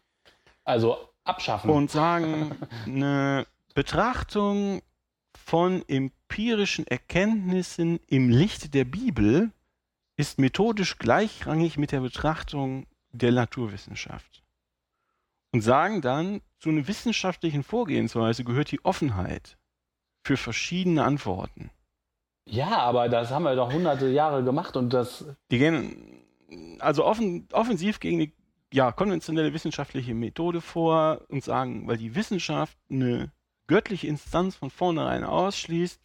[0.62, 1.70] Also abschaffen.
[1.70, 2.54] Und sagen,
[2.84, 4.82] eine Betrachtung
[5.42, 9.50] von empirischen Erkenntnissen im Licht der Bibel
[10.18, 14.44] ist methodisch gleichrangig mit der Betrachtung der Naturwissenschaft.
[15.50, 19.56] Und sagen dann, zu einer wissenschaftlichen Vorgehensweise gehört die Offenheit
[20.26, 21.70] für verschiedene Antworten.
[22.48, 25.26] Ja, aber das haben wir doch hunderte Jahre gemacht und das.
[25.50, 26.22] Die gehen
[26.78, 28.32] also offen, offensiv gegen die
[28.72, 33.32] ja, konventionelle wissenschaftliche Methode vor und sagen, weil die Wissenschaft eine
[33.66, 36.00] göttliche Instanz von vornherein ausschließt,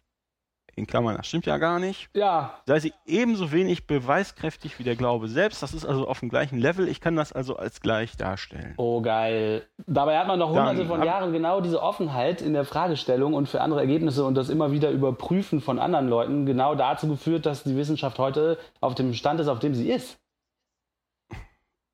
[0.74, 4.96] in Klammern, das stimmt ja gar nicht, Ja, sei sie ebenso wenig beweiskräftig wie der
[4.96, 5.62] Glaube selbst.
[5.62, 6.88] Das ist also auf dem gleichen Level.
[6.88, 8.72] Ich kann das also als gleich darstellen.
[8.78, 9.66] oh geil.
[9.86, 13.48] Dabei hat man hunderte Dann von hab- Jahren genau diese Offenheit in der Fragestellung und
[13.50, 17.64] für andere Ergebnisse und das immer wieder überprüfen von anderen Leuten genau dazu geführt, dass
[17.64, 20.18] die Wissenschaft heute auf dem Stand ist, auf dem sie ist.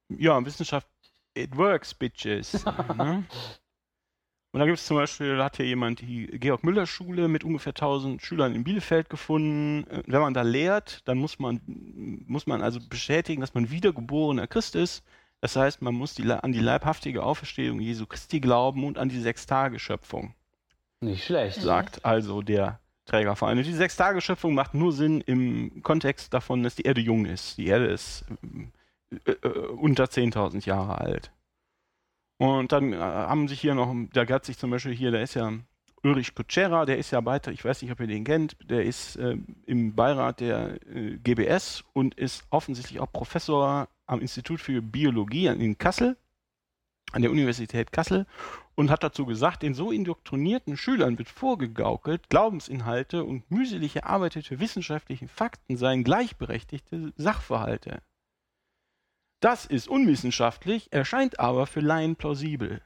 [0.08, 0.86] Ja, Wissenschaft,
[1.34, 2.64] it works, bitches.
[2.96, 3.24] ne?
[4.52, 8.22] Und da gibt es zum Beispiel, da hat hier jemand die Georg-Müller-Schule mit ungefähr 1000
[8.22, 9.86] Schülern in Bielefeld gefunden.
[9.90, 11.60] Äh, Wenn man da lehrt, dann muss man,
[12.26, 15.04] muss man also bestätigen, dass man wiedergeborener Christ ist.
[15.40, 19.20] Das heißt, man muss die, an die leibhaftige Auferstehung Jesu Christi glauben und an die
[19.20, 20.34] Sechstageschöpfung,
[21.00, 21.60] Nicht schlecht.
[21.60, 23.58] sagt also der Trägerverein.
[23.58, 27.56] Und die Sechstageschöpfung macht nur Sinn im Kontext davon, dass die Erde jung ist.
[27.58, 28.24] Die Erde ist
[29.26, 31.30] äh, äh, unter 10.000 Jahre alt.
[32.38, 35.34] Und dann äh, haben sich hier noch, da hat sich zum Beispiel hier, da ist
[35.34, 35.52] ja
[36.04, 39.16] Ulrich Kutschera, der ist ja weiter, ich weiß nicht, ob ihr den kennt, der ist
[39.16, 39.36] äh,
[39.66, 45.76] im Beirat der äh, GBS und ist offensichtlich auch Professor am Institut für Biologie in
[45.76, 46.16] Kassel,
[47.12, 48.26] an der Universität Kassel
[48.76, 55.26] und hat dazu gesagt, den so indoktrinierten Schülern wird vorgegaukelt, Glaubensinhalte und mühselig erarbeitete wissenschaftliche
[55.26, 58.02] Fakten seien gleichberechtigte Sachverhalte.
[59.40, 62.82] Das ist unwissenschaftlich, erscheint aber für Laien plausibel.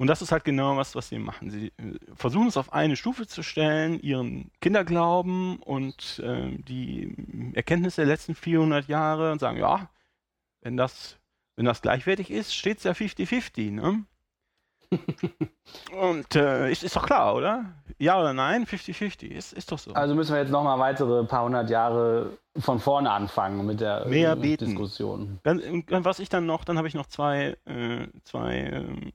[0.00, 1.50] Und das ist halt genau was, was sie machen.
[1.50, 8.00] Sie äh, versuchen es auf eine Stufe zu stellen, ihren Kinderglauben und äh, die Erkenntnisse
[8.00, 9.90] der letzten 400 Jahre und sagen, ja,
[10.62, 11.18] wenn das,
[11.56, 13.72] wenn das gleichwertig ist, steht es ja 50-50.
[13.72, 14.06] Ne?
[16.00, 17.64] Und äh, ist, ist doch klar, oder?
[17.98, 18.64] Ja oder nein?
[18.64, 19.28] 50-50.
[19.28, 19.92] Ist, ist doch so.
[19.92, 24.06] Also müssen wir jetzt noch mal weitere paar hundert Jahre von vorne anfangen mit der
[24.06, 24.66] Mehr äh, beten.
[24.66, 25.38] Diskussion.
[25.42, 29.12] Dann, was ich dann noch, dann habe ich noch zwei, äh, zwei ähm,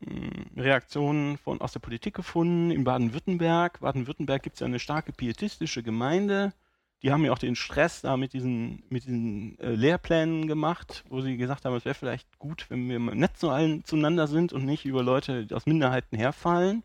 [0.55, 2.71] Reaktionen von, aus der Politik gefunden.
[2.71, 3.79] In Baden-Württemberg.
[3.81, 6.53] Baden-Württemberg gibt es ja eine starke pietistische Gemeinde.
[7.01, 11.21] Die haben ja auch den Stress da mit diesen, mit diesen äh, Lehrplänen gemacht, wo
[11.21, 14.65] sie gesagt haben, es wäre vielleicht gut, wenn wir nett so allen zueinander sind und
[14.65, 16.83] nicht über Leute aus Minderheiten herfallen.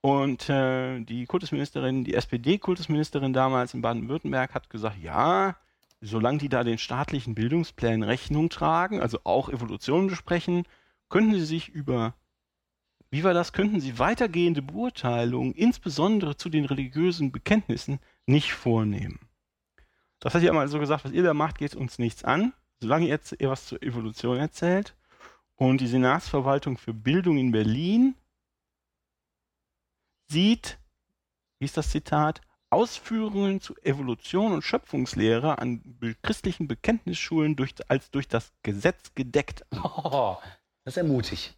[0.00, 5.56] Und äh, die Kultusministerin, die SPD-Kultusministerin damals in Baden-Württemberg hat gesagt, ja,
[6.00, 10.64] solange die da den staatlichen Bildungsplänen Rechnung tragen, also auch Evolution besprechen,
[11.08, 12.14] könnten sie sich über,
[13.10, 19.20] wie war das, könnten sie weitergehende Beurteilungen, insbesondere zu den religiösen Bekenntnissen, nicht vornehmen.
[20.20, 23.06] Das hat ja mal so gesagt, was ihr da macht, geht uns nichts an, solange
[23.06, 24.96] ihr jetzt ihr was zur Evolution erzählt.
[25.54, 28.14] Und die Senatsverwaltung für Bildung in Berlin
[30.28, 30.78] sieht,
[31.58, 38.28] wie ist das Zitat, Ausführungen zu Evolution und Schöpfungslehre an christlichen Bekenntnisschulen durch, als durch
[38.28, 39.64] das Gesetz gedeckt.
[39.72, 39.80] an.
[39.84, 40.36] Oh,
[40.84, 41.56] das ist ja mutig.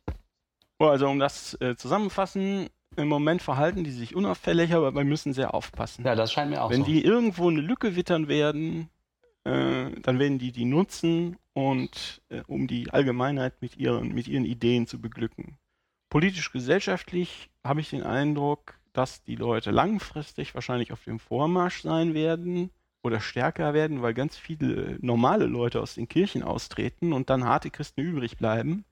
[0.78, 2.68] Also um das äh, zusammenfassen,
[2.98, 6.04] im Moment verhalten die sich unauffällig, aber wir müssen sehr aufpassen.
[6.04, 6.86] Ja, das scheint mir auch Wenn so.
[6.86, 8.90] die irgendwo eine Lücke wittern werden,
[9.44, 14.44] äh, dann werden die die nutzen und äh, um die Allgemeinheit mit ihren mit ihren
[14.44, 15.58] Ideen zu beglücken.
[16.10, 22.14] Politisch gesellschaftlich habe ich den Eindruck, dass die Leute langfristig wahrscheinlich auf dem Vormarsch sein
[22.14, 22.70] werden
[23.02, 27.70] oder stärker werden, weil ganz viele normale Leute aus den Kirchen austreten und dann harte
[27.70, 28.84] Christen übrig bleiben,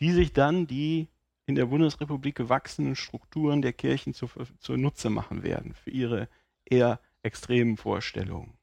[0.00, 1.08] die sich dann die
[1.46, 6.28] in der Bundesrepublik gewachsenen Strukturen der Kirchen zu, zur Nutze machen werden für ihre
[6.64, 8.54] eher extremen Vorstellungen.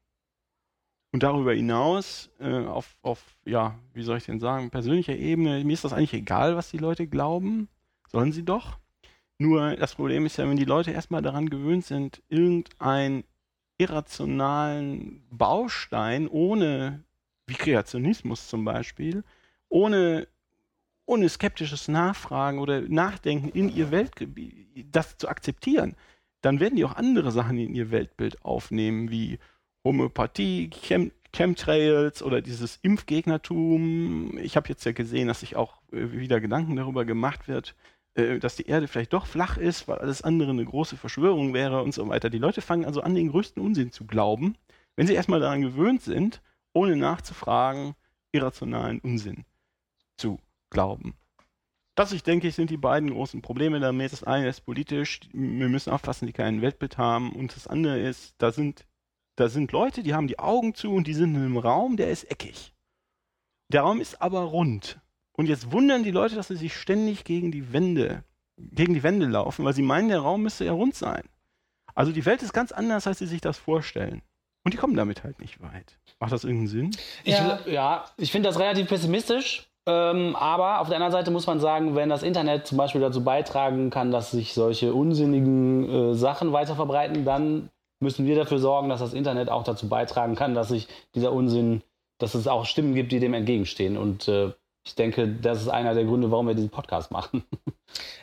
[1.12, 5.74] Und darüber hinaus, äh, auf, auf, ja, wie soll ich denn sagen, persönlicher Ebene, mir
[5.74, 7.68] ist das eigentlich egal, was die Leute glauben,
[8.08, 8.78] sollen sie doch.
[9.38, 13.24] Nur das Problem ist ja, wenn die Leute erstmal daran gewöhnt sind, irgendeinen
[13.76, 17.04] irrationalen Baustein ohne,
[17.46, 19.22] wie Kreationismus zum Beispiel,
[19.68, 20.28] ohne
[21.06, 25.96] ohne skeptisches Nachfragen oder Nachdenken in ihr Weltgebiet, das zu akzeptieren,
[26.42, 29.38] dann werden die auch andere Sachen in ihr Weltbild aufnehmen, wie
[29.84, 34.36] Homöopathie, Chem Chemtrails oder dieses Impfgegnertum.
[34.36, 37.74] Ich habe jetzt ja gesehen, dass sich auch äh, wieder Gedanken darüber gemacht wird,
[38.14, 41.82] äh, dass die Erde vielleicht doch flach ist, weil alles andere eine große Verschwörung wäre
[41.82, 42.28] und so weiter.
[42.28, 44.56] Die Leute fangen also an, den größten Unsinn zu glauben,
[44.94, 46.42] wenn sie erstmal daran gewöhnt sind,
[46.74, 47.94] ohne nachzufragen,
[48.32, 49.44] irrationalen Unsinn
[50.18, 50.38] zu
[50.72, 51.14] glauben.
[51.94, 54.12] Das, ich denke, sind die beiden großen Probleme damit.
[54.12, 57.32] Das eine ist politisch, wir müssen aufpassen, die kein Weltbild haben.
[57.32, 58.86] Und das andere ist, da sind,
[59.36, 62.10] da sind Leute, die haben die Augen zu und die sind in einem Raum, der
[62.10, 62.74] ist eckig.
[63.68, 65.00] Der Raum ist aber rund.
[65.32, 68.24] Und jetzt wundern die Leute, dass sie sich ständig gegen die Wände,
[68.56, 71.28] gegen die Wände laufen, weil sie meinen, der Raum müsste ja rund sein.
[71.94, 74.22] Also die Welt ist ganz anders, als sie sich das vorstellen.
[74.64, 75.98] Und die kommen damit halt nicht weit.
[76.20, 76.90] Macht das irgendeinen Sinn?
[77.24, 77.60] Ich, Ja.
[77.66, 78.04] ja.
[78.16, 79.71] ich finde das relativ pessimistisch.
[79.86, 83.24] Ähm, aber auf der anderen Seite muss man sagen, wenn das Internet zum Beispiel dazu
[83.24, 88.88] beitragen kann, dass sich solche unsinnigen äh, Sachen weiter verbreiten, dann müssen wir dafür sorgen,
[88.88, 91.82] dass das Internet auch dazu beitragen kann, dass sich dieser Unsinn,
[92.18, 93.96] dass es auch Stimmen gibt, die dem entgegenstehen.
[93.96, 94.52] Und äh,
[94.84, 97.44] ich denke, das ist einer der Gründe, warum wir diesen Podcast machen.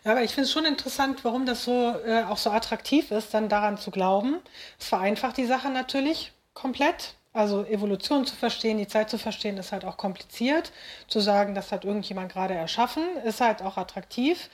[0.03, 3.35] Ja, aber ich finde es schon interessant, warum das so äh, auch so attraktiv ist,
[3.35, 4.37] dann daran zu glauben.
[4.79, 7.18] Es vereinfacht die Sache natürlich komplett.
[7.31, 10.71] Also Evolution zu verstehen, die Zeit zu verstehen, ist halt auch kompliziert.
[11.07, 14.49] Zu sagen, das hat irgendjemand gerade erschaffen, ist halt auch attraktiv.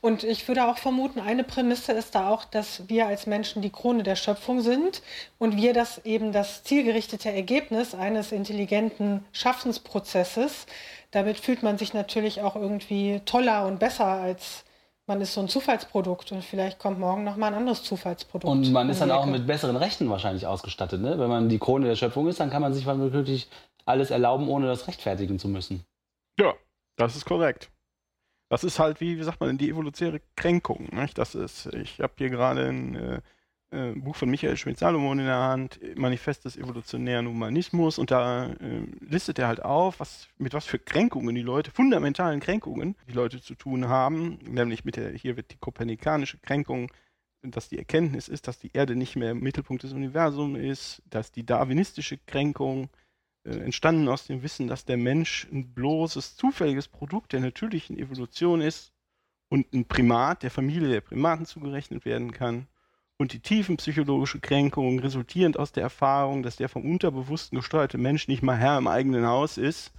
[0.00, 3.70] Und ich würde auch vermuten, eine Prämisse ist da auch, dass wir als Menschen die
[3.70, 5.02] Krone der Schöpfung sind
[5.38, 10.66] und wir das eben das zielgerichtete Ergebnis eines intelligenten Schaffensprozesses.
[11.10, 14.64] Damit fühlt man sich natürlich auch irgendwie toller und besser als
[15.10, 18.48] man ist so ein Zufallsprodukt und vielleicht kommt morgen noch mal ein anderes Zufallsprodukt.
[18.48, 21.00] Und man ist dann auch mit besseren Rechten wahrscheinlich ausgestattet.
[21.00, 21.18] Ne?
[21.18, 23.50] Wenn man die Krone der Schöpfung ist, dann kann man sich wirklich
[23.86, 25.84] alles erlauben, ohne das rechtfertigen zu müssen.
[26.38, 26.54] Ja,
[26.96, 27.72] das ist korrekt.
[28.50, 30.88] Das ist halt wie, wie sagt man, die evolutionäre Kränkung.
[30.92, 31.18] Nicht?
[31.18, 33.20] Das ist, ich habe hier gerade ein äh,
[33.70, 38.82] äh, Buch von Michael Schmidt-Salomon in der Hand, Manifest des evolutionären Humanismus, und da äh,
[39.00, 43.40] listet er halt auf, was, mit was für Kränkungen die Leute, fundamentalen Kränkungen, die Leute
[43.40, 46.90] zu tun haben, nämlich mit der, hier wird die kopernikanische Kränkung,
[47.42, 51.46] dass die Erkenntnis ist, dass die Erde nicht mehr Mittelpunkt des Universums ist, dass die
[51.46, 52.90] darwinistische Kränkung,
[53.44, 58.60] äh, entstanden aus dem Wissen, dass der Mensch ein bloßes, zufälliges Produkt der natürlichen Evolution
[58.60, 58.92] ist
[59.48, 62.66] und ein Primat der Familie der Primaten zugerechnet werden kann.
[63.20, 68.42] Und die tiefenpsychologische Kränkung resultierend aus der Erfahrung, dass der vom Unterbewussten gesteuerte Mensch nicht
[68.42, 69.92] mal Herr im eigenen Haus ist.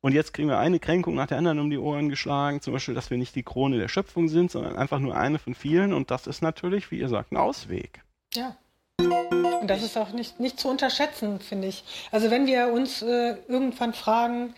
[0.00, 2.94] Und jetzt kriegen wir eine Kränkung nach der anderen um die Ohren geschlagen, zum Beispiel,
[2.94, 5.92] dass wir nicht die Krone der Schöpfung sind, sondern einfach nur eine von vielen.
[5.92, 8.04] Und das ist natürlich, wie ihr sagt, ein Ausweg.
[8.34, 8.56] Ja.
[8.98, 11.82] Und das ist auch nicht, nicht zu unterschätzen, finde ich.
[12.12, 14.54] Also wenn wir uns äh, irgendwann fragen,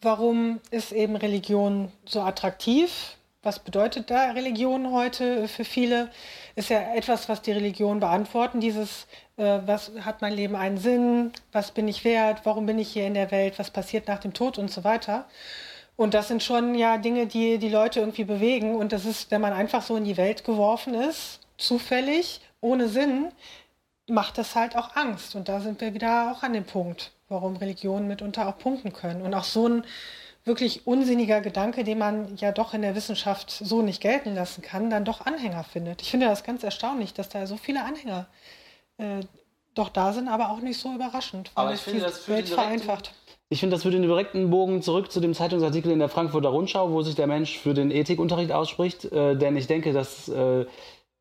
[0.00, 3.17] warum ist eben Religion so attraktiv?
[3.42, 6.10] Was bedeutet da Religion heute für viele?
[6.56, 8.58] Ist ja etwas, was die Religion beantworten.
[8.58, 9.06] Dieses,
[9.36, 11.30] äh, was hat mein Leben einen Sinn?
[11.52, 12.40] Was bin ich wert?
[12.42, 13.56] Warum bin ich hier in der Welt?
[13.60, 15.24] Was passiert nach dem Tod und so weiter?
[15.94, 18.74] Und das sind schon ja Dinge, die die Leute irgendwie bewegen.
[18.74, 23.30] Und das ist, wenn man einfach so in die Welt geworfen ist, zufällig, ohne Sinn,
[24.08, 25.36] macht das halt auch Angst.
[25.36, 29.22] Und da sind wir wieder auch an dem Punkt, warum Religionen mitunter auch punkten können.
[29.22, 29.84] Und auch so ein
[30.48, 34.90] wirklich unsinniger Gedanke, den man ja doch in der Wissenschaft so nicht gelten lassen kann,
[34.90, 36.02] dann doch Anhänger findet.
[36.02, 38.26] Ich finde das ganz erstaunlich, dass da so viele Anhänger
[38.96, 39.20] äh,
[39.74, 43.12] doch da sind, aber auch nicht so überraschend, weil aber ich finde, das Welt vereinfacht.
[43.50, 46.90] Ich finde, das führt den direkten Bogen zurück zu dem Zeitungsartikel in der Frankfurter Rundschau,
[46.90, 49.06] wo sich der Mensch für den Ethikunterricht ausspricht.
[49.06, 50.66] Äh, denn ich denke, dass äh,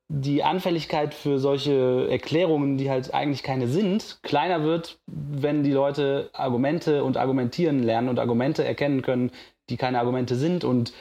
[0.10, 6.30] die Anfälligkeit für solche Erklärungen, die halt eigentlich keine sind, kleiner wird, wenn die Leute
[6.34, 9.32] Argumente und argumentieren lernen und Argumente erkennen können,
[9.70, 10.94] die keine Argumente sind und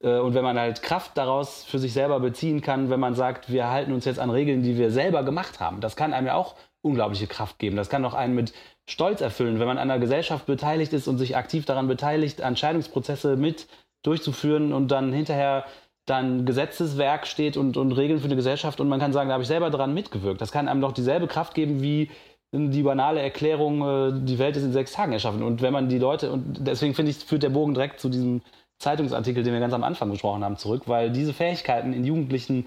[0.00, 3.50] äh, und wenn man halt Kraft daraus für sich selber beziehen kann, wenn man sagt,
[3.52, 6.34] wir halten uns jetzt an Regeln, die wir selber gemacht haben, das kann einem ja
[6.34, 7.76] auch unglaubliche Kraft geben.
[7.76, 8.52] Das kann auch einen mit
[8.86, 13.36] Stolz erfüllen, wenn man an einer Gesellschaft beteiligt ist und sich aktiv daran beteiligt, Entscheidungsprozesse
[13.36, 13.66] mit
[14.02, 15.64] durchzuführen und dann hinterher
[16.06, 19.42] dann Gesetzeswerk steht und, und Regeln für eine Gesellschaft und man kann sagen, da habe
[19.42, 20.40] ich selber daran mitgewirkt.
[20.40, 22.10] Das kann einem doch dieselbe Kraft geben wie
[22.52, 25.42] die banale Erklärung, äh, die Welt ist in sechs Tagen erschaffen.
[25.42, 28.42] Und wenn man die Leute, und deswegen finde ich, führt der Bogen direkt zu diesem
[28.78, 32.66] Zeitungsartikel, den wir ganz am Anfang besprochen haben, zurück, weil diese Fähigkeiten in Jugendlichen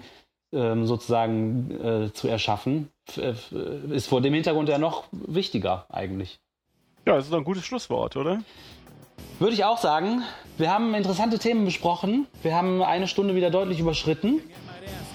[0.52, 3.34] ähm, sozusagen äh, zu erschaffen, äh,
[3.90, 6.38] ist vor dem Hintergrund ja noch wichtiger eigentlich.
[7.06, 8.40] Ja, das ist doch ein gutes Schlusswort, oder?
[9.38, 10.24] Würde ich auch sagen.
[10.56, 12.26] Wir haben interessante Themen besprochen.
[12.42, 14.40] Wir haben eine Stunde wieder deutlich überschritten.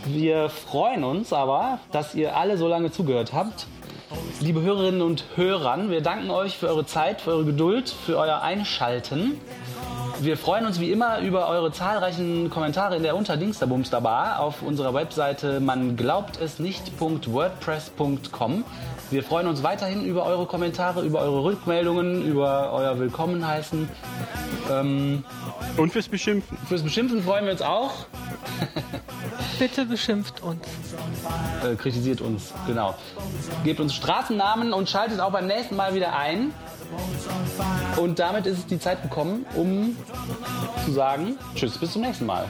[0.06, 3.68] Wir freuen uns aber, dass ihr alle so lange zugehört habt.
[4.40, 8.42] Liebe Hörerinnen und Hörer, wir danken euch für eure Zeit, für eure Geduld, für euer
[8.42, 9.42] Einschalten.
[10.22, 15.60] Wir freuen uns wie immer über eure zahlreichen Kommentare in der Unterdingsterbumster auf unserer Webseite
[15.60, 15.98] man.
[19.14, 23.88] Wir freuen uns weiterhin über eure Kommentare, über eure Rückmeldungen, über euer Willkommenheißen.
[24.72, 25.24] Ähm,
[25.78, 26.58] Und fürs Beschimpfen.
[26.68, 27.92] Fürs Beschimpfen freuen wir uns auch.
[29.60, 30.66] Bitte beschimpft uns.
[31.64, 32.96] Äh, kritisiert uns, genau.
[33.64, 36.52] Gebt uns Straßennamen und schaltet auch beim nächsten Mal wieder ein.
[37.98, 39.96] Und damit ist es die Zeit gekommen, um
[40.86, 42.48] zu sagen, tschüss, bis zum nächsten Mal.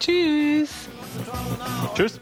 [0.00, 0.70] Tschüss.
[1.94, 2.18] Tschüss.